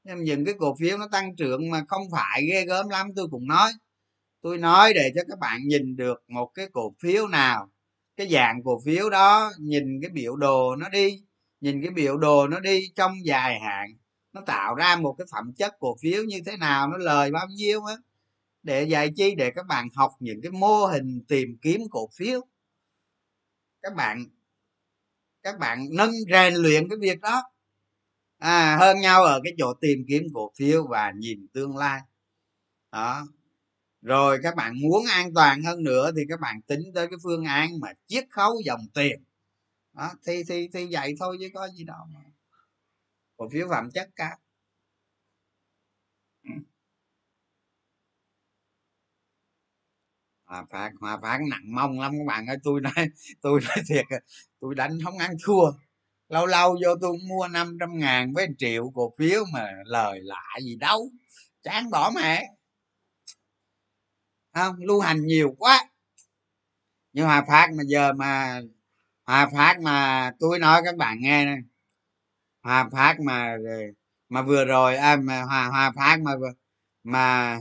Nhưng 0.04 0.24
những 0.24 0.44
cái 0.44 0.54
cổ 0.58 0.76
phiếu 0.80 0.98
nó 0.98 1.08
tăng 1.12 1.36
trưởng 1.36 1.70
mà 1.70 1.84
không 1.88 2.02
phải 2.12 2.46
ghê 2.52 2.64
gớm 2.64 2.88
lắm, 2.88 3.08
tôi 3.16 3.28
cũng 3.30 3.46
nói. 3.48 3.72
Tôi 4.42 4.58
nói 4.58 4.92
để 4.94 5.12
cho 5.14 5.22
các 5.28 5.38
bạn 5.38 5.60
nhìn 5.66 5.96
được 5.96 6.24
một 6.28 6.50
cái 6.54 6.68
cổ 6.72 6.94
phiếu 7.02 7.28
nào, 7.28 7.70
cái 8.16 8.28
dạng 8.30 8.62
cổ 8.64 8.80
phiếu 8.84 9.10
đó, 9.10 9.52
nhìn 9.58 9.84
cái 10.02 10.10
biểu 10.10 10.36
đồ 10.36 10.76
nó 10.76 10.88
đi 10.88 11.22
nhìn 11.64 11.82
cái 11.82 11.90
biểu 11.90 12.16
đồ 12.16 12.48
nó 12.48 12.60
đi 12.60 12.92
trong 12.96 13.12
dài 13.24 13.60
hạn 13.60 13.88
nó 14.32 14.40
tạo 14.46 14.74
ra 14.74 14.96
một 14.96 15.14
cái 15.18 15.26
phẩm 15.30 15.52
chất 15.56 15.72
cổ 15.78 15.96
phiếu 16.02 16.24
như 16.24 16.40
thế 16.46 16.56
nào 16.56 16.88
nó 16.88 16.96
lời 16.96 17.30
bao 17.30 17.46
nhiêu 17.46 17.84
á. 17.84 17.94
Để 18.62 18.84
dạy 18.84 19.10
chi 19.16 19.34
để 19.34 19.50
các 19.50 19.66
bạn 19.66 19.88
học 19.94 20.12
những 20.20 20.40
cái 20.42 20.52
mô 20.52 20.86
hình 20.86 21.24
tìm 21.28 21.48
kiếm 21.62 21.80
cổ 21.90 22.08
phiếu. 22.16 22.40
Các 23.82 23.94
bạn 23.94 24.24
các 25.42 25.58
bạn 25.58 25.86
nâng 25.90 26.12
rèn 26.32 26.54
luyện 26.54 26.88
cái 26.88 26.98
việc 27.00 27.20
đó. 27.20 27.42
À, 28.38 28.76
hơn 28.80 29.00
nhau 29.00 29.24
ở 29.24 29.40
cái 29.44 29.52
chỗ 29.58 29.74
tìm 29.80 29.98
kiếm 30.08 30.22
cổ 30.34 30.52
phiếu 30.58 30.86
và 30.86 31.12
nhìn 31.16 31.46
tương 31.52 31.76
lai. 31.76 32.00
Đó. 32.92 33.26
Rồi 34.02 34.38
các 34.42 34.54
bạn 34.56 34.80
muốn 34.80 35.04
an 35.06 35.34
toàn 35.34 35.62
hơn 35.62 35.82
nữa 35.82 36.10
thì 36.16 36.22
các 36.28 36.40
bạn 36.40 36.62
tính 36.62 36.80
tới 36.94 37.06
cái 37.06 37.18
phương 37.22 37.44
án 37.44 37.80
mà 37.80 37.88
chiết 38.06 38.24
khấu 38.30 38.52
dòng 38.64 38.86
tiền 38.94 39.24
đó, 39.94 40.10
thì 40.26 40.42
thì 40.48 40.68
thì 40.72 40.86
vậy 40.92 41.14
thôi 41.20 41.36
chứ 41.40 41.48
có 41.54 41.68
gì 41.68 41.84
đâu 41.84 42.06
mà. 42.14 42.20
Cổ 43.36 43.48
phiếu 43.52 43.68
phẩm 43.70 43.90
chất 43.94 44.10
cao 44.16 44.36
ừ. 46.44 46.50
hòa 50.44 50.64
phát 50.70 50.90
hòa 51.00 51.18
phát 51.22 51.38
nặng 51.50 51.74
mông 51.74 52.00
lắm 52.00 52.12
các 52.12 52.24
bạn 52.26 52.46
ơi. 52.46 52.56
Tôi 52.64 52.80
nói 52.80 52.92
tôi 53.40 53.60
nói 53.64 53.76
thiệt, 53.88 54.04
tôi 54.60 54.74
đánh 54.74 54.98
không 55.04 55.18
ăn 55.18 55.36
thua. 55.44 55.72
Lâu 56.28 56.46
lâu 56.46 56.76
vô 56.84 56.94
tôi 57.00 57.16
mua 57.28 57.48
500 57.48 57.98
ngàn 57.98 58.32
với 58.32 58.46
triệu, 58.58 58.92
cổ 58.94 59.14
phiếu 59.18 59.44
mà 59.52 59.68
lời 59.84 60.20
lạ 60.22 60.58
gì 60.62 60.76
đâu. 60.76 61.10
Chán 61.62 61.90
bỏ 61.90 62.10
mẹ. 62.14 62.44
Không, 64.54 64.76
lưu 64.78 65.00
hành 65.00 65.26
nhiều 65.26 65.54
quá. 65.58 65.90
Nhưng 67.12 67.26
hòa 67.26 67.44
phát 67.48 67.68
mà 67.76 67.82
giờ 67.86 68.12
mà 68.12 68.60
hòa 69.26 69.50
phát 69.54 69.80
mà 69.80 70.30
tôi 70.40 70.58
nói 70.58 70.82
các 70.84 70.96
bạn 70.96 71.18
nghe 71.20 71.44
nè. 71.44 71.56
Hòa 72.62 72.88
phát 72.92 73.20
mà 73.20 73.56
mà 74.28 74.42
vừa 74.42 74.64
rồi 74.64 74.96
à, 74.96 75.16
mà 75.16 75.42
hòa 75.42 75.64
hòa 75.68 75.92
phát 75.96 76.18
mà 76.22 76.32
mà 77.04 77.58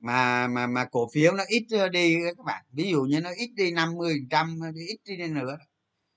mà 0.00 0.48
mà 0.48 0.66
mà 0.66 0.84
cổ 0.84 1.08
phiếu 1.14 1.32
nó 1.32 1.44
ít 1.48 1.66
ờ, 1.70 1.88
đi 1.88 2.16
các 2.36 2.44
bạn. 2.44 2.64
Ví 2.72 2.90
dụ 2.90 3.02
như 3.02 3.20
nó 3.20 3.30
ít 3.36 3.50
đi 3.56 3.70
50 3.70 4.26
trăm 4.30 4.60
ít 4.88 4.98
đi 5.04 5.26
nữa. 5.28 5.56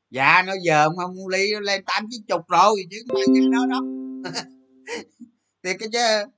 Dạ 0.10 0.44
nó 0.48 0.54
giờ 0.64 0.90
không 0.98 1.28
ly 1.28 1.54
nó 1.54 1.60
lên 1.60 1.84
tám 1.86 2.06
chín 2.12 2.22
chục 2.28 2.42
rồi 2.50 2.76
chứ 2.92 2.98
mà 3.08 3.16
cái 3.36 3.44
đó 3.52 3.66
đó 3.70 3.82
thì 5.64 5.74
cái 5.80 5.90
chứ 5.94 6.32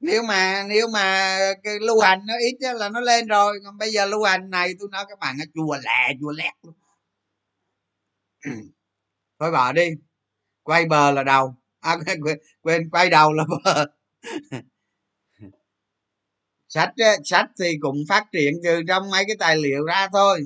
nếu 0.00 0.22
mà 0.22 0.64
nếu 0.68 0.88
mà 0.88 1.38
cái 1.64 1.78
lưu 1.80 2.00
hành 2.00 2.20
nó 2.26 2.34
ít 2.40 2.56
là 2.74 2.88
nó 2.88 3.00
lên 3.00 3.26
rồi 3.26 3.60
còn 3.64 3.78
bây 3.78 3.92
giờ 3.92 4.06
lưu 4.06 4.22
hành 4.24 4.50
này 4.50 4.74
tôi 4.78 4.88
nói 4.92 5.04
các 5.08 5.18
bạn 5.18 5.36
nó 5.38 5.44
chùa 5.54 5.76
lẹ 5.84 6.14
chùa 6.20 6.32
lẹt 6.32 6.54
luôn. 6.62 6.74
Thôi 9.40 9.50
bỏ 9.52 9.72
đi 9.72 9.90
quay 10.62 10.86
bờ 10.86 11.12
là 11.12 11.24
đầu. 11.24 11.56
À, 11.80 11.96
quên, 12.06 12.38
quên 12.62 12.90
quay 12.90 13.10
đầu 13.10 13.32
là 13.32 13.44
bờ. 13.64 13.86
Sách 16.68 16.94
sách 17.24 17.46
thì 17.60 17.78
cũng 17.80 17.96
phát 18.08 18.26
triển 18.32 18.54
từ 18.64 18.82
trong 18.88 19.10
mấy 19.10 19.24
cái 19.26 19.36
tài 19.38 19.56
liệu 19.56 19.84
ra 19.84 20.08
thôi. 20.12 20.40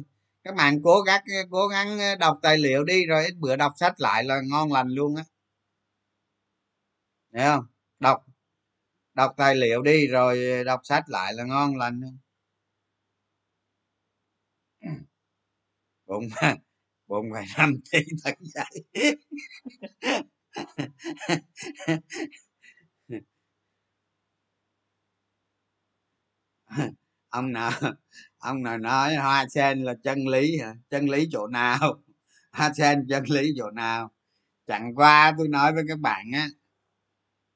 Các 0.45 0.55
bạn 0.55 0.83
cố 0.85 1.01
gắng 1.01 1.23
cố 1.51 1.69
gắng 1.69 1.99
ờ, 1.99 2.17
đọc 2.17 2.39
tài 2.43 2.59
liệu 2.59 2.85
đi 2.85 3.07
rồi 3.07 3.25
ít 3.25 3.35
bữa 3.39 3.57
đọc 3.57 3.73
sách 3.77 4.01
lại 4.01 4.25
là 4.25 4.41
ngon 4.51 4.73
lành 4.73 4.89
luôn 4.89 5.17
á. 5.17 5.25
Hiểu 7.33 7.45
không? 7.45 7.67
Đọc 8.01 8.25
đọc 9.15 9.35
tài 9.37 9.55
liệu 9.57 9.83
đi, 9.83 10.07
rồi 10.07 10.65
đọc 10.65 10.81
sách 10.85 11.05
lại 11.09 11.35
là 11.35 11.45
ngon 11.45 11.77
lành 11.77 12.01
bụng 16.07 16.29
bụng 17.07 17.27
phải 17.35 17.47
năm 17.59 17.75
tí 17.93 17.99
thật 18.25 18.35
vậy 18.55 18.85
ông 27.29 27.53
nào 27.53 27.71
ông 28.39 28.63
nào 28.63 28.79
nói 28.79 29.15
hoa 29.17 29.47
sen 29.49 29.83
là 29.83 29.95
chân 30.05 30.29
lý 30.29 30.59
hả? 30.59 30.75
Chân 30.91 31.07
lý 31.11 31.29
chỗ 31.33 31.47
nào? 31.47 32.03
Hoa 32.53 32.73
sen 32.77 33.07
chân 33.09 33.25
lý 33.25 33.53
chỗ 33.59 33.71
nào? 33.71 34.11
Chẳng 34.67 34.95
qua 34.95 35.35
tôi 35.39 35.49
nói 35.49 35.73
với 35.75 35.85
các 35.89 35.99
bạn 36.01 36.27
á 36.35 36.49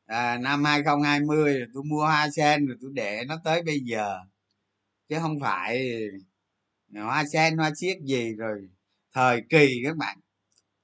à, 0.09 0.39
năm 0.39 0.65
2020 0.65 1.67
tôi 1.75 1.83
mua 1.85 2.01
hoa 2.01 2.29
sen 2.31 2.67
rồi 2.67 2.77
tôi 2.81 2.91
để 2.95 3.25
nó 3.29 3.41
tới 3.45 3.63
bây 3.63 3.81
giờ. 3.81 4.19
Chứ 5.09 5.17
không 5.21 5.41
phải 5.41 6.01
hoa 6.95 7.25
sen 7.33 7.57
hoa 7.59 7.71
chiếc 7.77 7.99
gì 8.03 8.35
rồi. 8.35 8.69
Thời 9.15 9.43
kỳ 9.51 9.83
các 9.85 9.97
bạn. 9.97 10.19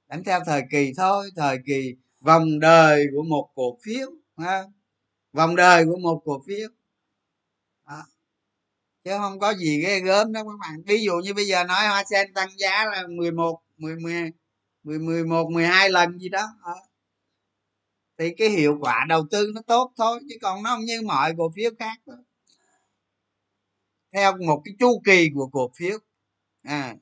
Đánh 0.09 0.25
theo 0.25 0.41
thời 0.47 0.63
kỳ 0.71 0.93
thôi 0.97 1.31
thời 1.37 1.59
kỳ 1.67 1.95
vòng 2.21 2.61
đời 2.61 3.07
của 3.17 3.23
một 3.23 3.51
cổ 3.55 3.79
phiếu 3.85 4.09
ha. 4.39 4.63
Vòng 5.33 5.57
đời 5.57 5.85
của 5.85 5.97
một 5.97 6.23
cổ 6.25 6.43
phiếu. 6.47 6.69
Đó. 7.89 8.03
chứ 9.05 9.11
không 9.19 9.39
có 9.39 9.55
gì 9.55 9.83
ghê 9.83 10.01
gớm 10.01 10.33
đó 10.33 10.41
các 10.45 10.59
bạn. 10.61 10.83
Ví 10.87 11.05
dụ 11.05 11.13
như 11.25 11.35
bây 11.35 11.47
giờ 11.47 11.65
nói 11.65 11.87
hoa 11.89 12.05
sen 12.11 12.35
tăng 12.35 12.49
giá 12.59 12.85
là 12.85 13.07
11 13.09 13.61
10 13.79 13.97
10 13.97 14.99
11 14.99 15.51
12 15.51 15.91
lần 15.91 16.19
gì 16.19 16.29
đó, 16.29 16.47
đó 16.65 16.75
thì 18.19 18.35
cái 18.39 18.49
hiệu 18.49 18.79
quả 18.81 19.07
đầu 19.09 19.27
tư 19.31 19.51
nó 19.55 19.63
tốt 19.67 19.93
thôi 19.97 20.21
chứ 20.29 20.35
còn 20.43 20.63
nó 20.63 20.71
không 20.71 20.85
như 20.85 21.03
mọi 21.03 21.33
cổ 21.39 21.53
phiếu 21.57 21.71
khác 21.79 21.99
đó. 22.07 22.15
theo 24.13 24.33
một 24.47 24.63
cái 24.65 24.75
chu 24.79 25.03
kỳ 25.05 25.31
của 25.35 25.49
cổ 25.53 25.71
phiếu. 25.77 25.99
À. 26.63 26.95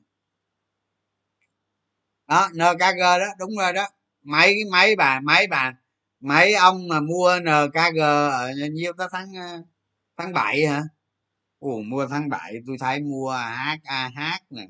Đó 2.27 2.49
nkg 2.53 2.99
đó 2.99 3.27
đúng 3.39 3.57
rồi 3.57 3.73
đó. 3.73 3.87
Mấy 4.23 4.55
mấy 4.71 4.95
bà 4.95 5.19
mấy 5.19 5.47
bà 5.47 5.73
mấy 6.19 6.53
ông 6.53 6.87
mà 6.87 6.99
mua 7.01 7.39
nkg 7.39 7.99
ở 7.99 8.51
nhiêu 8.73 8.93
tới 8.97 9.07
tháng 9.11 9.33
ờ, 9.35 9.63
tháng 10.17 10.33
bảy 10.33 10.65
hả? 10.67 10.83
Ủa, 11.59 11.81
mua 11.81 12.07
tháng 12.07 12.29
7 12.29 12.53
tôi 12.67 12.77
thấy 12.79 13.01
mua 13.01 13.31
HAH 13.31 14.41
nè 14.49 14.67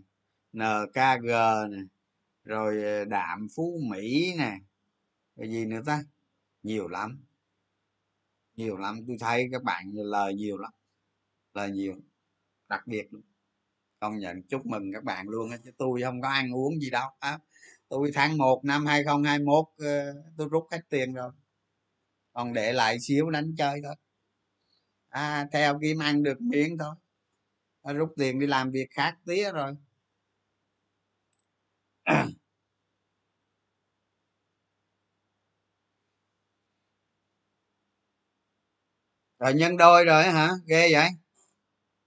NKG 0.53 1.27
nè 1.71 1.77
rồi 2.45 2.83
ờ, 2.83 3.05
đạm 3.05 3.47
phú 3.55 3.79
mỹ 3.91 4.33
nè 4.37 4.57
cái 5.37 5.49
gì 5.51 5.65
nữa 5.65 5.81
ta? 5.85 6.03
Nhiều 6.63 6.87
lắm. 6.87 7.25
Nhiều 8.55 8.77
lắm. 8.77 8.99
Tôi 9.07 9.17
thấy 9.19 9.49
các 9.51 9.63
bạn 9.63 9.91
lời 9.93 10.33
nhiều 10.33 10.57
lắm. 10.57 10.71
Lời 11.53 11.71
nhiều. 11.71 11.95
Đặc 12.69 12.87
biệt 12.87 13.09
công 14.03 14.17
nhận 14.19 14.43
chúc 14.43 14.65
mừng 14.65 14.93
các 14.93 15.03
bạn 15.03 15.29
luôn 15.29 15.49
chứ 15.63 15.71
tôi 15.77 16.01
không 16.01 16.21
có 16.21 16.29
ăn 16.29 16.51
uống 16.55 16.79
gì 16.81 16.89
đâu. 16.89 17.09
À, 17.19 17.39
tôi 17.89 18.11
tháng 18.13 18.37
1 18.37 18.65
năm 18.65 18.85
2021 18.85 19.65
ờ, 19.77 20.13
tôi 20.37 20.47
rút 20.51 20.67
hết 20.71 20.79
tiền 20.89 21.13
rồi. 21.13 21.31
Còn 22.33 22.53
để 22.53 22.73
lại 22.73 22.97
xíu 23.01 23.29
đánh 23.29 23.55
chơi 23.57 23.81
thôi. 23.83 23.95
À, 25.09 25.47
theo 25.51 25.79
kim 25.81 26.01
ăn 26.01 26.23
được 26.23 26.41
miếng 26.41 26.77
thôi. 26.77 26.95
À, 27.83 27.93
rút 27.93 28.13
tiền 28.17 28.39
đi 28.39 28.47
làm 28.47 28.71
việc 28.71 28.87
khác 28.91 29.17
tía 29.25 29.51
rồi. 29.51 29.75
rồi 39.43 39.53
nhân 39.53 39.77
đôi 39.77 40.05
rồi 40.05 40.23
hả? 40.23 40.51
Ghê 40.67 40.89
vậy. 40.93 41.09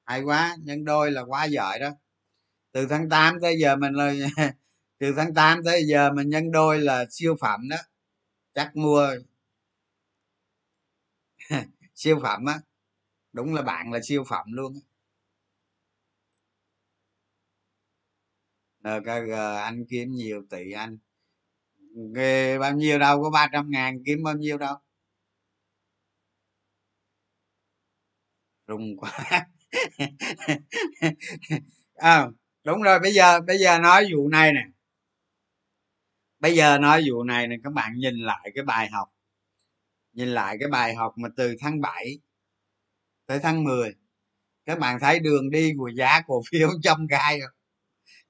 Hay 0.04 0.22
quá, 0.22 0.56
nhân 0.64 0.84
đôi 0.84 1.10
là 1.10 1.22
quá 1.22 1.44
giỏi 1.44 1.78
đó. 1.78 1.90
Từ 2.72 2.86
tháng 2.90 3.08
8 3.08 3.40
tới 3.42 3.56
giờ 3.58 3.76
mình 3.76 3.92
là 3.92 4.14
từ 4.98 5.12
tháng 5.16 5.34
8 5.34 5.64
tới 5.64 5.84
giờ 5.86 6.12
mình 6.12 6.28
nhân 6.30 6.52
đôi 6.52 6.80
là 6.80 7.04
siêu 7.10 7.36
phẩm 7.40 7.68
đó. 7.68 7.76
Chắc 8.54 8.76
mua 8.76 9.08
siêu 11.94 12.20
phẩm 12.22 12.44
á. 12.46 12.60
Đúng 13.32 13.54
là 13.54 13.62
bạn 13.62 13.92
là 13.92 14.00
siêu 14.02 14.24
phẩm 14.28 14.46
luôn 14.52 14.80
nkg 18.84 19.30
anh 19.64 19.84
kiếm 19.90 20.10
nhiều 20.10 20.42
tỷ 20.50 20.72
anh. 20.72 20.98
Nghề 21.94 22.58
bao 22.58 22.72
nhiêu 22.72 22.98
đâu, 22.98 23.22
có 23.22 23.30
300 23.30 23.70
ngàn, 23.70 24.02
kiếm 24.06 24.22
bao 24.22 24.34
nhiêu 24.34 24.58
đâu. 24.58 24.76
Rung 28.68 28.96
quá. 28.96 29.10
À, 31.94 32.26
đúng 32.64 32.82
rồi 32.82 32.98
bây 33.00 33.12
giờ 33.14 33.40
bây 33.40 33.58
giờ 33.58 33.78
nói 33.78 34.08
vụ 34.12 34.28
này 34.28 34.52
nè. 34.52 34.64
Bây 36.38 36.56
giờ 36.56 36.78
nói 36.78 37.04
vụ 37.10 37.22
này 37.22 37.48
nè 37.48 37.56
các 37.64 37.72
bạn 37.72 37.92
nhìn 37.96 38.14
lại 38.16 38.50
cái 38.54 38.64
bài 38.64 38.88
học. 38.90 39.08
Nhìn 40.12 40.28
lại 40.28 40.56
cái 40.60 40.68
bài 40.68 40.94
học 40.94 41.12
mà 41.16 41.28
từ 41.36 41.56
tháng 41.60 41.80
7 41.80 42.18
tới 43.26 43.38
tháng 43.42 43.64
10 43.64 43.94
các 44.66 44.78
bạn 44.78 45.00
thấy 45.00 45.18
đường 45.20 45.50
đi 45.50 45.72
của 45.78 45.88
giá 45.88 46.20
cổ 46.26 46.42
phiếu 46.50 46.68
trong 46.82 47.06
gai 47.06 47.40
rồi 47.40 47.50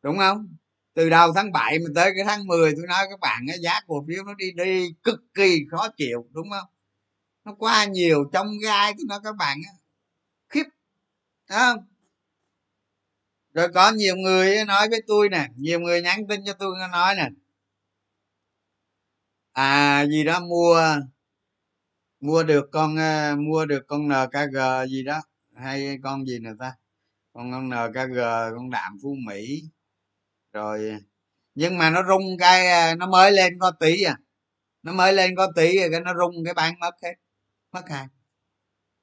đúng 0.03 0.18
không? 0.18 0.57
Từ 0.95 1.11
đầu 1.11 1.32
tháng 1.34 1.53
7 1.53 1.78
mà 1.78 1.87
tới 1.95 2.12
cái 2.16 2.24
tháng 2.24 2.47
10 2.47 2.72
tôi 2.76 2.87
nói 2.89 3.07
các 3.11 3.20
bạn 3.20 3.47
giá 3.61 3.80
cổ 3.87 4.05
phiếu 4.09 4.24
nó 4.24 4.34
đi 4.34 4.53
đi 4.53 4.95
cực 5.03 5.20
kỳ 5.34 5.61
khó 5.70 5.89
chịu 5.97 6.26
đúng 6.32 6.51
không? 6.51 6.68
Nó 7.45 7.55
qua 7.59 7.84
nhiều 7.84 8.24
trong 8.32 8.47
gai 8.62 8.93
tôi 8.99 9.05
nói 9.09 9.20
các 9.24 9.37
bạn 9.37 9.59
không? 11.49 11.86
Rồi 13.55 13.68
có 13.74 13.92
nhiều 13.92 14.16
người 14.16 14.64
nói 14.64 14.88
với 14.88 15.03
tôi 15.07 15.28
nè, 15.28 15.49
nhiều 15.57 15.80
người 15.80 16.03
nhắn 16.03 16.26
tin 16.28 16.40
cho 16.47 16.53
tôi 16.53 16.76
nói 16.92 17.14
nè. 17.14 17.28
À 19.53 20.07
gì 20.07 20.24
đó, 20.24 20.40
mua 20.40 20.80
mua 22.20 22.42
được 22.42 22.68
con 22.72 22.97
ờ, 22.97 23.36
mua 23.36 23.66
được 23.66 23.82
con 23.88 24.09
nkg 24.09 24.57
gì 24.90 25.03
đó. 25.03 25.22
Hay 25.55 25.99
con 26.03 26.26
gì 26.26 26.38
nữa 26.38 26.53
ta? 26.59 26.72
Con 27.32 27.53
con 27.53 27.68
nkg 27.68 28.14
con 28.57 28.70
đạm 28.70 28.99
phú 29.03 29.14
mỹ. 29.26 29.62
Rồi, 30.53 30.97
nhưng 31.55 31.78
mà 31.78 31.90
nó 31.90 32.03
rung 32.09 32.38
cái 32.38 32.68
ờ, 32.68 32.94
nó 32.94 33.07
mới 33.07 33.32
lên 33.32 33.59
có 33.61 33.70
tí 33.80 34.03
à. 34.03 34.18
Nó 34.82 34.92
mới 34.92 35.12
lên 35.12 35.36
có 35.36 35.53
tí 35.57 35.78
rồi 35.78 35.88
cái 35.92 36.01
nó 36.01 36.12
rung 36.20 36.44
cái 36.44 36.55
bán 36.55 36.80
mất 36.80 36.94
hết. 37.03 37.14
Mất 37.72 37.88
hàng. 37.90 38.09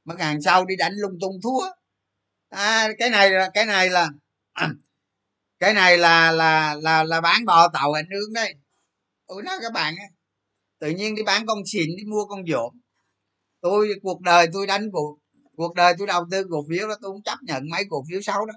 Mất 0.05 0.19
hàng 0.19 0.41
sau 0.41 0.65
đi 0.65 0.75
đánh 0.75 0.93
lung 0.95 1.17
tung 1.21 1.39
thua 1.43 1.82
à, 2.54 2.89
cái 2.99 3.10
này 3.10 3.32
là 3.32 3.49
cái 3.54 3.66
này 3.66 3.89
là 3.89 4.10
cái 5.60 5.74
này 5.74 5.97
là 5.97 6.32
là 6.32 6.76
là 6.76 7.04
là 7.04 7.22
bán 7.22 7.45
bò 7.45 7.68
tàu 7.68 7.93
ảnh 7.93 8.06
hưởng 8.12 8.34
đây. 8.34 8.56
Tôi 9.28 9.43
nói 9.43 9.58
các 9.62 9.74
bạn 9.74 9.95
tự 10.80 10.89
nhiên 10.89 11.16
đi 11.16 11.24
bán 11.24 11.45
con 11.45 11.58
xịn 11.66 11.89
đi 11.97 12.04
mua 12.06 12.26
con 12.26 12.39
dỗm. 12.47 12.80
Tôi 13.62 13.89
cuộc 14.04 14.22
đời 14.22 14.47
tôi 14.54 14.68
đánh 14.68 14.91
cuộc 14.91 15.20
cuộc 15.58 15.74
đời 15.76 15.93
tôi 15.97 16.08
đầu 16.08 16.26
tư 16.32 16.47
cổ 16.51 16.66
phiếu 16.70 16.88
đó 16.88 16.95
tôi 17.01 17.12
không 17.12 17.24
chấp 17.24 17.38
nhận 17.43 17.70
mấy 17.70 17.84
cổ 17.89 18.04
phiếu 18.10 18.22
xấu 18.22 18.45
đó. 18.45 18.54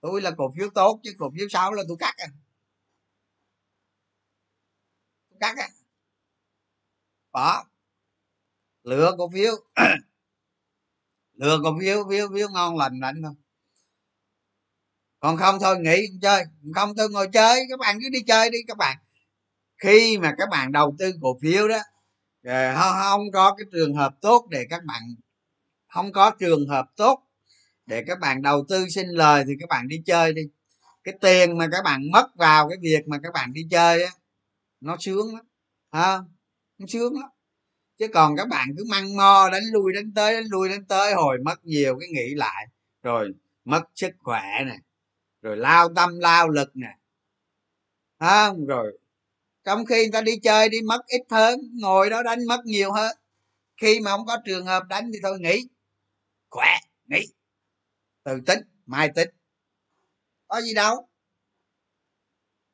Tôi 0.00 0.22
là 0.22 0.30
cổ 0.36 0.52
phiếu 0.56 0.68
tốt 0.74 1.00
chứ 1.02 1.10
cổ 1.18 1.30
phiếu 1.38 1.48
xấu 1.50 1.72
là 1.72 1.82
tôi 1.88 1.96
cắt 2.00 2.14
à. 2.16 2.26
Tôi 5.30 5.38
cắt 5.40 5.56
à 5.56 5.68
bỏ. 7.32 7.64
Lựa 8.82 9.14
cổ 9.18 9.30
phiếu. 9.34 9.54
lừa 11.34 11.58
cổ 11.62 11.76
phiếu 11.80 12.04
phiếu 12.10 12.28
phiếu 12.34 12.48
ngon 12.48 12.76
lành 12.76 13.00
lạnh 13.00 13.22
thôi. 13.22 13.32
Còn 15.20 15.36
không 15.36 15.58
thôi 15.60 15.76
nghỉ 15.80 16.06
không 16.10 16.20
chơi. 16.22 16.44
Không 16.74 16.94
tôi 16.96 17.10
ngồi 17.10 17.28
chơi. 17.32 17.60
Các 17.70 17.78
bạn 17.78 17.98
cứ 18.02 18.08
đi 18.08 18.22
chơi 18.26 18.50
đi 18.50 18.58
các 18.68 18.76
bạn. 18.76 18.96
Khi 19.82 20.18
mà 20.18 20.34
các 20.38 20.48
bạn 20.50 20.72
đầu 20.72 20.94
tư 20.98 21.12
cổ 21.22 21.38
phiếu 21.42 21.68
đó 21.68 21.78
ờ, 22.44 22.74
không, 22.74 22.92
không 23.00 23.30
có 23.32 23.54
cái 23.54 23.64
trường 23.72 23.94
hợp 23.94 24.14
tốt 24.20 24.46
để 24.50 24.66
các 24.70 24.84
bạn 24.84 25.02
không 25.88 26.12
có 26.12 26.30
trường 26.30 26.68
hợp 26.68 26.86
tốt 26.96 27.20
để 27.86 28.04
các 28.06 28.18
bạn 28.20 28.42
đầu 28.42 28.64
tư 28.68 28.86
xin 28.88 29.08
lời 29.08 29.44
thì 29.46 29.52
các 29.60 29.68
bạn 29.68 29.88
đi 29.88 30.02
chơi 30.06 30.32
đi. 30.32 30.42
Cái 31.04 31.14
tiền 31.20 31.58
mà 31.58 31.68
các 31.72 31.84
bạn 31.84 32.02
mất 32.12 32.36
vào 32.36 32.68
cái 32.68 32.78
việc 32.82 33.08
mà 33.08 33.18
các 33.22 33.32
bạn 33.32 33.52
đi 33.52 33.62
chơi 33.70 34.02
á 34.04 34.10
nó 34.80 34.96
sướng 35.00 35.34
lắm. 35.34 35.46
Ha 35.92 36.18
nó 36.78 36.86
sướng 36.88 37.20
lắm 37.20 37.30
chứ 37.98 38.08
còn 38.14 38.36
các 38.36 38.48
bạn 38.48 38.68
cứ 38.76 38.84
măng 38.90 39.16
mo, 39.16 39.48
đánh 39.52 39.62
lui, 39.72 39.92
đánh 39.94 40.12
tới, 40.14 40.32
đánh 40.34 40.46
lui, 40.50 40.68
đánh 40.68 40.84
tới, 40.84 41.14
hồi 41.14 41.38
mất 41.44 41.64
nhiều 41.64 41.98
cái 42.00 42.08
nghĩ 42.08 42.34
lại. 42.34 42.66
Rồi 43.02 43.32
mất 43.64 43.82
sức 43.94 44.10
khỏe 44.18 44.42
nè, 44.66 44.76
rồi 45.42 45.56
lao 45.56 45.88
tâm, 45.96 46.18
lao 46.18 46.48
lực 46.48 46.70
nè. 46.74 46.98
Không, 48.18 48.66
rồi 48.66 48.98
trong 49.64 49.86
khi 49.86 49.96
người 49.96 50.12
ta 50.12 50.20
đi 50.20 50.36
chơi 50.42 50.68
đi 50.68 50.78
mất 50.82 51.06
ít 51.06 51.22
hơn, 51.30 51.60
ngồi 51.72 52.10
đó 52.10 52.22
đánh 52.22 52.46
mất 52.46 52.60
nhiều 52.64 52.92
hơn. 52.92 53.16
Khi 53.76 54.00
mà 54.00 54.10
không 54.10 54.26
có 54.26 54.38
trường 54.44 54.66
hợp 54.66 54.82
đánh 54.88 55.10
thì 55.12 55.18
thôi, 55.22 55.38
nghỉ. 55.40 55.68
Khỏe, 56.50 56.76
nghỉ. 57.06 57.26
Từ 58.24 58.40
tính, 58.46 58.60
mai 58.86 59.10
tính. 59.14 59.28
Có 60.48 60.60
gì 60.60 60.74
đâu. 60.74 61.08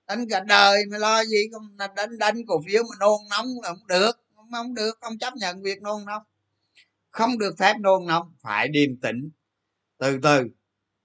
Đánh 0.08 0.28
cả 0.30 0.40
đời 0.40 0.82
mà 0.90 0.98
lo 0.98 1.24
gì, 1.24 1.38
không 1.52 1.76
đánh 1.76 2.18
đánh 2.18 2.46
cổ 2.46 2.62
phiếu 2.66 2.82
mà 2.82 2.96
nôn 3.00 3.20
nóng 3.30 3.46
là 3.62 3.68
không 3.68 3.86
được 3.86 4.12
không, 4.50 4.66
không 4.66 4.74
được 4.74 4.98
không 5.00 5.18
chấp 5.18 5.34
nhận 5.36 5.62
việc 5.62 5.82
nôn 5.82 6.04
nóng. 6.04 6.22
Không 7.10 7.38
được 7.38 7.54
phép 7.58 7.74
nôn 7.80 8.06
nóng 8.06 8.34
phải 8.42 8.68
điềm 8.68 9.00
tĩnh. 9.00 9.30
Từ 9.98 10.18
từ 10.22 10.48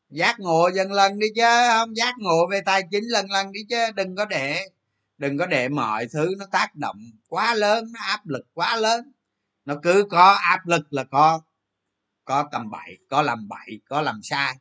giác 0.09 0.39
ngộ 0.39 0.69
dần 0.75 0.91
lần 0.91 1.19
đi 1.19 1.27
chứ 1.35 1.41
không 1.71 1.95
giác 1.95 2.15
ngộ 2.17 2.47
về 2.51 2.61
tài 2.65 2.83
chính 2.91 3.03
lần 3.03 3.31
lần 3.31 3.51
đi 3.51 3.59
chứ 3.69 3.91
đừng 3.95 4.15
có 4.15 4.25
để 4.25 4.69
đừng 5.17 5.37
có 5.37 5.45
để 5.45 5.69
mọi 5.69 6.07
thứ 6.13 6.35
nó 6.37 6.45
tác 6.51 6.75
động 6.75 6.97
quá 7.27 7.53
lớn 7.53 7.85
nó 7.93 7.99
áp 8.05 8.27
lực 8.27 8.47
quá 8.53 8.75
lớn. 8.75 9.11
Nó 9.65 9.75
cứ 9.83 10.05
có 10.09 10.37
áp 10.49 10.67
lực 10.67 10.93
là 10.93 11.03
có 11.03 11.41
có 12.25 12.49
tầm 12.51 12.69
bậy 12.69 12.97
có 13.09 13.21
làm 13.21 13.47
bậy 13.47 13.81
có 13.89 14.01
làm 14.01 14.19
sai. 14.23 14.55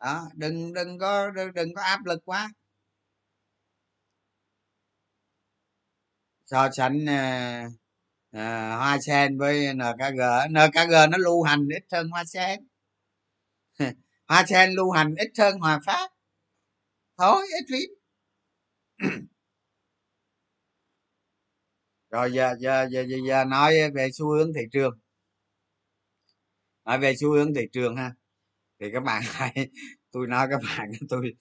Đó 0.00 0.28
đừng 0.34 0.72
đừng 0.72 0.98
có 0.98 1.30
đừng, 1.30 1.52
đừng 1.54 1.74
có 1.74 1.82
áp 1.82 2.04
lực 2.04 2.20
quá. 2.24 2.50
So 6.50 6.68
sánh 6.72 7.06
à, 7.08 7.68
à, 8.30 8.76
hoa 8.76 8.98
sen 9.06 9.38
với 9.38 9.74
nkg 9.74 10.20
nkg 10.50 11.10
nó 11.10 11.18
lưu 11.18 11.42
hành 11.42 11.68
ít 11.68 11.84
hơn 11.92 12.08
hoa 12.10 12.24
sen. 12.24 12.60
Hoa 14.28 14.44
sen 14.48 14.70
lưu 14.72 14.90
hành 14.90 15.14
ít 15.14 15.30
hơn 15.38 15.58
hòa 15.58 15.80
phát. 15.86 16.08
Thôi 17.18 17.46
ít 17.60 17.64
phím 17.70 17.90
rồi 22.10 22.32
giờ, 22.32 22.54
giờ 22.60 22.88
giờ 22.90 23.04
giờ 23.08 23.16
giờ 23.28 23.44
nói 23.44 23.90
về 23.94 24.08
xu 24.12 24.28
hướng 24.28 24.52
thị 24.54 24.62
trường. 24.72 24.98
Nói 26.84 26.98
về 26.98 27.16
xu 27.16 27.32
hướng 27.32 27.54
thị 27.54 27.62
trường 27.72 27.96
ha. 27.96 28.14
Thì 28.80 28.86
các 28.92 29.00
bạn 29.00 29.22
hãy 29.32 29.68
tôi 30.10 30.26
nói 30.26 30.46
các 30.50 30.60
bạn 30.68 30.90
tôi 31.08 31.34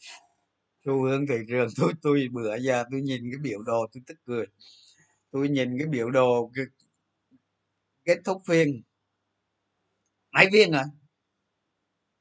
xu 0.85 1.03
hướng 1.03 1.27
thị 1.27 1.35
trường 1.49 1.67
tôi 1.77 1.93
tôi 2.01 2.27
bữa 2.31 2.57
giờ 2.57 2.83
tôi 2.91 3.01
nhìn 3.01 3.21
cái 3.31 3.39
biểu 3.41 3.63
đồ 3.63 3.87
tôi 3.93 4.03
tức 4.07 4.17
cười 4.25 4.45
tôi 5.31 5.49
nhìn 5.49 5.77
cái 5.79 5.87
biểu 5.87 6.09
đồ 6.11 6.51
cái, 6.55 6.65
kết 8.05 8.17
thúc 8.25 8.41
phiên. 8.47 8.81
Mấy 10.31 10.49
phiên 10.51 10.71
rồi? 10.71 10.83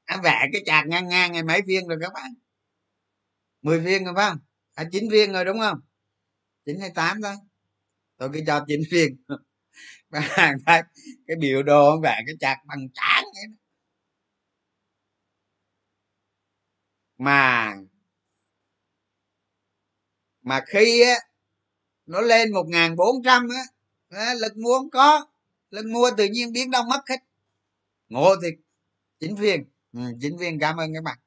À, 0.05 0.17
vẽ 0.25 0.47
cái 0.53 0.63
chạc 0.67 0.87
ngang 0.87 1.09
ngang 1.09 1.33
ngày 1.33 1.43
mấy 1.43 1.61
phiên 1.67 1.89
rồi 1.89 1.99
các 2.03 2.13
bạn? 2.15 2.35
10 3.63 3.81
phiên 3.85 4.05
rồi 4.05 4.15
phải 4.17 4.31
không? 4.31 4.39
À, 4.75 4.85
9 4.93 5.05
phiên 5.13 5.33
rồi 5.33 5.45
đúng 5.45 5.59
không? 5.59 5.79
9 6.67 6.81
hay 6.81 6.91
8 6.95 7.23
thôi 7.23 7.35
tôi 8.19 8.31
cứ 8.33 8.41
cho 8.47 8.65
9 8.69 8.81
phiên 8.91 9.17
các 10.67 10.87
cái 11.27 11.37
biểu 11.41 11.63
đồ 11.63 12.01
vẽ 12.03 12.23
cái 12.27 12.35
chạc 12.41 12.59
bằng 12.67 12.89
tráng 12.95 13.25
vậy 13.25 13.45
đó. 13.49 13.57
mà 17.19 17.75
mà 20.43 20.61
khi 20.67 21.03
á 21.03 21.15
nó 22.09 22.21
lên 22.21 22.53
một 22.53 22.65
ngàn 22.69 22.97
bốn 22.97 23.23
trăm 23.25 23.49
á. 24.11 24.35
Lực 24.35 24.57
mua 24.57 24.79
không 24.79 24.91
có. 24.91 25.27
Lực 25.71 25.87
mua 25.87 26.11
tự 26.17 26.25
nhiên 26.25 26.53
biến 26.53 26.71
đâu 26.71 26.83
mất 26.83 27.01
hết. 27.09 27.17
Ngộ 28.09 28.35
thì 28.43 28.49
chính 29.21 29.35
viên. 29.35 29.65
Ừ, 29.93 30.01
chính 30.21 30.37
viên 30.37 30.59
cảm 30.59 30.77
ơn 30.77 30.95
các 30.95 31.03
bạn. 31.03 31.19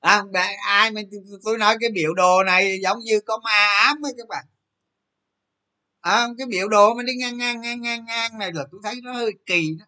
À, 0.00 0.22
ai 0.66 0.90
mà 0.90 1.00
tôi 1.44 1.58
nói 1.58 1.76
cái 1.80 1.90
biểu 1.94 2.14
đồ 2.14 2.42
này 2.44 2.80
giống 2.82 2.98
như 2.98 3.20
có 3.20 3.40
ma 3.44 3.66
ám 3.66 4.06
ấy 4.06 4.12
các 4.16 4.28
bạn. 4.28 4.44
À, 6.00 6.26
cái 6.38 6.46
biểu 6.46 6.68
đồ 6.68 6.94
mà 6.94 7.02
đi 7.02 7.12
ngang 7.14 7.38
ngang 7.38 7.60
ngang 7.60 7.80
ngang 7.80 8.04
ngang 8.04 8.38
này 8.38 8.52
là 8.52 8.64
tôi 8.72 8.80
thấy 8.84 8.94
nó 9.02 9.12
hơi 9.12 9.32
kỳ 9.46 9.76
đó. 9.80 9.86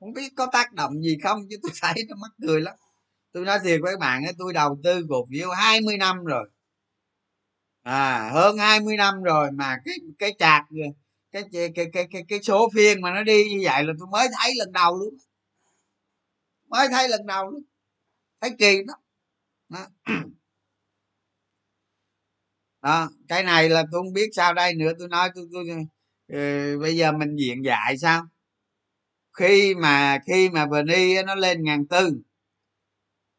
Không 0.00 0.12
biết 0.12 0.32
có 0.36 0.46
tác 0.52 0.72
động 0.72 1.02
gì 1.02 1.18
không 1.22 1.46
chứ 1.50 1.56
tôi 1.62 1.72
thấy 1.80 2.04
nó 2.08 2.16
mắc 2.16 2.30
cười 2.42 2.60
lắm. 2.60 2.74
Tôi 3.32 3.44
nói 3.44 3.58
thiệt 3.64 3.80
với 3.82 3.92
các 3.92 4.00
bạn 4.00 4.22
tôi 4.38 4.52
đầu 4.52 4.80
tư 4.84 5.06
cổ 5.08 5.26
phiếu 5.30 5.50
20 5.50 5.96
năm 5.96 6.24
rồi 6.24 6.50
à 7.82 8.30
hơn 8.32 8.58
20 8.58 8.96
năm 8.96 9.22
rồi 9.22 9.50
mà 9.52 9.76
cái 9.84 9.94
cái 10.18 10.34
chạc 10.38 10.62
cái 11.32 11.42
cái 11.52 11.70
cái 11.74 11.86
cái 11.92 12.06
cái, 12.12 12.24
cái 12.28 12.42
số 12.42 12.68
phiên 12.74 13.00
mà 13.00 13.14
nó 13.14 13.22
đi 13.22 13.44
như 13.50 13.60
vậy 13.64 13.84
là 13.84 13.92
tôi 13.98 14.08
mới 14.12 14.28
thấy 14.40 14.52
lần 14.58 14.72
đầu 14.72 14.96
luôn 14.98 15.14
mới 16.70 16.88
thấy 16.88 17.08
lần 17.08 17.26
đầu 17.26 17.50
luôn. 17.50 17.62
Thấy 18.40 18.50
kỳ 18.58 18.82
đó 18.88 18.94
đó. 19.68 19.86
đó 22.82 23.10
cái 23.28 23.42
này 23.42 23.68
là 23.68 23.82
tôi 23.92 24.02
không 24.02 24.12
biết 24.12 24.30
sao 24.32 24.54
đây 24.54 24.74
nữa. 24.74 24.92
Tôi 24.98 25.08
nói 25.08 25.30
tôi, 25.34 25.48
tôi 25.52 25.66
ừ, 26.28 26.78
bây 26.82 26.96
giờ 26.96 27.12
mình 27.12 27.36
diện 27.36 27.64
dạy 27.64 27.98
sao? 27.98 28.26
Khi 29.32 29.74
mà 29.74 30.18
khi 30.26 30.48
mà 30.50 30.66
vni 30.66 31.22
nó 31.26 31.34
lên 31.34 31.62
ngàn 31.64 31.86
tư 31.86 32.12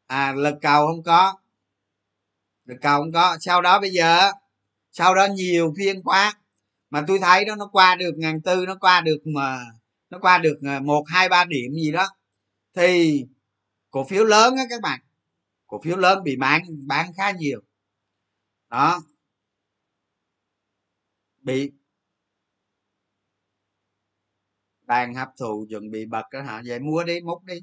à 0.06 0.32
lực 0.32 0.54
cầu 0.62 0.86
không 0.86 1.02
có 1.02 1.34
lực 2.64 2.76
cầu 2.82 3.00
không 3.00 3.12
có 3.12 3.36
sau 3.40 3.62
đó 3.62 3.80
bây 3.80 3.90
giờ 3.90 4.30
sau 4.92 5.14
đó 5.14 5.26
nhiều 5.26 5.74
phiên 5.78 6.02
quá 6.02 6.34
mà 6.90 7.04
tôi 7.08 7.18
thấy 7.18 7.44
đó 7.44 7.56
nó 7.56 7.68
qua 7.72 7.96
được 7.96 8.12
ngàn 8.16 8.42
tư 8.42 8.64
nó 8.66 8.76
qua 8.80 9.00
được 9.00 9.18
mà 9.34 9.64
nó 10.10 10.18
qua 10.18 10.38
được 10.38 10.58
ờ, 10.62 10.80
một 10.80 11.04
hai 11.08 11.28
ba 11.28 11.44
điểm 11.44 11.72
gì 11.74 11.92
đó. 11.92 12.08
Thì 12.74 13.24
cổ 13.90 14.04
phiếu 14.04 14.24
lớn 14.24 14.56
á 14.56 14.64
các 14.70 14.80
bạn. 14.82 15.00
Cổ 15.66 15.80
phiếu 15.84 15.96
lớn 15.96 16.24
bị 16.24 16.36
bán 16.36 16.62
bán 16.86 17.12
khá 17.16 17.30
nhiều. 17.30 17.60
Đó. 18.70 19.02
Bị 21.40 21.72
đang 24.82 25.14
hấp 25.14 25.28
thụ 25.38 25.66
chuẩn 25.70 25.90
bị 25.90 26.06
bật 26.06 26.24
đó 26.32 26.42
hả? 26.42 26.62
Vậy 26.66 26.78
mua 26.80 27.04
đi 27.04 27.20
múc 27.20 27.44
đi. 27.44 27.60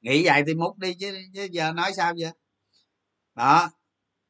Nghĩ 0.00 0.24
vậy 0.26 0.42
thì 0.46 0.54
múc 0.54 0.78
đi 0.78 0.94
chứ, 0.94 1.18
chứ 1.34 1.48
giờ 1.50 1.72
nói 1.72 1.92
sao 1.96 2.14
vậy? 2.18 2.32
Đó. 3.38 3.70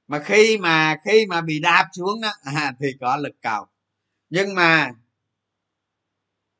Mà 0.06 0.22
khi 0.24 0.58
mà 0.58 0.96
khi 1.04 1.26
mà 1.26 1.40
bị 1.40 1.60
đạp 1.60 1.88
xuống 1.92 2.20
đó 2.20 2.32
à, 2.42 2.72
thì 2.80 2.86
có 3.00 3.16
lực 3.16 3.36
cầu. 3.42 3.66
Nhưng 4.30 4.54
mà 4.54 4.92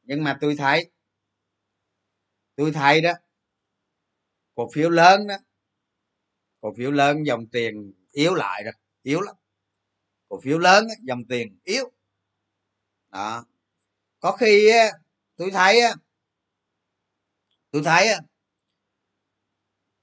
nhưng 0.03 0.24
mà 0.24 0.38
tôi 0.40 0.57
thấy 0.59 0.90
tôi 2.57 2.72
thấy 2.72 3.01
đó 3.01 3.12
cổ 4.55 4.68
phiếu 4.72 4.90
lớn 4.90 5.26
đó 5.26 5.34
cổ 6.61 6.74
phiếu 6.76 6.90
lớn 6.90 7.26
dòng 7.26 7.46
tiền 7.46 7.92
yếu 8.12 8.34
lại 8.34 8.64
rồi 8.64 8.72
yếu 9.03 9.20
lắm. 9.20 9.36
Cổ 10.28 10.40
phiếu 10.40 10.59
lớn 10.59 10.88
đó, 10.88 10.94
dòng 11.03 11.24
tiền 11.28 11.59
yếu. 11.64 11.92
Đó. 13.11 13.44
Có 14.20 14.32
khi 14.32 14.70
tôi 15.36 15.51
thấy 15.51 15.80
tôi 17.70 17.82
thấy 17.84 18.09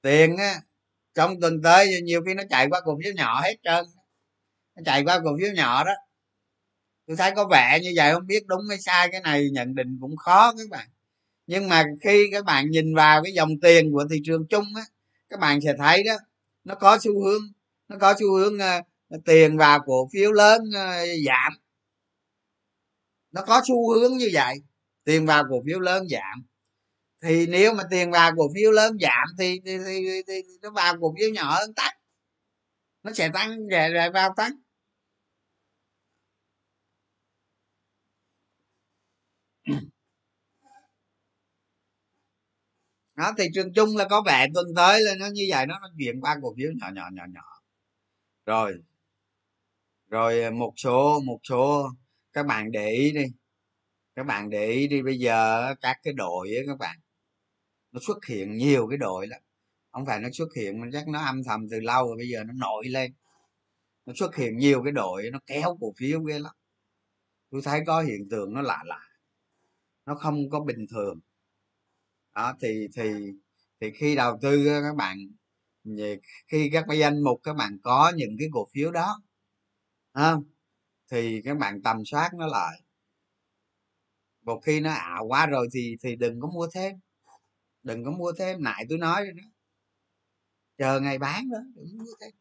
tiền 0.02 0.36
trong 1.16 1.42
tuần 1.42 1.62
tới 1.62 2.02
nhiều 2.02 2.22
khi 2.26 2.34
nó 2.34 2.44
chạy 2.50 2.68
qua 2.70 2.82
cổ 2.82 2.98
phiếu 3.04 3.14
nhỏ 3.14 3.42
hết 3.42 3.56
trơn. 3.64 3.86
Nó 4.76 4.82
chạy 4.86 5.04
qua 5.04 5.20
cổ 5.24 5.38
phiếu 5.40 5.54
nhỏ 5.54 5.84
đó. 5.84 5.94
Tôi 7.08 7.18
thấy 7.18 7.32
có 7.36 7.48
vẻ 7.52 7.80
như 7.84 7.94
vậy 7.96 8.14
không 8.14 8.28
biết 8.28 8.48
đúng 8.48 8.62
hay 8.70 8.78
sai 8.80 9.10
cái 9.12 9.22
này 9.22 9.50
nhận 9.52 9.76
định 9.76 9.98
cũng 10.02 10.18
khó 10.18 10.54
các 10.58 10.70
bạn. 10.70 10.88
Nhưng 11.48 11.70
mà 11.70 11.84
khi 12.02 12.28
các 12.32 12.46
bạn 12.46 12.70
nhìn 12.70 12.96
vào 12.96 13.24
cái 13.24 13.34
dòng 13.34 13.60
tiền 13.62 13.92
của 13.92 14.06
thị 14.12 14.22
trường 14.26 14.48
chung 14.48 14.66
á 14.76 14.84
các 15.30 15.40
bạn 15.40 15.62
sẽ 15.62 15.74
thấy 15.78 16.04
đó 16.04 16.14
nó 16.64 16.76
có 16.76 16.98
xu 17.02 17.24
hướng 17.24 17.42
nó 17.88 17.98
có 18.00 18.16
xu 18.20 18.34
hướng 18.38 18.56
uh, 18.56 19.26
tiền 19.26 19.58
vào 19.58 19.80
cổ 19.86 20.10
phiếu 20.14 20.32
lớn 20.32 20.62
uh, 20.62 21.08
giảm. 21.28 21.54
Nó 23.32 23.42
có 23.42 23.62
xu 23.68 23.94
hướng 23.94 24.18
như 24.18 24.30
vậy 24.34 24.56
tiền 25.04 25.26
vào 25.26 25.44
cổ 25.50 25.64
phiếu 25.66 25.80
lớn 25.80 26.08
giảm 26.10 26.46
thì 27.26 27.48
nếu 27.48 27.74
mà 27.74 27.84
tiền 27.92 28.12
vào 28.12 28.32
cổ 28.38 28.44
phiếu 28.56 28.72
lớn 28.72 28.98
giảm 29.02 29.28
thì, 29.40 29.60
thì, 29.66 29.78
thì, 29.78 30.06
thì, 30.08 30.24
thì 30.28 30.54
nó 30.62 30.72
vào 30.72 30.96
cổ 31.02 31.16
phiếu 31.20 31.30
nhỏ 31.34 31.56
hơn 31.60 31.74
tăng 31.74 31.94
nó 33.04 33.14
sẽ 33.14 33.30
tăng 33.34 33.68
về 33.72 33.90
lại 33.90 34.12
vào 34.12 34.34
tăng. 34.38 34.52
Nó 43.16 43.32
thị 43.38 43.46
trường 43.54 43.74
chung 43.74 43.98
là 43.98 44.06
có 44.10 44.24
vẻ 44.26 44.48
tuần 44.54 44.68
tới 44.76 45.02
là 45.02 45.16
nó 45.20 45.28
như 45.34 45.44
vậy 45.50 45.66
nó 45.66 45.80
nó 45.80 45.88
chuyển 45.98 46.22
qua 46.22 46.36
cổ 46.42 46.54
phiếu 46.58 46.70
nhỏ 46.82 46.88
nhỏ 46.94 47.10
nhỏ 47.14 47.24
nhỏ. 47.34 47.62
Rồi 48.46 48.74
rồi 50.10 50.52
một 50.52 50.74
số 50.78 51.20
một 51.26 51.40
số 51.44 51.90
các 52.34 52.46
bạn 52.46 52.72
để 52.72 52.90
ý 52.90 53.12
đi. 53.12 53.26
Các 54.16 54.26
bạn 54.26 54.50
để 54.50 54.68
ý 54.68 54.88
đi 54.88 55.02
bây 55.02 55.20
giờ 55.20 55.74
các 55.82 55.98
cái 56.04 56.14
đội 56.14 56.50
ấy 56.50 56.64
các 56.68 56.78
bạn 56.80 56.98
nó 57.96 58.02
xuất 58.02 58.26
hiện 58.26 58.58
nhiều 58.58 58.88
cái 58.88 58.98
đội 58.98 59.28
lắm. 59.28 59.42
Không 59.92 60.06
phải 60.06 60.20
nó 60.20 60.30
xuất 60.34 60.48
hiện 60.56 60.82
mà 60.82 60.88
chắc 60.94 61.08
nó 61.08 61.20
âm 61.26 61.44
thầm 61.44 61.70
từ 61.70 61.80
lâu 61.80 62.08
rồi, 62.08 62.18
bây 62.18 62.30
giờ 62.30 62.44
nó 62.44 62.54
nổi 62.54 62.88
lên. 62.88 63.14
Nó 64.06 64.14
xuất 64.16 64.36
hiện 64.36 64.58
nhiều 64.58 64.84
cái 64.84 64.92
đội, 64.92 65.30
nó 65.32 65.40
kéo 65.46 65.78
cổ 65.82 65.94
phiếu 65.98 66.22
ghê 66.22 66.40
lắm. 66.40 66.54
Tôi 67.50 67.62
thấy 67.64 67.82
có 67.88 68.02
hiện 68.02 68.30
tượng 68.30 68.54
nó 68.54 68.62
lạ 68.62 68.84
lạ. 68.86 69.02
Nó 70.06 70.16
không 70.16 70.50
có 70.50 70.60
bình 70.60 70.86
thường. 70.92 71.20
Đó, 72.36 72.54
thì 72.62 72.88
thì 72.96 73.12
thì 73.82 73.92
khi 73.92 74.16
đầu 74.16 74.38
tư 74.42 74.66
các 74.84 74.96
bạn 74.96 75.18
khi 76.48 76.70
các 76.74 76.86
cái 76.88 77.00
danh 77.00 77.24
mục 77.24 77.40
các 77.44 77.54
bạn 77.54 77.78
có 77.84 78.12
những 78.16 78.36
cái 78.40 78.48
cổ 78.52 78.68
phiếu 78.74 78.92
đó 78.92 79.22
không? 80.14 80.44
Thì 81.12 81.42
các 81.46 81.58
bạn 81.58 81.82
tầm 81.82 82.06
soát 82.06 82.30
nó 82.38 82.48
lại. 82.48 82.82
Một 84.42 84.62
khi 84.66 84.80
nó 84.80 84.92
ảo 84.92 85.26
quá 85.26 85.46
rồi 85.46 85.68
thì 85.74 85.96
thì 86.04 86.16
đừng 86.16 86.42
có 86.42 86.48
mua 86.48 86.68
thêm 86.74 86.96
đừng 87.86 88.04
có 88.04 88.12
mua 88.12 88.32
thêm, 88.38 88.64
nại 88.64 88.86
tôi 88.90 88.98
nói 88.98 89.24
rồi 89.24 89.34
đó. 89.34 89.44
Chờ 90.78 91.00
ngày 91.00 91.18
bán 91.18 91.50
đó, 91.52 91.58
đừng 91.76 91.98
mua 91.98 92.12
thêm. 92.22 92.32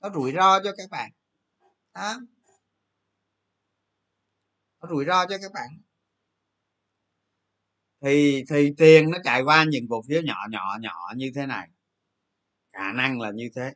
Nó 0.00 0.10
rủi 0.14 0.32
ro 0.32 0.60
cho 0.64 0.72
các 0.76 0.90
bạn. 0.90 1.10
Đó. 1.94 2.14
Nó 4.80 4.88
rủi 4.88 5.04
ro 5.04 5.26
cho 5.26 5.38
các 5.42 5.52
bạn. 5.54 5.68
Thì 8.02 8.44
thì 8.50 8.74
tiền 8.78 9.10
nó 9.10 9.18
chạy 9.24 9.42
qua 9.42 9.64
những 9.64 9.88
cổ 9.88 10.02
phiếu 10.08 10.22
nhỏ 10.22 10.46
nhỏ 10.50 10.78
nhỏ 10.80 11.12
như 11.16 11.32
thế 11.34 11.46
này. 11.46 11.68
Khả 12.72 12.92
năng 12.92 13.20
là 13.20 13.30
như 13.30 13.50
thế. 13.54 13.74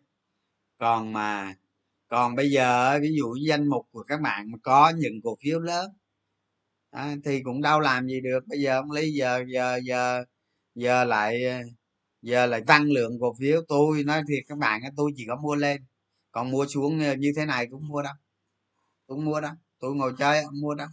Còn 0.79 1.13
mà, 1.13 1.55
còn 2.09 2.35
bây 2.35 2.51
giờ, 2.51 2.99
ví 3.03 3.17
dụ 3.17 3.35
danh 3.49 3.69
mục 3.69 3.89
của 3.91 4.05
các 4.09 4.21
bạn 4.21 4.51
mà 4.51 4.59
có 4.63 4.93
những 4.97 5.15
cổ 5.25 5.37
phiếu 5.41 5.61
lớn 5.61 5.93
à, 6.95 7.17
thì 7.25 7.43
cũng 7.43 7.63
đâu 7.63 7.81
làm 7.81 8.07
gì 8.09 8.21
được. 8.21 8.47
Bây 8.47 8.61
giờ 8.61 8.77
ông 8.81 8.91
lý 8.91 9.13
giờ 9.13 9.45
giờ 9.49 9.81
giờ 9.85 10.25
giờ 10.75 11.05
lại 11.05 11.43
giờ 12.23 12.47
lại 12.47 12.63
tăng 12.67 12.85
lượng 12.91 13.19
cổ 13.21 13.35
phiếu. 13.41 13.63
Tôi 13.69 14.05
nói 14.05 14.23
thiệt 14.29 14.45
các 14.49 14.59
bạn 14.59 14.83
tôi 14.97 15.13
chỉ 15.17 15.25
có 15.29 15.37
mua 15.37 15.55
lên. 15.55 15.85
Còn 16.33 16.51
mua 16.51 16.67
xuống 16.67 17.01
ờ, 17.01 17.15
như 17.15 17.33
thế 17.37 17.47
này 17.47 17.67
cũng 17.71 17.89
mua 17.89 18.03
đâu. 18.03 18.15
Tôi 19.07 19.19
mua 19.19 19.41
đâu. 19.41 19.53
Tôi 19.81 19.95
ngồi 19.95 20.15
chơi 20.19 20.45
không 20.45 20.61
mua 20.61 20.75
đâu. 20.75 20.89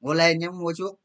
Mua 0.00 0.14
lên 0.14 0.38
nhưng 0.38 0.58
mua 0.58 0.74
xuống. 0.74 0.96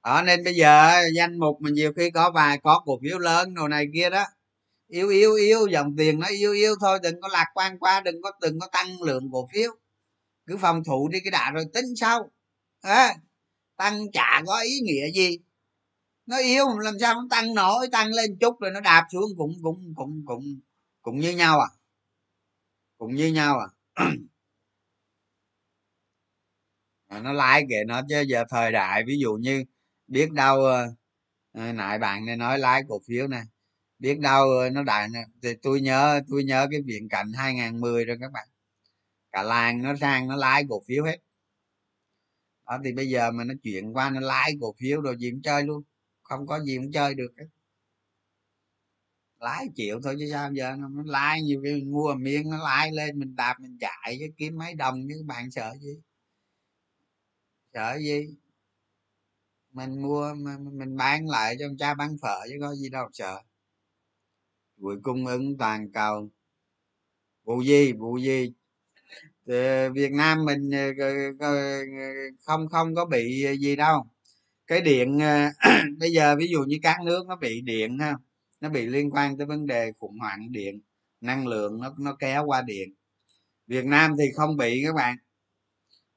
Ở 0.00 0.22
nên 0.22 0.44
bây 0.44 0.54
giờ 0.54 1.02
danh 1.16 1.38
mục 1.38 1.60
mình 1.60 1.74
nhiều 1.74 1.92
khi 1.96 2.10
có 2.10 2.30
vài 2.30 2.58
có 2.62 2.82
cổ 2.84 2.98
phiếu 3.02 3.18
lớn 3.18 3.54
đồ 3.54 3.68
này 3.68 3.86
kia 3.94 4.10
đó 4.10 4.24
yêu 4.92 5.08
yêu 5.08 5.34
yêu 5.34 5.66
dòng 5.66 5.96
tiền 5.96 6.20
nó 6.20 6.26
yêu 6.26 6.52
yêu 6.52 6.74
thôi 6.80 6.98
đừng 7.02 7.20
có 7.20 7.28
lạc 7.28 7.46
quan 7.54 7.78
qua 7.78 8.00
đừng 8.00 8.22
có 8.22 8.32
đừng 8.40 8.60
có 8.60 8.68
tăng 8.72 9.02
lượng 9.02 9.30
cổ 9.32 9.48
phiếu. 9.52 9.72
Cứ 10.46 10.56
phòng 10.56 10.84
thủ 10.84 11.08
đi 11.08 11.20
cái 11.24 11.30
đã 11.30 11.50
rồi 11.54 11.64
tính 11.74 11.84
sau. 11.96 12.30
À, 12.80 13.14
tăng 13.76 14.12
chả 14.12 14.42
có 14.46 14.60
ý 14.60 14.80
nghĩa 14.80 15.10
gì. 15.14 15.38
Nó 16.26 16.38
yếu 16.38 16.64
làm 16.78 16.94
sao 17.00 17.14
nó 17.14 17.26
tăng 17.30 17.54
nổi 17.54 17.88
tăng 17.92 18.08
lên 18.08 18.38
chút 18.40 18.60
rồi 18.60 18.70
nó 18.70 18.80
đạp 18.80 19.06
xuống 19.12 19.30
cũng 19.38 19.52
cũng 19.62 19.94
cũng 19.96 20.22
cũng 20.26 20.60
cũng 21.02 21.20
như 21.20 21.36
nhau 21.36 21.60
à. 21.60 21.68
Cũng 22.98 23.14
như 23.14 23.32
nhau 23.32 23.58
à. 23.58 23.68
Nó 27.22 27.32
lái 27.32 27.64
kệ 27.70 27.84
nó 27.86 28.02
chứ 28.08 28.20
giờ 28.28 28.44
thời 28.50 28.72
đại 28.72 29.04
ví 29.06 29.18
dụ 29.18 29.34
như 29.34 29.64
biết 30.06 30.32
đâu 30.32 30.64
ờ, 30.64 30.94
ờ, 31.52 31.70
uh, 31.70 31.74
nại 31.74 31.98
bạn 31.98 32.26
này 32.26 32.36
nói 32.36 32.58
lái 32.58 32.82
cổ 32.88 33.00
phiếu 33.08 33.28
này 33.28 33.42
biết 34.02 34.20
đâu 34.20 34.50
ờ, 34.50 34.70
nó 34.70 34.82
đại 34.82 35.08
thì 35.42 35.54
tôi 35.62 35.80
nhớ 35.80 36.20
tôi 36.28 36.44
nhớ 36.44 36.66
cái 36.70 36.82
viện 36.82 37.08
cảnh 37.08 37.32
2010 37.32 38.04
rồi 38.04 38.16
các 38.20 38.32
bạn. 38.32 38.48
Cả 39.32 39.42
làng 39.42 39.82
nó 39.82 39.96
sang 39.96 40.28
nó 40.28 40.36
lái 40.36 40.64
cổ 40.68 40.82
phiếu 40.88 41.04
hết. 41.04 41.18
Đó 42.66 42.78
thì 42.84 42.92
bây 42.92 43.08
giờ 43.08 43.30
mà 43.30 43.44
nó 43.44 43.54
chuyển 43.62 43.92
qua 43.96 44.10
nó 44.10 44.20
lái 44.20 44.52
cổ 44.60 44.74
phiếu 44.80 45.00
rồi 45.00 45.16
gì 45.18 45.30
cũng 45.30 45.42
chơi 45.42 45.62
luôn. 45.62 45.82
Không 46.22 46.46
có 46.46 46.60
gì 46.60 46.76
cũng 46.76 46.92
chơi 46.92 47.14
được 47.14 47.32
hết. 47.38 47.46
Lái 49.40 49.66
chịu 49.74 50.00
thôi 50.04 50.16
chứ 50.18 50.28
sao 50.32 50.52
giờ 50.52 50.76
nó, 50.78 50.88
lái 51.06 51.42
nhiều 51.42 51.60
cái 51.64 51.72
mình 51.74 51.92
mua 51.92 52.14
miếng 52.14 52.50
nó 52.50 52.64
lái 52.64 52.92
lên 52.92 53.18
mình 53.18 53.36
đạp 53.36 53.54
mình 53.60 53.78
chạy 53.80 54.16
chứ 54.20 54.26
kiếm 54.36 54.58
mấy 54.58 54.74
đồng 54.74 55.06
chứ 55.08 55.22
bạn 55.26 55.50
sợ 55.50 55.74
gì? 55.80 56.00
Sợ 57.74 57.98
gì? 57.98 58.36
Mình 59.72 60.02
mua 60.02 60.34
mình 60.72 60.96
bán 60.96 61.28
lại 61.28 61.56
cho 61.58 61.66
ông 61.66 61.76
cha 61.78 61.94
bán 61.94 62.16
phở 62.22 62.40
chứ 62.48 62.56
có 62.60 62.74
gì 62.74 62.88
đâu 62.90 63.08
sợ 63.12 63.42
chuỗi 64.82 64.96
cung 65.02 65.26
ứng 65.26 65.56
toàn 65.58 65.92
cầu. 65.92 66.30
Vụ 67.44 67.62
gì? 67.62 67.92
Vụ 67.92 68.18
gì? 68.18 68.52
Việt 69.94 70.12
nam 70.12 70.44
mình 70.44 70.70
ờ, 71.38 71.48
không 72.46 72.68
không 72.68 72.94
có 72.94 73.04
bị 73.04 73.44
ờ, 73.44 73.52
gì 73.52 73.76
đâu. 73.76 74.06
Cái 74.66 74.80
điện 74.80 75.18
ờ, 75.20 75.50
bây 75.98 76.12
giờ 76.12 76.36
ví 76.36 76.48
dụ 76.52 76.64
như 76.64 76.78
các 76.82 76.96
nước 77.04 77.26
nó 77.28 77.36
bị 77.36 77.60
điện 77.60 77.98
ha 77.98 78.14
nó 78.60 78.68
bị 78.68 78.86
liên 78.86 79.10
quan 79.10 79.38
tới 79.38 79.46
vấn 79.46 79.66
đề 79.66 79.92
khủng 79.98 80.18
hoảng 80.18 80.52
điện 80.52 80.80
năng 81.20 81.46
lượng 81.46 81.80
nó 81.80 81.94
nó 81.98 82.16
kéo 82.18 82.44
qua 82.46 82.62
điện. 82.62 82.94
Việt 83.66 83.84
nam 83.84 84.14
thì 84.18 84.24
không 84.36 84.56
bị 84.56 84.82
các 84.86 84.94
bạn. 84.94 85.16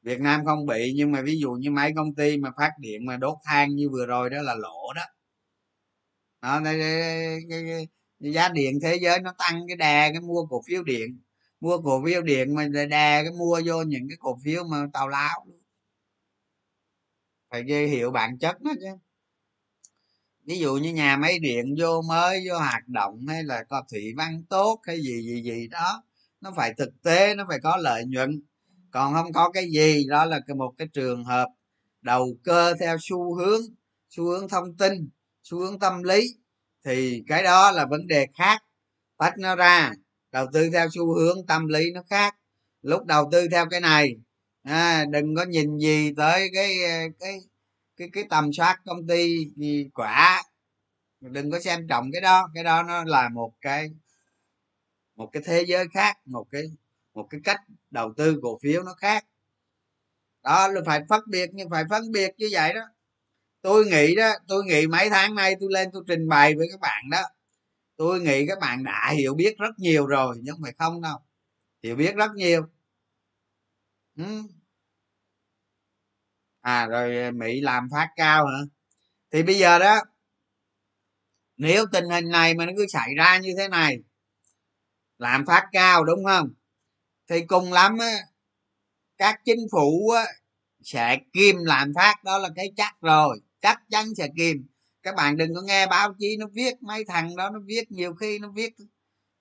Việt 0.01 0.19
nam 0.21 0.45
không 0.45 0.65
bị 0.65 0.93
nhưng 0.95 1.11
mà 1.11 1.21
ví 1.21 1.37
dụ 1.39 1.51
như 1.51 1.71
mấy 1.71 1.93
công 1.95 2.15
ty 2.15 2.37
mà 2.37 2.51
phát 2.57 2.71
điện 2.79 3.05
mà 3.05 3.17
đốt 3.17 3.37
than 3.45 3.75
như 3.75 3.89
vừa 3.89 4.05
rồi 4.05 4.29
đó 4.29 4.41
là 4.41 4.55
lỗ 4.55 4.93
đó. 4.95 5.03
Đó, 6.41 6.61
giá 8.19 8.49
điện 8.49 8.79
thế 8.81 8.95
giới 9.01 9.19
nó 9.19 9.33
tăng, 9.37 9.61
cái 9.67 9.77
đà 9.77 10.09
cái 10.11 10.21
mua 10.21 10.45
cổ 10.45 10.61
phiếu 10.67 10.83
điện. 10.83 11.19
Mua 11.59 11.77
cổ 11.77 12.03
phiếu 12.05 12.21
điện 12.21 12.55
mà 12.55 12.67
đà 12.89 13.23
cái 13.23 13.31
mua 13.31 13.61
vô 13.65 13.81
những 13.81 14.09
cái 14.09 14.17
cổ 14.19 14.37
phiếu 14.43 14.63
mà 14.63 14.87
tào 14.93 15.07
lao. 15.07 15.45
Phải 17.49 17.63
ghi 17.63 17.85
hiệu 17.85 18.11
bản 18.11 18.37
chất 18.37 18.61
nó 18.61 18.71
chứ. 18.81 18.87
Ví 20.45 20.59
dụ 20.59 20.75
như 20.75 20.93
nhà 20.93 21.17
máy 21.17 21.39
điện 21.39 21.75
vô 21.79 22.01
mới, 22.01 22.47
vô 22.49 22.57
hoạt 22.57 22.87
động 22.87 23.25
hay 23.27 23.43
là 23.43 23.63
có 23.69 23.83
thủy 23.91 24.13
văn 24.17 24.43
tốt 24.49 24.79
hay 24.83 25.01
gì 25.01 25.21
gì 25.21 25.43
gì 25.43 25.67
đó, 25.67 26.03
nó 26.41 26.53
phải 26.55 26.73
thực 26.77 27.01
tế, 27.03 27.35
nó 27.35 27.45
phải 27.49 27.59
có 27.63 27.77
lợi 27.77 28.05
nhuận. 28.05 28.41
Còn 28.91 29.13
không 29.13 29.33
có 29.33 29.49
cái 29.49 29.71
gì, 29.71 30.05
đó 30.07 30.25
là 30.25 30.39
một 30.55 30.73
cái 30.77 30.87
trường 30.93 31.23
hợp 31.23 31.47
đầu 32.01 32.37
cơ 32.43 32.73
theo 32.79 32.97
xu 33.01 33.35
hướng 33.35 33.61
xu 34.09 34.23
hướng 34.23 34.49
thông 34.49 34.77
tin, 34.77 35.09
xu 35.43 35.59
hướng 35.59 35.79
tâm 35.79 36.03
lý 36.03 36.27
thì 36.85 37.23
cái 37.27 37.43
đó 37.43 37.71
là 37.71 37.85
vấn 37.85 38.07
đề 38.07 38.27
khác. 38.37 38.63
Tách 39.17 39.33
nó 39.39 39.55
ra 39.55 39.91
đầu 40.31 40.47
tư 40.53 40.69
theo 40.73 40.87
xu 40.91 41.15
hướng 41.15 41.45
tâm 41.47 41.67
lý 41.67 41.91
nó 41.91 42.03
khác. 42.09 42.35
Lúc 42.81 43.05
đầu 43.05 43.29
tư 43.31 43.47
theo 43.51 43.65
cái 43.69 43.81
này 43.81 44.15
à, 44.63 45.05
đừng 45.09 45.35
có 45.35 45.45
nhìn 45.45 45.77
gì 45.77 46.13
tới 46.17 46.49
cái 46.53 46.83
ờ, 46.83 46.99
cái 47.19 47.39
cái 47.97 48.09
cái 48.13 48.23
tầm 48.29 48.53
soát 48.53 48.81
công 48.85 49.07
ty 49.07 49.47
quả. 49.93 50.43
Đừng 51.21 51.51
có 51.51 51.59
xem 51.59 51.87
trọng 51.89 52.11
cái 52.11 52.21
đó 52.21 52.49
cái 52.53 52.63
đó 52.63 52.83
nó 52.83 53.03
là 53.03 53.29
một 53.29 53.53
cái 53.61 53.89
một 55.15 55.29
cái 55.31 55.43
thế 55.45 55.65
giới 55.67 55.87
khác 55.93 56.17
một 56.25 56.45
cái 56.51 56.63
một 57.13 57.27
cái 57.29 57.41
cách 57.43 57.61
đầu 57.91 58.13
tư 58.17 58.39
cổ 58.41 58.59
phiếu 58.63 58.83
nó 58.83 58.93
khác. 58.93 59.25
Đó 60.43 60.67
là 60.67 60.81
phải 60.85 61.01
phân 61.09 61.21
biệt 61.27 61.49
nhưng 61.53 61.69
phải 61.69 61.83
phân 61.89 62.11
biệt 62.11 62.31
như 62.37 62.49
vậy 62.51 62.73
đó 62.73 62.81
tôi 63.65 63.85
nghĩ 63.85 64.15
đó 64.15 64.29
tôi 64.47 64.63
nghĩ 64.65 64.87
mấy 64.87 65.09
tháng 65.09 65.35
nay 65.35 65.55
tôi 65.59 65.69
lên 65.71 65.89
tôi 65.93 66.03
trình 66.07 66.27
bày 66.27 66.55
với 66.55 66.67
các 66.71 66.79
bạn 66.79 67.09
đó. 67.11 67.21
Tôi 67.97 68.21
nghĩ 68.21 68.47
các 68.47 68.59
bạn 68.59 68.83
đã 68.83 69.13
hiểu 69.17 69.35
biết 69.35 69.57
rất 69.59 69.79
nhiều 69.79 70.05
rồi 70.07 70.37
nhưng 70.41 70.55
mà 70.59 70.69
không 70.79 71.01
đâu. 71.01 71.17
Hiểu 71.83 71.95
biết 71.95 72.15
rất 72.15 72.31
nhiều. 72.35 72.67
Ừ. 74.17 74.23
à 76.61 76.87
rồi 76.87 77.17
ờ, 77.17 77.31
mỹ 77.31 77.61
làm 77.61 77.87
phát 77.91 78.09
cao 78.15 78.47
hả? 78.47 78.57
Thì 79.31 79.43
bây 79.43 79.55
giờ 79.55 79.79
đó 79.79 80.01
nếu 81.57 81.85
tình 81.91 82.05
hình 82.09 82.29
này 82.29 82.53
mà 82.53 82.65
nó 82.65 82.71
cứ 82.77 82.85
xảy 82.93 83.15
ra 83.17 83.37
như 83.37 83.53
thế 83.57 83.67
này 83.67 83.97
làm 85.17 85.45
phát 85.45 85.67
cao 85.71 86.03
đúng 86.03 86.25
không? 86.25 86.53
Thì 87.29 87.41
cùng 87.47 87.73
lắm 87.73 87.97
á 87.99 88.17
các 89.17 89.41
chính 89.45 89.67
phủ 89.71 90.09
á, 90.09 90.25
sẽ 90.83 91.17
kim 91.33 91.55
làm 91.63 91.91
phát 91.95 92.23
đó 92.23 92.37
là 92.37 92.49
cái 92.55 92.71
chắc 92.77 93.01
rồi 93.01 93.39
chắc 93.65 93.81
chắn 93.89 94.15
sẽ 94.15 94.27
kìm. 94.37 94.67
Các 95.03 95.15
bạn 95.15 95.37
đừng 95.37 95.55
có 95.55 95.61
nghe 95.61 95.87
báo 95.87 96.13
chí 96.19 96.37
nó 96.39 96.47
viết, 96.53 96.83
mấy 96.83 97.05
thằng 97.05 97.35
đó 97.35 97.49
nó 97.49 97.59
viết 97.65 97.91
nhiều 97.91 98.15
khi 98.15 98.39
nó 98.39 98.49
viết 98.49 98.73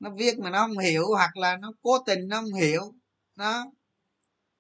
nó 0.00 0.10
viết 0.10 0.38
mà 0.38 0.50
nó 0.50 0.58
không 0.58 0.78
hiểu 0.78 1.06
hoặc 1.08 1.36
là 1.36 1.56
nó 1.56 1.72
cố 1.82 1.98
tình 2.06 2.28
nó 2.28 2.40
không 2.40 2.54
hiểu. 2.54 2.94
Nó 3.36 3.66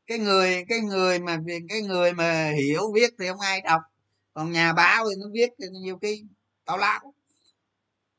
cái 0.06 0.18
người 0.18 0.64
cái 0.68 0.80
người 0.80 1.18
mà 1.18 1.38
cái 1.68 1.82
người 1.82 2.12
mà 2.12 2.50
hiểu 2.50 2.92
viết 2.94 3.10
thì 3.18 3.28
không 3.28 3.40
ai 3.40 3.60
đọc. 3.60 3.82
Còn 4.34 4.52
nhà 4.52 4.72
báo 4.72 5.04
thì 5.08 5.14
nó 5.18 5.26
viết 5.32 5.50
thì 5.58 5.66
nhiều 5.82 5.98
khi 6.02 6.24
tao 6.64 6.78
lão 6.78 7.14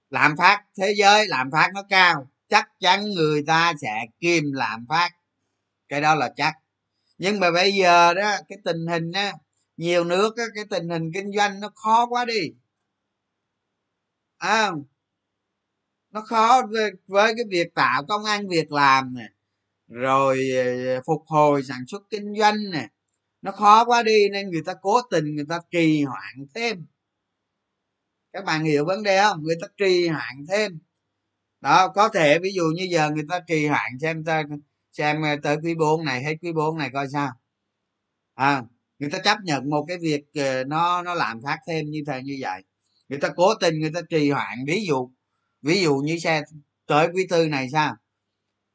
làm 0.10 0.38
phát 0.38 0.64
thế 0.78 0.94
giới 0.98 1.28
làm 1.28 1.52
phát 1.52 1.70
nó 1.74 1.84
cao. 1.90 2.32
Chắc 2.50 2.70
chắn 2.80 3.10
người 3.10 3.44
ta 3.48 3.74
sẽ 3.82 4.06
kìm 4.20 4.44
làm 4.54 4.86
phát. 4.90 5.10
Cái 5.90 6.02
đó 6.02 6.16
là 6.16 6.34
chắc. 6.36 6.54
Nhưng 7.18 7.40
mà 7.40 7.52
bây 7.52 7.74
giờ 7.74 8.14
đó, 8.14 8.38
cái 8.48 8.58
tình 8.64 8.88
hình 8.88 9.12
á 9.12 9.34
nhiều 9.78 10.04
nước 10.04 10.34
cái 10.56 10.66
tình 10.70 10.90
hình 10.90 11.12
kinh 11.14 11.32
doanh 11.38 11.60
nó 11.60 11.70
khó 11.76 12.06
quá 12.08 12.26
đi. 12.26 12.54
À, 14.38 14.72
nó 16.12 16.22
khó 16.22 16.62
với, 16.70 16.92
với 17.08 17.34
cái 17.36 17.46
việc 17.50 17.76
tạo 17.76 18.06
công 18.08 18.24
an 18.24 18.48
việc 18.48 18.72
làm 18.72 19.14
nè 19.16 19.30
rồi 19.88 20.50
ờ, 20.56 21.02
phục 21.06 21.24
hồi 21.28 21.64
sản 21.64 21.86
xuất 21.88 22.02
kinh 22.10 22.34
doanh 22.40 22.56
nè. 22.72 22.90
Nó 23.42 23.52
khó 23.52 23.86
quá 23.86 24.04
đi 24.04 24.30
nên 24.30 24.50
người 24.52 24.62
ta 24.66 24.74
cố 24.82 25.02
tình 25.12 25.36
người 25.36 25.46
ta 25.50 25.60
trì 25.72 26.04
hoãn 26.04 26.46
thêm. 26.56 26.86
Các 28.34 28.46
bạn 28.46 28.64
hiểu 28.64 28.86
vấn 28.86 29.04
đề 29.04 29.22
không? 29.24 29.44
Người 29.44 29.56
ta 29.62 29.68
trì 29.78 30.08
hoãn 30.08 30.46
thêm. 30.50 30.80
Đó 31.62 31.88
có 31.96 32.10
thể 32.10 32.40
ví 32.40 32.52
dụ 32.56 32.64
như 32.76 32.88
giờ 32.92 33.12
người 33.12 33.26
ta 33.30 33.40
trì 33.48 33.68
hoãn 33.68 33.92
xem 34.02 34.24
ta 34.26 34.44
xem 34.92 35.22
ờ, 35.22 35.36
tới 35.44 35.58
quý 35.64 35.76
4 35.76 36.06
này 36.06 36.24
hay 36.24 36.38
quý 36.42 36.52
4 36.54 36.78
này 36.78 36.90
coi 36.94 37.08
sao. 37.14 37.32
À 38.36 38.64
người 39.00 39.10
ta 39.10 39.20
chấp 39.20 39.38
nhận 39.44 39.70
một 39.70 39.86
cái 39.88 39.98
việc 39.98 40.24
ờ, 40.36 40.64
nó 40.64 41.02
nó 41.02 41.14
làm 41.14 41.42
phát 41.42 41.58
thêm 41.68 41.86
như 41.90 42.04
thế 42.08 42.22
như 42.24 42.38
vậy. 42.42 42.64
Người 43.10 43.20
ta 43.20 43.30
cố 43.36 43.56
tình 43.56 43.80
người 43.80 43.92
ta 43.94 44.02
trì 44.10 44.32
hoãn. 44.32 44.58
Ví 44.68 44.86
dụ 44.88 45.12
ví 45.62 45.82
dụ 45.82 45.96
như 45.96 46.20
xe 46.20 46.44
tới 46.86 47.08
quý 47.14 47.28
tư 47.30 47.48
này 47.48 47.70
sao? 47.72 47.96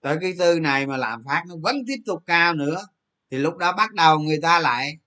Tới 0.01 0.17
quý 0.21 0.35
tư 0.39 0.61
này 0.61 0.87
mà 0.87 0.97
làm 0.97 1.23
phát 1.25 1.43
nó 1.49 1.55
vẫn 1.63 1.77
tiếp 1.87 2.03
tục 2.07 2.23
cao 2.27 2.55
nữa 2.55 2.87
thì 3.31 3.39
lúc 3.39 3.57
đó 3.57 3.73
bắt 3.73 3.93
đầu 3.95 4.19
người 4.19 4.39
ta 4.43 4.61
lại 4.61 4.99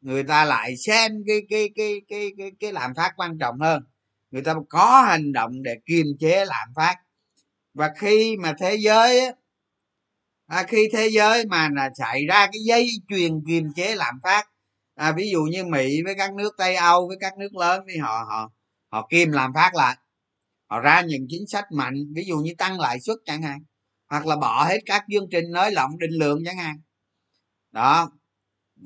người 0.00 0.22
ta 0.24 0.44
lại 0.44 0.76
xem 0.76 1.12
cái 1.26 1.42
cái 1.50 1.70
cái 1.76 2.00
cái 2.08 2.32
cái, 2.38 2.50
cái 2.60 2.72
làm 2.72 2.94
phát 2.94 3.12
quan 3.16 3.38
trọng 3.38 3.60
hơn. 3.60 3.82
Người 4.30 4.42
ta 4.42 4.54
có 4.68 5.02
hành 5.02 5.32
động 5.32 5.62
để 5.62 5.74
kiềm 5.86 6.06
chế 6.20 6.44
lạm 6.44 6.68
phát. 6.76 6.96
Và 7.74 7.90
khi 7.98 8.36
mà 8.36 8.54
thế 8.58 8.74
giới 8.74 9.32
à, 10.46 10.64
khi 10.68 10.88
thế 10.92 11.08
giới 11.12 11.46
mà 11.46 11.68
là 11.72 11.90
xảy 11.98 12.26
ra 12.26 12.46
cái 12.46 12.60
dây 12.66 12.90
chuyền 13.08 13.44
kiềm 13.46 13.72
chế 13.76 13.94
lạm 13.94 14.14
phát 14.22 14.46
à, 14.94 15.12
ví 15.12 15.30
dụ 15.30 15.42
như 15.42 15.64
mỹ 15.64 16.02
với 16.04 16.14
các 16.14 16.34
nước 16.34 16.54
tây 16.58 16.74
âu 16.76 17.08
với 17.08 17.16
các 17.20 17.38
nước 17.38 17.54
lớn 17.56 17.84
thì 17.88 17.98
họ 17.98 18.24
họ 18.28 18.50
họ 18.88 19.06
kiềm 19.10 19.32
làm 19.32 19.52
phát 19.54 19.74
lại. 19.74 19.96
Họ 20.66 20.80
ra 20.80 21.00
những 21.00 21.26
chính 21.28 21.46
sách 21.46 21.64
mạnh 21.72 21.94
ví 22.14 22.24
dụ 22.26 22.38
như 22.38 22.52
tăng 22.58 22.80
lãi 22.80 23.00
suất 23.00 23.16
chẳng 23.24 23.42
hạn 23.42 23.58
hoặc 24.10 24.26
là 24.26 24.36
bỏ 24.36 24.64
hết 24.64 24.78
các 24.86 25.04
chương 25.12 25.28
trình 25.30 25.44
nới 25.52 25.72
lỏng 25.72 25.98
định 25.98 26.12
lượng 26.18 26.42
chẳng 26.44 26.58
hạn. 26.58 26.80
Đó. 27.70 28.10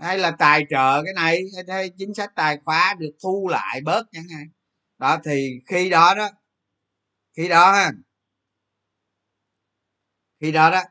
Hay 0.00 0.18
là 0.18 0.30
tài 0.30 0.64
trợ 0.70 1.02
cái 1.04 1.14
này 1.14 1.42
hay 1.68 1.90
chính 1.98 2.14
sách 2.14 2.30
tài 2.36 2.58
khóa 2.64 2.94
được 2.98 3.10
thu 3.22 3.48
lại 3.48 3.80
bớt 3.84 4.06
chẳng 4.12 4.28
hạn. 4.28 4.44
Đó 4.98 5.18
thì 5.24 5.50
khi 5.66 5.90
đó 5.90 6.14
đó 6.14 6.30
khi 7.36 7.48
đó 7.48 7.72
ha 7.72 7.92
khi 10.40 10.52
đó 10.52 10.70
đó 10.70 10.82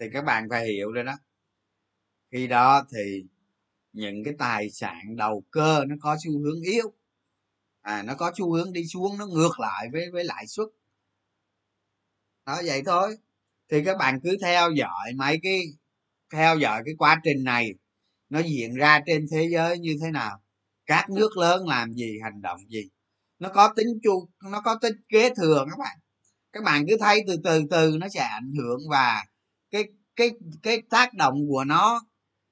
thì 0.00 0.06
các 0.12 0.24
bạn 0.24 0.46
phải 0.50 0.66
hiểu 0.66 0.92
rồi 0.92 1.04
đó. 1.04 1.18
Khi 2.32 2.46
đó 2.46 2.86
thì 2.94 3.24
những 3.92 4.24
cái 4.24 4.34
tài 4.38 4.70
sản 4.70 5.16
đầu 5.16 5.44
cơ 5.50 5.84
nó 5.88 5.96
có 6.00 6.16
xu 6.24 6.38
hướng 6.40 6.62
yếu. 6.62 6.92
À 7.82 8.02
nó 8.02 8.14
có 8.14 8.32
xu 8.38 8.52
hướng 8.52 8.72
đi 8.72 8.86
xuống, 8.86 9.18
nó 9.18 9.26
ngược 9.26 9.60
lại 9.60 9.88
với 9.92 10.10
với 10.12 10.24
lãi 10.24 10.46
suất. 10.46 10.66
Đó, 12.46 12.62
vậy 12.66 12.82
thôi. 12.86 13.16
Thì 13.70 13.84
các 13.84 13.98
bạn 13.98 14.20
cứ 14.24 14.36
theo 14.42 14.70
dõi 14.70 15.12
mấy 15.16 15.38
cái, 15.42 15.62
theo 16.32 16.58
dõi 16.58 16.82
cái 16.84 16.94
quá 16.98 17.20
trình 17.24 17.44
này, 17.44 17.74
nó 18.28 18.40
diễn 18.40 18.74
ra 18.74 19.00
trên 19.06 19.26
thế 19.32 19.48
giới 19.52 19.78
như 19.78 19.96
thế 20.02 20.10
nào, 20.10 20.42
các 20.86 21.10
nước 21.10 21.36
lớn 21.36 21.68
làm 21.68 21.92
gì, 21.92 22.18
hành 22.22 22.42
động 22.42 22.60
gì. 22.68 22.88
Nó 23.38 23.48
có 23.48 23.72
tính 23.76 23.88
chu, 24.02 24.28
nó 24.50 24.60
có 24.64 24.78
tính 24.82 24.94
kế 25.08 25.34
thừa 25.34 25.64
các 25.70 25.78
bạn. 25.78 25.98
Các 26.52 26.64
bạn 26.64 26.84
cứ 26.88 26.96
thấy 27.00 27.24
từ 27.26 27.36
từ 27.44 27.62
từ 27.70 27.96
nó 28.00 28.08
sẽ 28.08 28.20
ảnh 28.20 28.52
hưởng 28.58 28.80
và 28.90 29.24
cái 29.70 29.84
cái 30.16 30.30
cái 30.62 30.82
tác 30.90 31.14
động 31.14 31.34
của 31.48 31.64
nó 31.64 32.00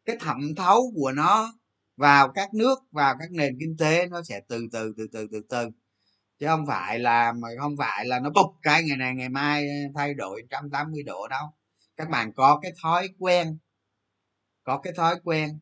cái 0.04 0.16
thẩm 0.20 0.54
thấu 0.56 0.92
của 0.94 1.12
nó 1.12 1.52
vào 1.96 2.32
các 2.32 2.54
nước 2.54 2.78
vào 2.90 3.16
các 3.20 3.30
nền 3.32 3.56
kinh 3.60 3.76
tế 3.78 4.06
nó 4.06 4.22
sẽ 4.22 4.40
từ 4.48 4.68
từ 4.72 4.94
từ 4.96 5.06
từ 5.12 5.26
từ 5.32 5.40
từ 5.48 5.70
chứ 6.38 6.46
không 6.46 6.66
phải 6.66 6.98
là 6.98 7.32
mà 7.32 7.48
không 7.60 7.76
phải 7.78 8.06
là 8.06 8.20
nó 8.20 8.30
bục 8.30 8.46
cái 8.62 8.82
ngày 8.84 8.96
này 8.96 9.14
ngày 9.14 9.28
mai 9.28 9.68
thay 9.94 10.14
đổi 10.14 10.42
180 10.42 11.02
độ 11.02 11.28
đâu 11.28 11.46
các 11.96 12.08
bạn 12.10 12.32
có 12.32 12.58
cái 12.62 12.72
thói 12.82 13.08
quen 13.18 13.58
có 14.64 14.78
cái 14.78 14.92
thói 14.96 15.20
quen 15.24 15.58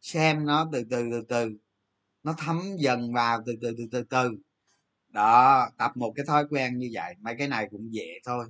xem 0.00 0.46
nó 0.46 0.68
từ 0.72 0.84
từ 0.90 1.10
từ 1.10 1.22
từ 1.28 1.56
nó 2.22 2.34
thấm 2.38 2.62
dần 2.78 3.12
vào 3.12 3.42
từ 3.46 3.52
từ 3.62 3.74
từ 3.78 3.84
từ 3.92 4.02
từ 4.02 4.38
đó 5.08 5.68
tập 5.78 5.92
một 5.96 6.12
cái 6.16 6.26
thói 6.26 6.44
quen 6.50 6.78
như 6.78 6.90
vậy 6.92 7.14
mấy 7.20 7.34
cái 7.38 7.48
này 7.48 7.68
cũng 7.70 7.92
dễ 7.94 8.06
thôi 8.24 8.46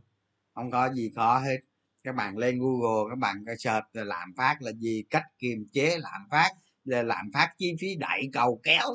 không 0.55 0.71
có 0.71 0.93
gì 0.93 1.11
khó 1.15 1.39
hết 1.39 1.59
các 2.05 2.15
bạn 2.15 2.37
lên 2.37 2.59
google 2.61 3.11
các 3.11 3.19
bạn 3.19 3.45
ờ, 3.47 3.55
search 3.59 3.85
ờ, 3.93 4.05
làm 4.05 4.35
phát 4.37 4.63
là 4.63 4.73
gì 4.73 5.05
cách 5.11 5.25
kiềm 5.39 5.67
chế 5.73 5.99
lạm 5.99 6.21
phát 6.31 6.51
là 6.85 7.03
lạm 7.03 7.31
phát 7.35 7.53
chi 7.59 7.75
phí 7.81 7.97
đẩy 7.97 8.31
cầu 8.33 8.61
kéo 8.63 8.95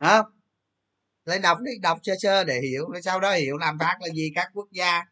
hả? 0.00 0.22
Lên 1.24 1.42
đọc 1.42 1.58
đi 1.64 1.72
đọc 1.82 1.98
sơ 2.02 2.12
sơ 2.20 2.44
để 2.44 2.60
hiểu 2.60 2.88
sau 3.02 3.20
đó 3.20 3.32
hiểu 3.32 3.56
làm 3.56 3.78
phát 3.78 3.96
là 4.00 4.08
gì 4.14 4.32
các 4.34 4.50
quốc 4.54 4.68
gia 4.72 5.04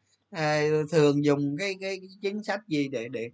thường 0.90 1.24
dùng 1.24 1.56
cái, 1.58 1.76
cái 1.80 2.00
cái 2.00 2.08
chính 2.22 2.44
sách 2.44 2.60
gì 2.68 2.88
để 2.88 3.08
để 3.08 3.30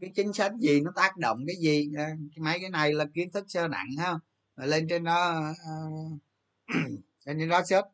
cái 0.00 0.10
chính 0.14 0.32
sách 0.32 0.52
gì 0.60 0.80
nó 0.80 0.92
tác 0.96 1.16
động 1.16 1.44
cái 1.46 1.56
gì 1.56 1.90
mấy 2.36 2.60
cái 2.60 2.70
này 2.70 2.92
là 2.92 3.04
kiến 3.14 3.30
thức 3.30 3.44
sơ 3.48 3.68
nặng 3.68 3.88
ha. 3.98 4.14
Lên 4.56 4.86
trên 4.88 5.04
đó 5.04 5.50
uh, 5.50 6.20
lên 7.26 7.38
trên 7.38 7.48
đó 7.48 7.62
search. 7.64 7.86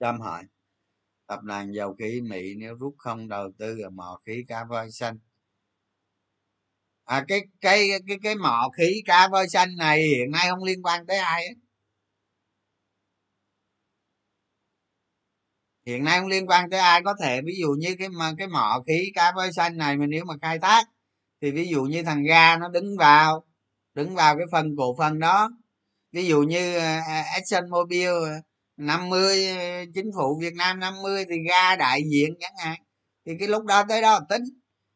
Cho 0.00 0.12
hỏi 0.12 0.44
tập 1.26 1.40
đoàn 1.42 1.74
dầu 1.74 1.94
khí 1.98 2.20
mỹ 2.20 2.54
nếu 2.56 2.74
rút 2.76 2.94
không 2.98 3.28
đầu 3.28 3.50
tư 3.58 3.80
ở 3.80 3.90
mỏ 3.90 4.20
khí 4.26 4.44
cá 4.48 4.64
voi 4.64 4.90
xanh. 4.90 5.18
À 7.04 7.24
cái 7.28 7.40
cái 7.60 7.88
cái 8.08 8.18
cái 8.22 8.34
mỏ 8.34 8.70
khí 8.76 9.02
cá 9.06 9.28
voi 9.28 9.48
xanh 9.48 9.76
này 9.76 10.02
hiện 10.02 10.30
nay 10.30 10.46
không 10.50 10.64
liên 10.64 10.82
quan 10.82 11.06
tới 11.06 11.18
ai 11.18 11.46
ấy. 11.46 11.54
hiện 15.86 16.04
nay 16.04 16.20
không 16.20 16.28
liên 16.28 16.46
quan 16.46 16.70
tới 16.70 16.80
ai. 16.80 17.02
Có 17.04 17.14
thể 17.22 17.40
ví 17.42 17.54
dụ 17.60 17.68
như 17.78 17.96
cái 17.98 18.08
mà, 18.08 18.32
cái 18.38 18.48
mỏ 18.48 18.82
khí 18.86 19.10
cá 19.14 19.32
voi 19.36 19.52
xanh 19.52 19.76
này 19.76 19.96
mà 19.96 20.06
nếu 20.06 20.24
mà 20.24 20.34
khai 20.42 20.58
thác 20.58 20.84
thì 21.40 21.50
ví 21.50 21.68
dụ 21.68 21.82
như 21.84 22.02
thằng 22.02 22.24
ga 22.24 22.56
nó 22.56 22.68
đứng 22.68 22.96
vào 22.98 23.44
đứng 23.94 24.14
vào 24.14 24.36
cái 24.36 24.46
phần 24.52 24.76
cổ 24.78 24.96
phần 24.98 25.18
đó. 25.20 25.50
Ví 26.12 26.26
dụ 26.26 26.42
như 26.42 26.78
à, 26.78 27.24
Exxon 27.34 27.70
Mobil 27.70 28.10
50 28.76 29.46
ờ, 29.48 29.84
chính 29.94 30.10
phủ 30.16 30.38
Việt 30.40 30.54
Nam 30.56 30.80
50 30.80 31.24
thì 31.28 31.36
ra 31.50 31.76
đại 31.76 32.02
diện 32.12 32.34
chẳng 32.40 32.54
hạn. 32.64 32.78
Thì 33.26 33.32
cái 33.38 33.48
lúc 33.48 33.64
đó 33.64 33.84
tới 33.88 34.02
đó 34.02 34.20
tính. 34.28 34.42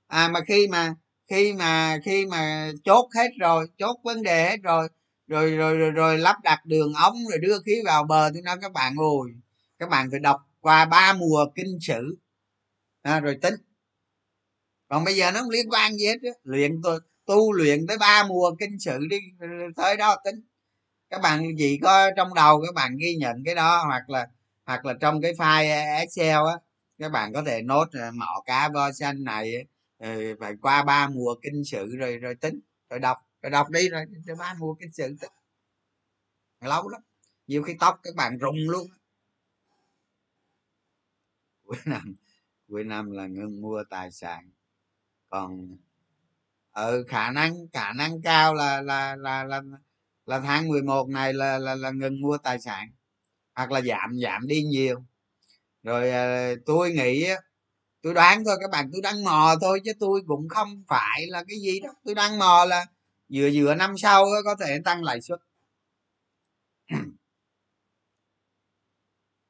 À 0.06 0.28
mà 0.28 0.40
khi 0.48 0.68
mà 0.68 0.94
khi 1.30 1.52
mà 1.52 1.98
khi 2.04 2.26
mà 2.26 2.72
chốt 2.84 3.08
hết 3.16 3.28
rồi 3.40 3.66
chốt 3.78 3.96
vấn 4.04 4.22
đề 4.22 4.50
hết 4.50 4.56
rồi 4.62 4.88
rồi 5.26 5.56
rồi 5.56 5.76
rồi, 5.78 5.90
rồi 5.90 6.18
lắp 6.18 6.36
đặt 6.44 6.66
đường 6.66 6.92
ống 6.94 7.16
rồi 7.30 7.38
đưa 7.38 7.58
khí 7.66 7.72
vào 7.84 8.04
bờ 8.04 8.30
tôi 8.34 8.42
nói 8.42 8.56
các 8.62 8.72
bạn 8.72 8.96
ơi 8.96 9.32
các 9.78 9.88
bạn 9.88 10.08
phải 10.10 10.20
đọc 10.20 10.40
qua 10.60 10.84
ba 10.84 11.12
mùa 11.12 11.46
kinh 11.54 11.78
sử. 11.80 12.18
À, 13.02 13.20
rồi 13.20 13.38
tính. 13.42 13.54
Còn 14.88 15.04
bây 15.04 15.16
giờ 15.16 15.30
nó 15.30 15.40
không 15.40 15.50
liên 15.50 15.70
quan 15.70 15.96
gì 15.96 16.06
hết 16.06 16.16
luyện 16.42 16.80
tôi 16.82 17.00
tu 17.26 17.52
luyện 17.52 17.86
tới 17.86 17.98
ba 17.98 18.24
mùa 18.28 18.54
kinh 18.60 18.78
sử 18.80 18.98
đi 19.10 19.16
tới 19.76 19.96
đó 19.96 20.16
tính 20.24 20.34
các 21.10 21.20
bạn 21.22 21.56
gì 21.56 21.78
có 21.82 22.10
trong 22.16 22.34
đầu 22.34 22.62
các 22.66 22.74
bạn 22.74 22.96
ghi 22.96 23.16
nhận 23.16 23.44
cái 23.44 23.54
đó 23.54 23.84
hoặc 23.86 24.10
là 24.10 24.28
hoặc 24.64 24.84
là 24.84 24.94
trong 25.00 25.22
cái 25.22 25.32
file 25.32 25.96
excel 25.98 26.36
á 26.46 26.54
các 26.98 27.12
bạn 27.12 27.32
có 27.32 27.42
thể 27.46 27.62
nốt 27.62 27.88
ờ, 27.92 28.10
mỏ 28.14 28.42
cá 28.46 28.68
vo 28.68 28.92
xanh 28.92 29.24
này 29.24 29.66
ờ, 29.98 30.08
phải 30.40 30.54
qua 30.62 30.82
ba 30.84 31.08
mùa 31.08 31.34
kinh 31.42 31.64
sự 31.64 31.96
rồi 31.96 32.18
rồi 32.18 32.34
tính 32.34 32.60
rồi 32.90 32.98
đọc 32.98 33.18
rồi 33.42 33.50
đọc 33.50 33.70
đi 33.70 33.88
rồi 33.88 34.04
ba 34.38 34.54
mùa 34.58 34.74
kinh 34.74 34.92
sự 34.92 35.16
tính. 35.20 35.30
Lâu 36.60 36.88
lắm 36.88 37.02
nhiều 37.46 37.62
khi 37.62 37.74
tóc 37.80 38.00
các 38.02 38.14
bạn 38.14 38.38
rụng 38.38 38.56
luôn. 38.58 38.86
Cuối 41.64 41.76
năm 41.84 42.14
cuối 42.68 42.84
năm 42.84 43.10
là 43.10 43.26
ngưng 43.26 43.60
mua 43.60 43.84
tài 43.90 44.10
sản. 44.10 44.50
Còn 45.30 45.76
ở 46.70 46.90
ừ, 46.90 47.04
khả 47.08 47.30
năng 47.30 47.68
khả 47.72 47.92
năng 47.92 48.22
cao 48.22 48.54
là 48.54 48.82
là 48.82 49.16
là 49.16 49.44
là 49.44 49.62
là 49.62 49.78
là 50.28 50.40
tháng 50.40 50.68
11 50.68 51.08
này 51.08 51.32
là 51.34 51.58
là, 51.58 51.74
là 51.74 51.90
ngừng 51.90 52.20
mua 52.20 52.38
tài 52.38 52.60
sản. 52.60 52.88
Hoặc 53.56 53.72
là 53.72 53.80
giảm 53.82 54.18
giảm 54.24 54.46
đi 54.46 54.62
nhiều. 54.62 55.04
Rồi 55.82 56.10
à, 56.10 56.54
tôi 56.66 56.92
nghĩ 56.92 57.26
tôi 58.02 58.14
đoán 58.14 58.44
thôi 58.44 58.56
các 58.60 58.70
bạn 58.72 58.90
tôi 58.92 59.02
đang 59.02 59.24
mò 59.24 59.56
thôi 59.60 59.80
chứ 59.84 59.92
tôi 60.00 60.22
cũng 60.28 60.48
không 60.48 60.84
phải 60.88 61.26
là 61.28 61.44
cái 61.48 61.58
gì 61.60 61.80
đó. 61.80 61.90
Tôi 62.04 62.14
đang 62.14 62.38
mò 62.38 62.64
là 62.68 62.86
vừa 63.34 63.50
vừa 63.54 63.74
năm 63.74 63.98
sau 63.98 64.26
có 64.44 64.56
thể 64.60 64.78
tăng 64.84 65.04
lãi 65.04 65.20
suất. 65.22 65.40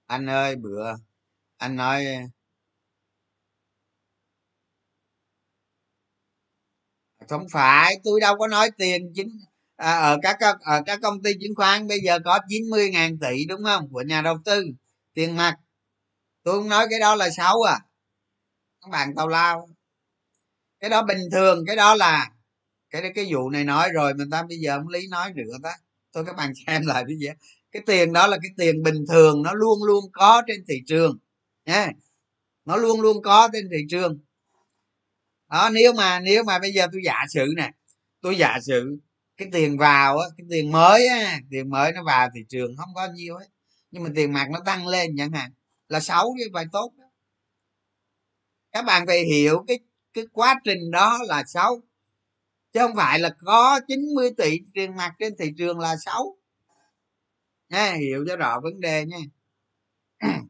Anh 0.07 0.27
ơi 0.31 0.57
bữa 0.57 0.95
anh 1.59 1.77
nói 1.77 2.07
ờ, 2.07 2.21
không 7.29 7.47
phải 7.53 8.01
tôi 8.05 8.21
đâu 8.21 8.37
có 8.39 8.47
nói 8.49 8.71
tiền 8.79 9.13
chính 9.15 9.29
à, 9.79 9.93
ở 9.93 10.19
các 10.23 10.37
ở 10.41 10.55
ờ, 10.61 10.83
các 10.87 10.99
công 11.03 11.23
ty 11.23 11.33
chứng 11.41 11.55
khoán 11.55 11.87
bây 11.87 12.01
giờ 12.01 12.19
có 12.25 12.39
90 12.49 12.91
ngàn 12.91 13.19
tỷ 13.19 13.47
đúng 13.47 13.65
không? 13.65 13.89
Của 13.93 14.03
nhà 14.03 14.23
đầu 14.23 14.39
tư. 14.45 14.65
Tiền 15.15 15.37
mặt. 15.37 15.57
Tôi 16.45 16.61
không 16.61 16.69
nói 16.69 16.87
cái 16.91 17.01
đó 17.01 17.15
là 17.15 17.31
xấu 17.31 17.63
à. 17.63 17.81
Các 18.81 18.91
bạn 18.91 19.15
tào 19.17 19.29
lao. 19.29 19.69
Cái 20.81 20.91
đó 20.91 21.03
bình 21.03 21.19
thường 21.33 21.65
cái 21.67 21.77
đó 21.77 21.95
là 21.95 22.31
cái 22.91 23.13
cái 23.15 23.29
vụ 23.33 23.51
này 23.51 23.65
nói 23.65 23.91
rồi 23.95 24.15
mình 24.15 24.31
ta 24.31 24.43
bây 24.43 24.59
giờ 24.59 24.79
không 24.79 24.89
lý 24.89 25.09
nói 25.09 25.33
nữa 25.37 25.57
ta. 25.63 25.77
Tôi 26.13 26.25
các 26.25 26.37
bạn 26.37 26.53
xem 26.67 26.87
lại 26.87 27.05
bây 27.05 27.17
giờ 27.17 27.33
cái 27.73 27.83
tiền 27.87 28.13
đó 28.13 28.27
là 28.27 28.39
cái 28.43 28.51
tiền 28.57 28.83
bình 28.83 29.05
thường 29.09 29.43
nó 29.43 29.53
luôn 29.55 29.85
luôn 29.85 30.05
có 30.13 30.43
trên 30.47 30.65
thị 30.69 30.83
trường. 30.87 31.19
Nha 31.67 31.93
nó 32.65 32.77
luôn 32.77 33.01
luôn 33.01 33.23
có 33.23 33.49
trên 33.53 33.69
thị 33.73 33.79
trường. 33.91 34.19
Đó 35.51 35.71
nếu 35.73 35.93
mà 35.93 36.21
nếu 36.21 36.45
mà 36.45 36.59
bây 36.59 36.73
giờ 36.73 36.87
tôi 36.93 37.03
giả 37.05 37.25
sử 37.29 37.47
nè 37.57 37.71
tôi 38.21 38.37
giả 38.37 38.59
sử 38.63 38.99
cái 39.39 39.49
tiền 39.53 39.79
vào 39.79 40.19
á, 40.19 40.29
cái 40.37 40.47
tiền 40.51 40.73
mới 40.73 41.09
á, 41.09 41.41
tiền 41.51 41.71
mới 41.71 41.93
nó 41.93 42.03
vào 42.05 42.29
thị 42.35 42.41
trường 42.49 42.77
không 42.77 42.91
có 42.95 43.09
nhiều 43.15 43.37
ấy 43.37 43.49
nhưng 43.91 44.03
mà 44.03 44.11
tiền 44.17 44.33
mặt 44.33 44.49
nó 44.51 44.61
tăng 44.67 44.87
lên 44.87 45.11
chẳng 45.19 45.33
hạn, 45.33 45.51
là 45.89 46.01
xấu 46.01 46.35
chứ 46.39 46.51
phải 46.55 46.65
tốt 46.73 46.93
đó. 46.99 47.05
các 48.73 48.83
bạn 48.85 49.07
phải 49.07 49.25
hiểu 49.25 49.65
cái 49.69 49.79
cái 50.15 50.25
quá 50.33 50.61
trình 50.65 50.91
đó 50.91 51.19
là 51.29 51.45
xấu, 51.47 51.81
chứ 52.73 52.81
không 52.81 52.97
phải 52.97 53.19
là 53.19 53.31
có 53.47 53.81
90 53.89 54.31
tỷ 54.39 54.61
tiền 54.75 54.97
mặt 54.97 55.15
trên 55.19 55.35
thị 55.39 55.53
trường 55.59 55.79
là 55.81 55.97
xấu. 56.07 56.37
Nha, 57.71 57.93
hiểu 57.93 58.25
cho 58.29 58.37
rõ 58.37 58.61
vấn 58.61 58.81
đề 58.81 59.07
nha. 59.07 59.19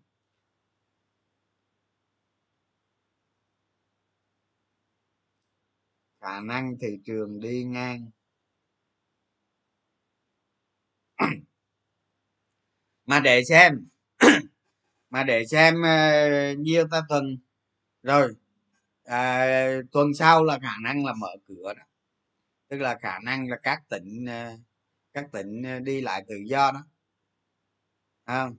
Khả 6.20 6.41
năng 6.41 6.78
thị 6.80 6.89
trường 7.05 7.41
đi 7.41 7.64
ngang. 7.64 8.11
Mà 13.09 13.20
để 13.20 13.44
xem 13.44 13.88
mà 15.11 15.24
để 15.24 15.46
xem 15.46 15.74
uh, 15.74 16.59
nhiêu 16.59 16.88
ta 16.90 17.02
tuần. 17.09 17.38
Rồi 18.02 18.34
à, 19.04 19.46
tuần 19.92 20.14
sau 20.14 20.44
là 20.44 20.59
khả 20.62 20.72
năng 20.82 21.06
là 21.06 21.12
mở 21.14 21.28
cửa 21.48 21.74
đó. 21.74 21.82
Tức 22.68 22.78
là 22.78 22.98
khả 23.02 23.18
năng 23.18 23.48
là 23.48 23.56
các 23.62 23.82
tỉnh 23.88 24.24
uh, 24.24 24.61
các 25.12 25.32
tỉnh 25.32 25.62
ờ, 25.62 25.78
đi 25.80 26.00
lại 26.00 26.24
tự 26.28 26.36
do 26.46 26.72
đó. 26.72 26.84
Không? 28.26 28.56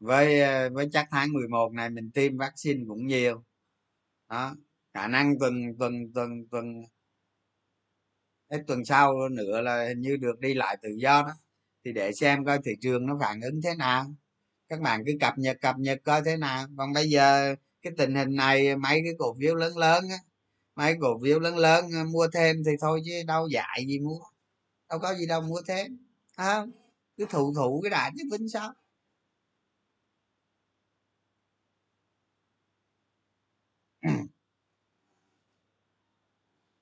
Với 0.00 0.40
với 0.70 0.88
chắc 0.92 1.08
tháng 1.10 1.32
11 1.32 1.72
này 1.72 1.90
mình 1.90 2.10
tiêm 2.10 2.38
vaccine 2.38 2.84
cũng 2.88 3.06
nhiều. 3.06 3.44
Đó 4.28 4.56
khả 4.94 5.08
năng 5.08 5.38
tuần 5.38 5.54
tuần 5.78 6.12
tuần 6.14 6.48
tuần. 6.50 6.82
Hết 8.50 8.64
tuần 8.66 8.84
sau 8.84 9.28
nữa 9.28 9.60
là 9.60 9.84
hình 9.88 10.00
như 10.00 10.16
được 10.16 10.40
đi 10.40 10.54
lại 10.54 10.76
tự 10.82 10.88
do 10.98 11.22
đó 11.22 11.32
thì 11.84 11.92
để 11.92 12.12
xem 12.12 12.44
coi 12.44 12.58
thị 12.64 12.72
trường 12.80 13.06
nó 13.06 13.18
phản 13.20 13.40
ứng 13.40 13.60
thế 13.64 13.74
nào. 13.74 14.06
Các 14.68 14.80
bạn 14.80 15.02
cứ 15.06 15.12
cập 15.20 15.38
nhật 15.38 15.56
cập 15.60 15.76
nhật 15.78 15.98
coi 16.04 16.22
thế 16.26 16.36
nào. 16.36 16.66
Còn 16.78 16.92
bây 16.92 17.10
giờ 17.10 17.54
cái 17.82 17.92
tình 17.98 18.14
hình 18.14 18.36
này 18.36 18.76
mấy 18.76 19.00
cái 19.04 19.12
cổ 19.18 19.36
phiếu 19.40 19.54
lớn 19.54 19.76
lớn 19.78 20.04
á 20.10 20.16
mấy 20.76 20.94
cổ 21.00 21.20
phiếu 21.24 21.40
lớn 21.40 21.56
lớn 21.58 21.84
à, 21.94 22.04
mua 22.04 22.28
thêm 22.34 22.56
thì 22.66 22.72
thôi 22.80 23.00
chứ 23.06 23.12
đâu 23.26 23.48
dạy 23.48 23.84
gì 23.88 23.98
mua. 24.00 24.20
Đâu 24.90 24.98
có 25.00 25.14
gì 25.14 25.26
đâu 25.26 25.42
mua 25.42 25.62
thêm 25.68 25.98
à, 26.36 26.66
cứ 27.18 27.26
thụ 27.30 27.54
thụ 27.56 27.80
cái 27.84 27.90
đại 27.90 28.10
chứ 28.16 28.22
tính 28.32 28.48
sao. 28.48 28.74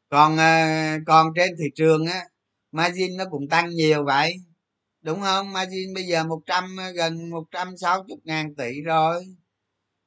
Còn 0.09 0.36
à, 0.38 0.99
còn 1.07 1.32
trên 1.36 1.51
thị 1.59 1.64
trường 1.74 2.07
á 2.07 2.24
margin 2.72 3.16
nó 3.16 3.24
cũng 3.30 3.49
tăng 3.49 3.68
nhiều 3.70 4.05
vậy 4.05 4.34
đúng 5.07 5.20
không? 5.20 5.52
Margin 5.52 5.94
bây 5.94 6.04
giờ 6.04 6.24
100 6.24 6.76
gần 6.94 7.30
160 7.30 8.16
ngàn 8.24 8.54
tỷ 8.54 8.82
rồi. 8.82 9.36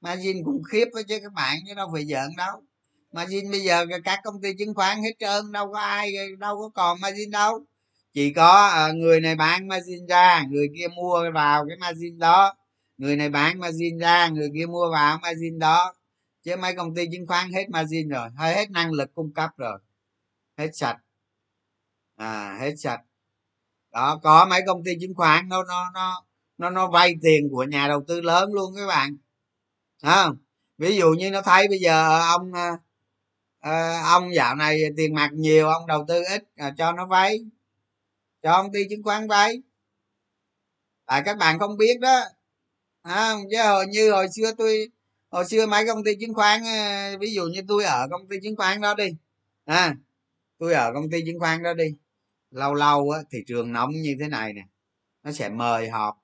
Margin 0.02 0.44
cũng 0.46 0.64
khiếp 0.64 0.86
đó 0.96 1.02
chứ 1.08 1.20
các 1.24 1.34
bạn 1.34 1.58
chứ 1.68 1.74
đâu 1.76 1.90
phải 1.94 2.06
giỡn 2.06 2.30
đâu. 2.38 2.64
Margin 3.12 3.52
bây 3.52 3.60
giờ 3.62 3.86
các 4.04 4.20
công 4.24 4.42
ty 4.42 4.54
chứng 4.60 4.74
khoán 4.74 4.98
hết 5.04 5.12
trơn, 5.20 5.52
đâu 5.52 5.72
có 5.74 5.80
ai, 5.80 6.12
đâu 6.40 6.58
có 6.58 6.70
còn 6.70 7.02
margin 7.02 7.32
đâu. 7.32 7.66
Chỉ 8.14 8.34
có 8.34 8.68
ờ, 8.68 8.94
người 8.94 9.22
này 9.22 9.36
bán 9.36 9.68
margin 9.68 10.08
ra, 10.08 10.44
người 10.50 10.68
kia 10.78 10.88
mua 10.88 11.32
vào 11.34 11.66
cái 11.70 11.78
margin 11.78 12.20
đó. 12.20 12.56
Người 12.98 13.16
này 13.16 13.30
bán 13.30 13.60
margin 13.60 13.98
ra, 14.00 14.30
người 14.30 14.50
kia 14.54 14.66
mua 14.66 14.92
vào 14.92 15.20
margin 15.22 15.60
đó. 15.60 15.94
Chứ 16.44 16.56
mấy 16.56 16.76
công 16.76 16.96
ty 16.96 17.06
chứng 17.12 17.28
khoán 17.28 17.52
hết 17.52 17.70
margin 17.70 18.10
rồi 18.10 18.30
hay 18.38 18.56
hết 18.56 18.72
năng 18.72 18.92
lực 18.92 19.16
cung 19.16 19.34
cấp 19.34 19.50
rồi. 19.58 19.80
Hết 20.58 20.70
sạch. 20.74 20.98
À 22.16 22.58
hết 22.62 22.74
sạch 22.78 23.02
đó 23.92 24.20
có 24.24 24.46
mấy 24.46 24.62
công 24.68 24.84
ty 24.84 24.92
chứng 25.02 25.16
khoán 25.16 25.50
nó 25.50 25.64
nó 25.64 25.92
nó 25.94 26.26
nó 26.58 26.70
nó 26.70 26.88
vay 26.88 27.16
tiền 27.22 27.50
của 27.52 27.64
nhà 27.64 27.88
đầu 27.88 28.04
tư 28.08 28.22
lớn 28.22 28.54
luôn 28.54 28.76
các 28.76 28.88
bạn. 28.88 29.18
Không? 30.04 30.38
Ví 30.78 30.98
dụ 30.98 31.10
như 31.12 31.32
nó 31.32 31.42
thấy 31.42 31.68
bây 31.68 31.80
giờ 31.80 32.20
ông 32.20 32.54
à, 33.60 34.02
ông 34.06 34.34
dạo 34.36 34.56
này 34.56 34.82
tiền 34.98 35.16
mặt 35.16 35.30
nhiều 35.34 35.68
ông 35.68 35.88
đầu 35.88 36.06
tư 36.08 36.24
ít 36.30 36.44
à, 36.56 36.74
cho 36.78 36.92
nó 36.92 37.06
vay 37.06 37.40
cho 38.44 38.52
công 38.62 38.72
ty 38.72 38.80
chứng 38.90 39.04
khoán 39.04 39.28
vay. 39.28 39.62
Tại 41.06 41.22
các 41.26 41.38
bạn 41.38 41.60
không 41.60 41.78
biết 41.78 42.00
đó. 42.00 42.22
À, 43.02 43.34
chứ 43.52 43.58
hồi 43.64 43.88
như 43.88 44.12
hồi 44.12 44.28
xưa 44.36 44.52
tôi 44.58 44.90
hồi 45.30 45.46
xưa 45.46 45.66
mấy 45.66 45.88
công 45.88 46.04
ty 46.04 46.16
chứng 46.16 46.34
khoán 46.34 46.62
ví 47.20 47.34
dụ 47.34 47.44
như 47.46 47.62
tôi 47.68 47.84
ở 47.84 48.08
công 48.12 48.28
ty 48.28 48.38
chứng 48.44 48.56
khoán 48.56 48.82
đó 48.82 48.94
đi. 48.94 49.10
À 49.66 49.96
tôi 50.60 50.74
ở 50.74 50.94
công 50.94 51.10
ty 51.10 51.22
chứng 51.26 51.40
khoán 51.40 51.64
đó 51.64 51.74
đi 51.74 51.86
lâu 52.52 52.74
lâu 52.74 53.10
á, 53.10 53.20
thị 53.32 53.40
trường 53.48 53.74
nóng 53.74 53.92
như 53.92 54.16
thế 54.20 54.28
này 54.28 54.54
nè 54.54 54.62
nó 55.24 55.32
sẽ 55.32 55.50
mời 55.50 55.90
họp 55.90 56.16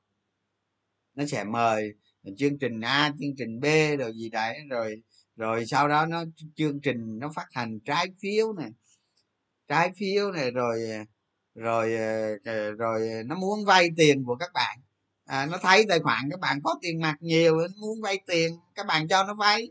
nó 1.15 1.25
sẽ 1.25 1.43
mời 1.43 1.93
chương 2.37 2.59
trình 2.59 2.81
a 2.81 3.11
chương 3.19 3.35
trình 3.37 3.59
b 3.59 3.65
rồi 3.99 4.13
gì 4.15 4.29
đấy 4.29 4.57
rồi 4.69 5.01
rồi 5.35 5.65
sau 5.65 5.87
đó 5.87 6.05
nó 6.05 6.23
chương 6.55 6.81
trình 6.81 7.19
nó 7.19 7.31
phát 7.35 7.47
hành 7.51 7.79
trái 7.85 8.07
phiếu 8.21 8.53
này 8.53 8.69
trái 9.67 9.91
phiếu 9.99 10.31
này 10.31 10.51
rồi 10.51 10.79
rồi 11.55 11.95
ờ, 11.95 12.37
ờ, 12.45 12.71
rồi 12.71 13.09
nó 13.25 13.35
muốn 13.35 13.65
vay 13.65 13.89
tiền 13.97 14.23
của 14.25 14.35
các 14.35 14.49
bạn. 14.53 14.79
À, 15.25 15.45
nó 15.45 15.57
thấy 15.61 15.85
tài 15.89 15.99
khoản 15.99 16.29
các 16.31 16.39
bạn 16.39 16.59
có 16.63 16.75
tiền 16.81 17.01
mặt 17.01 17.15
nhiều 17.19 17.57
nó 17.57 17.67
muốn 17.77 18.01
vay 18.01 18.19
tiền 18.27 18.51
các 18.75 18.85
bạn 18.85 19.07
cho 19.07 19.23
nó 19.23 19.33
vay. 19.33 19.69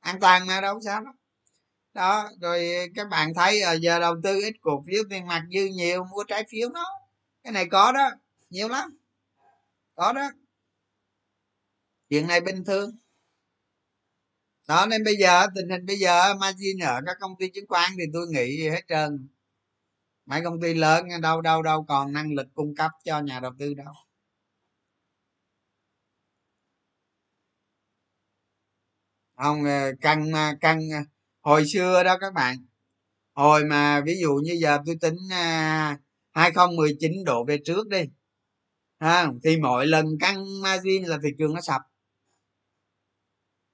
An 0.00 0.20
toàn 0.20 0.46
mà 0.46 0.60
đâu 0.60 0.80
sao 0.84 1.00
đó 1.04 1.14
đó 1.94 2.30
rồi 2.40 2.90
các 2.94 3.08
bạn 3.08 3.34
thấy 3.34 3.62
à, 3.62 3.72
giờ 3.72 4.00
đầu 4.00 4.14
tư 4.22 4.40
ít 4.40 4.54
cổ 4.60 4.84
phiếu 4.86 5.02
tiền 5.10 5.26
mặt 5.26 5.42
dư 5.54 5.64
nhiều 5.64 6.04
mua 6.04 6.24
trái 6.28 6.44
phiếu 6.50 6.68
nó 6.70 6.84
cái 7.44 7.52
này 7.52 7.68
có 7.70 7.92
đó 7.92 8.10
nhiều 8.50 8.68
lắm. 8.68 8.96
Có 9.94 10.12
đó. 10.12 10.30
Chuyện 12.08 12.26
này 12.26 12.40
bình 12.40 12.64
thường. 12.64 12.96
Đó 14.68 14.86
nên 14.86 15.04
bây 15.04 15.16
giờ 15.16 15.46
tình 15.54 15.68
hình 15.70 15.86
bây 15.86 15.96
giờ 15.98 16.34
margin 16.34 16.78
ở 16.78 17.00
các 17.06 17.16
công 17.20 17.36
ty 17.38 17.48
chứng 17.54 17.66
khoán 17.68 17.90
thì 17.98 18.04
tôi 18.12 18.26
nghĩ 18.28 18.68
hết 18.68 18.82
trơn. 18.88 19.28
Mấy 20.26 20.40
công 20.44 20.60
ty 20.62 20.74
lớn 20.74 21.06
đâu 21.22 21.40
đâu 21.40 21.62
đâu 21.62 21.84
còn 21.88 22.12
năng 22.12 22.32
lực 22.34 22.46
cung 22.54 22.74
cấp 22.74 22.90
cho 23.04 23.20
nhà 23.20 23.40
đầu 23.40 23.52
tư 23.58 23.74
đâu. 23.74 23.94
Không 29.36 29.64
cần 29.64 29.96
căng 30.00 30.32
ờ, 30.32 30.54
căng 30.60 30.80
hồi 31.42 31.66
xưa 31.66 32.02
đó 32.04 32.18
các 32.20 32.34
bạn 32.34 32.56
hồi 33.34 33.64
mà 33.64 34.00
ví 34.06 34.14
dụ 34.20 34.34
như 34.34 34.52
giờ 34.52 34.78
tôi 34.86 34.96
tính 35.00 35.16
à, 35.30 35.98
2019 36.30 37.12
độ 37.24 37.44
về 37.44 37.58
trước 37.64 37.88
đi 37.88 38.04
ha 39.00 39.28
thì 39.44 39.56
mỗi 39.56 39.86
lần 39.86 40.06
căng 40.20 40.62
margin 40.62 41.04
là 41.04 41.18
thị 41.22 41.28
trường 41.38 41.54
nó 41.54 41.60
sập. 41.60 41.80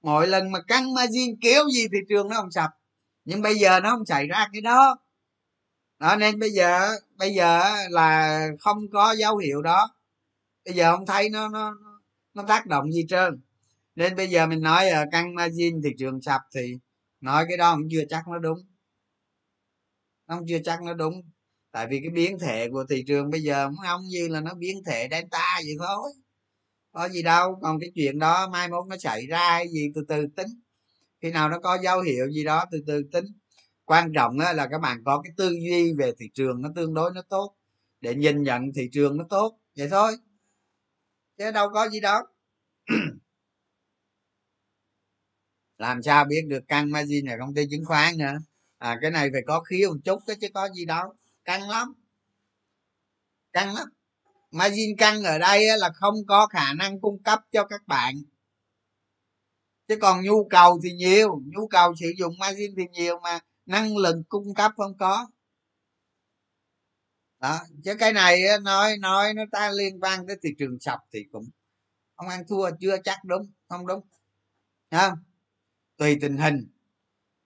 Mỗi 0.03 0.27
lần 0.27 0.53
mà 0.53 0.61
căng 0.69 0.95
margin 0.95 1.41
kéo 1.41 1.65
gì 1.75 1.89
thị 1.93 1.99
trường 2.09 2.29
nó 2.29 2.37
không 2.37 2.51
sập 2.51 2.71
nhưng 3.25 3.43
bây 3.43 3.55
giờ 3.55 3.81
nó 3.81 3.91
không 3.91 4.07
xảy 4.07 4.27
ra 4.27 4.49
cái 4.53 4.61
đó. 4.61 4.97
Đó 5.99 6.17
nên 6.17 6.39
bây 6.39 6.51
giờ 6.51 6.91
bây 7.19 7.35
giờ 7.35 7.63
là 7.91 8.41
không 8.61 8.79
có 8.93 9.13
dấu 9.13 9.37
hiệu 9.37 9.63
đó. 9.63 9.95
Bây 10.65 10.75
giờ 10.75 10.97
không 10.97 11.07
thấy 11.07 11.29
nó 11.31 11.49
nó 11.49 11.75
nó 12.35 12.43
tác 12.49 12.67
động 12.67 12.93
gì 12.93 13.05
trơn. 13.09 13.41
Nên 13.95 14.17
bây 14.17 14.29
giờ 14.29 14.47
mình 14.47 14.61
nói 14.63 14.89
ở 14.91 15.05
căng 15.13 15.35
margin 15.35 15.83
thị 15.83 15.91
trường 15.99 16.23
sập 16.23 16.41
thì 16.55 16.79
nói 17.21 17.45
cái 17.49 17.57
đó 17.57 17.77
cũng 17.77 17.89
chưa 17.91 18.05
chắc 18.09 18.29
nó 18.29 18.39
đúng. 18.39 18.59
Nó 20.27 20.39
cũng 20.39 20.47
chưa 20.49 20.59
chắc 20.65 20.83
nó 20.83 20.95
đúng. 20.95 21.23
Tại 21.73 21.87
vì 21.91 22.01
cái 22.01 22.11
biến 22.11 22.39
thể 22.39 22.69
của 22.71 22.85
thị 22.91 23.05
trường 23.07 23.31
bây 23.31 23.43
giờ 23.43 23.71
không 23.87 24.01
như 24.09 24.29
là 24.29 24.41
nó 24.41 24.55
biến 24.55 24.83
thể 24.87 25.09
delta 25.11 25.61
vậy 25.65 25.75
thôi. 25.79 26.11
Có 26.93 27.09
gì 27.09 27.23
đâu, 27.23 27.59
còn 27.63 27.81
cái 27.81 27.91
chuyện 27.95 28.19
đó 28.19 28.49
mai 28.49 28.69
mốt 28.69 28.87
nó 28.89 28.97
xảy 28.99 29.27
ra 29.27 29.51
hay 29.51 29.69
gì 29.69 29.93
từ 29.95 30.05
từ 30.09 30.27
tính. 30.37 30.49
Khi 31.23 31.31
nào 31.31 31.49
nó 31.49 31.59
có 31.61 31.79
dấu 31.83 32.01
hiệu 32.01 32.31
gì 32.31 32.45
đó 32.45 32.65
từ 32.71 32.85
từ 32.87 33.03
tính. 33.13 33.25
Quan 33.85 34.13
trọng 34.15 34.39
là 34.39 34.69
các 34.71 34.79
bạn 34.79 34.99
có 35.05 35.23
cái 35.25 35.33
tư 35.37 35.49
duy 35.51 35.93
về 35.99 36.13
thị 36.19 36.27
trường 36.35 36.63
nó 36.63 36.69
tương 36.77 36.95
đối 36.95 37.11
nó 37.15 37.23
tốt. 37.29 37.55
Để 38.01 38.15
nhìn 38.15 38.43
nhận 38.43 38.63
thị 38.77 38.89
trường 38.93 39.17
nó 39.17 39.25
tốt, 39.31 39.59
vậy 39.77 39.89
thôi. 39.91 40.13
Chứ 41.39 41.51
đâu 41.51 41.69
có 41.75 41.89
gì 41.89 42.01
đâu. 42.01 42.23
làm 45.79 46.03
sao 46.03 46.25
biết 46.25 46.43
được 46.49 46.61
căng 46.69 46.91
margin 46.91 47.27
ở 47.27 47.37
công 47.41 47.55
ty 47.55 47.63
chứng 47.71 47.85
khoán 47.85 48.19
nữa? 48.19 48.39
À 48.79 48.99
cái 49.03 49.11
này 49.11 49.29
phải 49.33 49.43
có 49.47 49.61
khí 49.61 49.87
một 49.87 49.97
chút 50.05 50.23
chứ 50.41 50.49
có 50.55 50.69
gì 50.69 50.85
đâu. 50.85 51.15
Căng 51.45 51.69
lắm. 51.69 51.95
Căng 53.53 53.75
lắm. 53.75 53.89
Margin 54.51 54.97
căng 54.97 55.23
ở 55.23 55.39
đây 55.39 55.67
là 55.79 55.91
không 55.95 56.15
có 56.29 56.47
khả 56.47 56.73
năng 56.73 57.01
cung 57.01 57.23
cấp 57.23 57.41
cho 57.53 57.65
các 57.65 57.87
bạn. 57.87 58.15
Chứ 59.89 59.97
còn 60.01 60.25
nhu 60.25 60.49
cầu 60.51 60.81
thì 60.85 60.93
nhiều, 60.93 61.43
nhu 61.47 61.69
cầu 61.69 61.95
sử 62.01 62.13
dụng 62.19 62.39
margin 62.39 62.75
thì 62.77 62.83
nhiều 62.93 63.21
mà 63.23 63.39
năng 63.67 63.97
lực 63.97 64.17
cung 64.29 64.55
cấp 64.55 64.73
không 64.77 64.99
có. 64.99 65.27
Đó, 67.41 67.61
chứ 67.85 67.95
cái 67.99 68.13
này 68.13 68.43
nói 68.63 68.97
nói 68.97 69.35
nó 69.35 69.43
ta 69.53 69.71
liên 69.71 70.01
quan 70.01 70.27
tới 70.27 70.37
thị 70.43 70.51
trường 70.59 70.81
sập 70.81 70.99
thì 71.13 71.25
cũng 71.33 71.45
không 72.17 72.29
ăn 72.29 72.45
thua, 72.49 72.71
chưa 72.81 72.97
chắc 73.05 73.19
đúng, 73.25 73.53
không 73.69 73.87
đúng. 73.87 74.01
Không? 74.91 75.13
Tùy 75.99 76.19
tình 76.21 76.37
hình. 76.37 76.69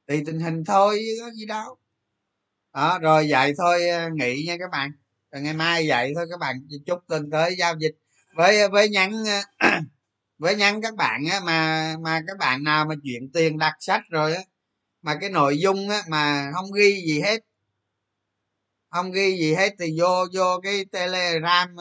Tùy 0.07 0.23
tình 0.27 0.41
hình 0.41 0.65
thôi 0.65 0.99
chứ 0.99 1.23
có 1.25 1.31
gì 1.31 1.47
đâu. 1.47 1.77
Đó 2.75 2.99
rồi 3.03 3.27
vậy 3.31 3.53
thôi 3.59 3.89
ờ, 3.89 4.11
nghỉ 4.15 4.45
nha 4.47 4.57
các 4.61 4.71
bạn. 4.73 4.93
Rồi 5.33 5.43
ngày 5.43 5.55
mai 5.55 5.89
vậy 5.89 6.13
thôi 6.17 6.27
các 6.31 6.41
bạn 6.41 6.69
chúc 6.87 6.99
tuần 7.09 7.31
tới 7.31 7.57
giao 7.59 7.75
dịch 7.79 7.95
với 8.35 8.61
ờ, 8.61 8.69
với 8.69 8.89
nhắn 8.89 9.13
ờ, 9.59 9.71
với 10.39 10.57
nhắn 10.57 10.83
các 10.83 10.95
bạn 10.97 11.25
á, 11.33 11.41
mà 11.41 11.97
mà 12.01 12.21
các 12.27 12.39
bạn 12.39 12.65
nào 12.65 12.85
mà 12.87 12.95
chuyển 13.05 13.33
tiền 13.33 13.59
đặt 13.59 13.77
sách 13.81 14.03
rồi 14.11 14.35
á 14.35 14.43
mà 15.03 15.19
cái 15.21 15.31
nội 15.31 15.59
dung 15.59 15.89
á, 15.89 16.03
mà 16.09 16.53
không 16.55 16.73
ghi 16.73 17.03
gì 17.07 17.21
hết 17.21 17.41
không 18.91 19.13
ghi 19.13 19.37
gì 19.39 19.55
hết 19.55 19.75
thì 19.79 20.01
vô 20.01 20.27
vô 20.35 20.61
cái 20.63 20.85
telegram 20.93 21.77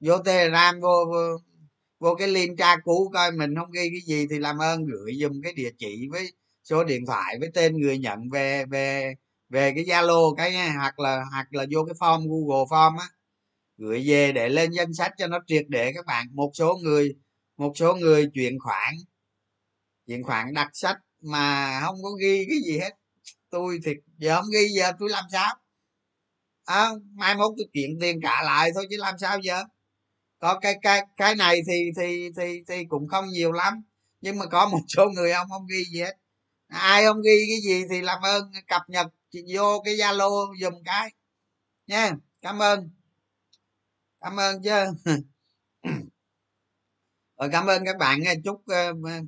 vô 0.00 0.18
telegram 0.18 0.80
vô, 0.80 1.04
vô 1.12 1.38
vô 1.98 2.14
cái 2.14 2.28
link 2.28 2.58
tra 2.58 2.76
cứu 2.84 3.10
coi 3.12 3.32
mình 3.32 3.54
không 3.56 3.70
ghi 3.70 3.88
cái 3.92 4.00
gì 4.06 4.26
thì 4.30 4.38
làm 4.38 4.58
ơn 4.58 4.84
gửi 4.86 5.12
dùm 5.20 5.40
cái 5.42 5.52
địa 5.52 5.70
chỉ 5.78 6.08
với 6.10 6.32
số 6.64 6.84
điện 6.84 7.06
thoại 7.06 7.36
với 7.40 7.50
tên 7.54 7.76
người 7.80 7.98
nhận 7.98 8.30
về 8.32 8.64
về 8.66 9.14
về 9.48 9.72
cái 9.74 9.84
zalo 9.84 10.34
cái 10.34 10.68
hoặc 10.68 10.98
là 10.98 11.24
hoặc 11.32 11.46
là 11.54 11.66
vô 11.72 11.84
cái 11.84 11.94
form 11.94 12.28
google 12.28 12.64
form 12.70 12.98
á. 12.98 13.06
Gửi 13.78 14.04
về 14.06 14.32
để 14.32 14.48
lên 14.48 14.70
danh 14.72 14.94
sách 14.94 15.12
cho 15.18 15.26
nó 15.26 15.38
triệt 15.46 15.64
để 15.68 15.92
các 15.94 16.06
bạn. 16.06 16.26
Một 16.32 16.50
số 16.54 16.74
người 16.82 17.14
một 17.56 17.72
số 17.76 17.94
người 17.94 18.26
chuyển 18.34 18.58
khoản 18.60 18.94
chuyển 20.06 20.22
khoản 20.22 20.54
đặt 20.54 20.70
sách 20.72 20.96
mà 21.20 21.80
không 21.80 21.96
có 22.02 22.10
ghi 22.20 22.46
cái 22.48 22.58
gì 22.66 22.78
hết. 22.78 22.90
Tôi 23.50 23.78
thì 23.84 23.92
giờ 24.18 24.40
không 24.40 24.50
ghi 24.52 24.68
giờ 24.76 24.92
tôi 24.98 25.10
làm 25.10 25.24
sao? 25.32 25.54
À, 26.64 26.88
mai 27.14 27.34
mốt 27.36 27.52
tôi 27.56 27.66
chuyển 27.72 27.98
tiền 28.00 28.20
trả 28.22 28.42
lại 28.42 28.70
thôi 28.74 28.86
chứ 28.90 28.96
làm 28.98 29.14
sao 29.18 29.38
giờ? 29.42 29.64
Có 30.44 30.58
cái 30.60 30.78
cái 30.82 31.06
cái 31.16 31.34
này 31.34 31.60
thì 31.66 31.90
thì 31.96 32.30
thì 32.36 32.62
thì 32.68 32.84
cũng 32.84 33.08
không 33.08 33.28
nhiều 33.28 33.52
lắm. 33.52 33.82
Nhưng 34.20 34.38
mà 34.38 34.46
có 34.46 34.68
một 34.68 34.78
số 34.88 35.08
người 35.14 35.32
ông 35.32 35.48
không 35.48 35.66
ghi 35.66 35.84
gì 35.84 36.00
hết. 36.00 36.16
Ai 36.68 37.04
không 37.04 37.22
ghi 37.22 37.46
cái 37.48 37.60
gì 37.60 37.84
thì 37.90 38.00
làm 38.02 38.22
ơn, 38.22 38.52
cập 38.68 38.82
nhật 38.88 39.06
vô 39.54 39.82
cái 39.84 39.94
zalo 39.96 40.56
dùm 40.60 40.74
cái. 40.84 41.12
Nha, 41.86 42.12
cảm 42.42 42.58
ơn. 42.62 42.90
Cảm 44.20 44.36
ơn 44.40 44.62
chứ. 44.62 44.70
Rồi 47.38 47.48
cảm 47.52 47.66
ơn 47.66 47.84
các 47.84 47.96
bạn 47.98 48.20
chúc 48.44 48.62
ờ, 48.66 48.92
ờ, 49.04 49.20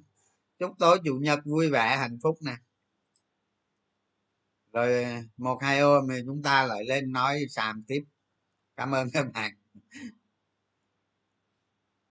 chúc 0.59 0.73
tối 0.79 0.99
chủ 1.05 1.19
nhật 1.23 1.41
vui 1.45 1.71
vẻ, 1.71 1.97
hạnh 1.97 2.19
phúc 2.23 2.39
nè. 2.43 2.57
Rồi 4.73 5.05
ờ, 5.05 5.11
một, 5.37 5.59
hai 5.63 5.81
hôm 5.81 6.09
thì 6.11 6.17
chúng 6.27 6.43
ta 6.43 6.67
lại 6.67 6.85
lên 6.85 7.13
nói 7.13 7.45
sàm 7.51 7.85
tiếp. 7.89 8.05
Cảm 8.77 8.95
ơn 8.95 9.11
các 9.11 9.27
bạn. 9.35 9.66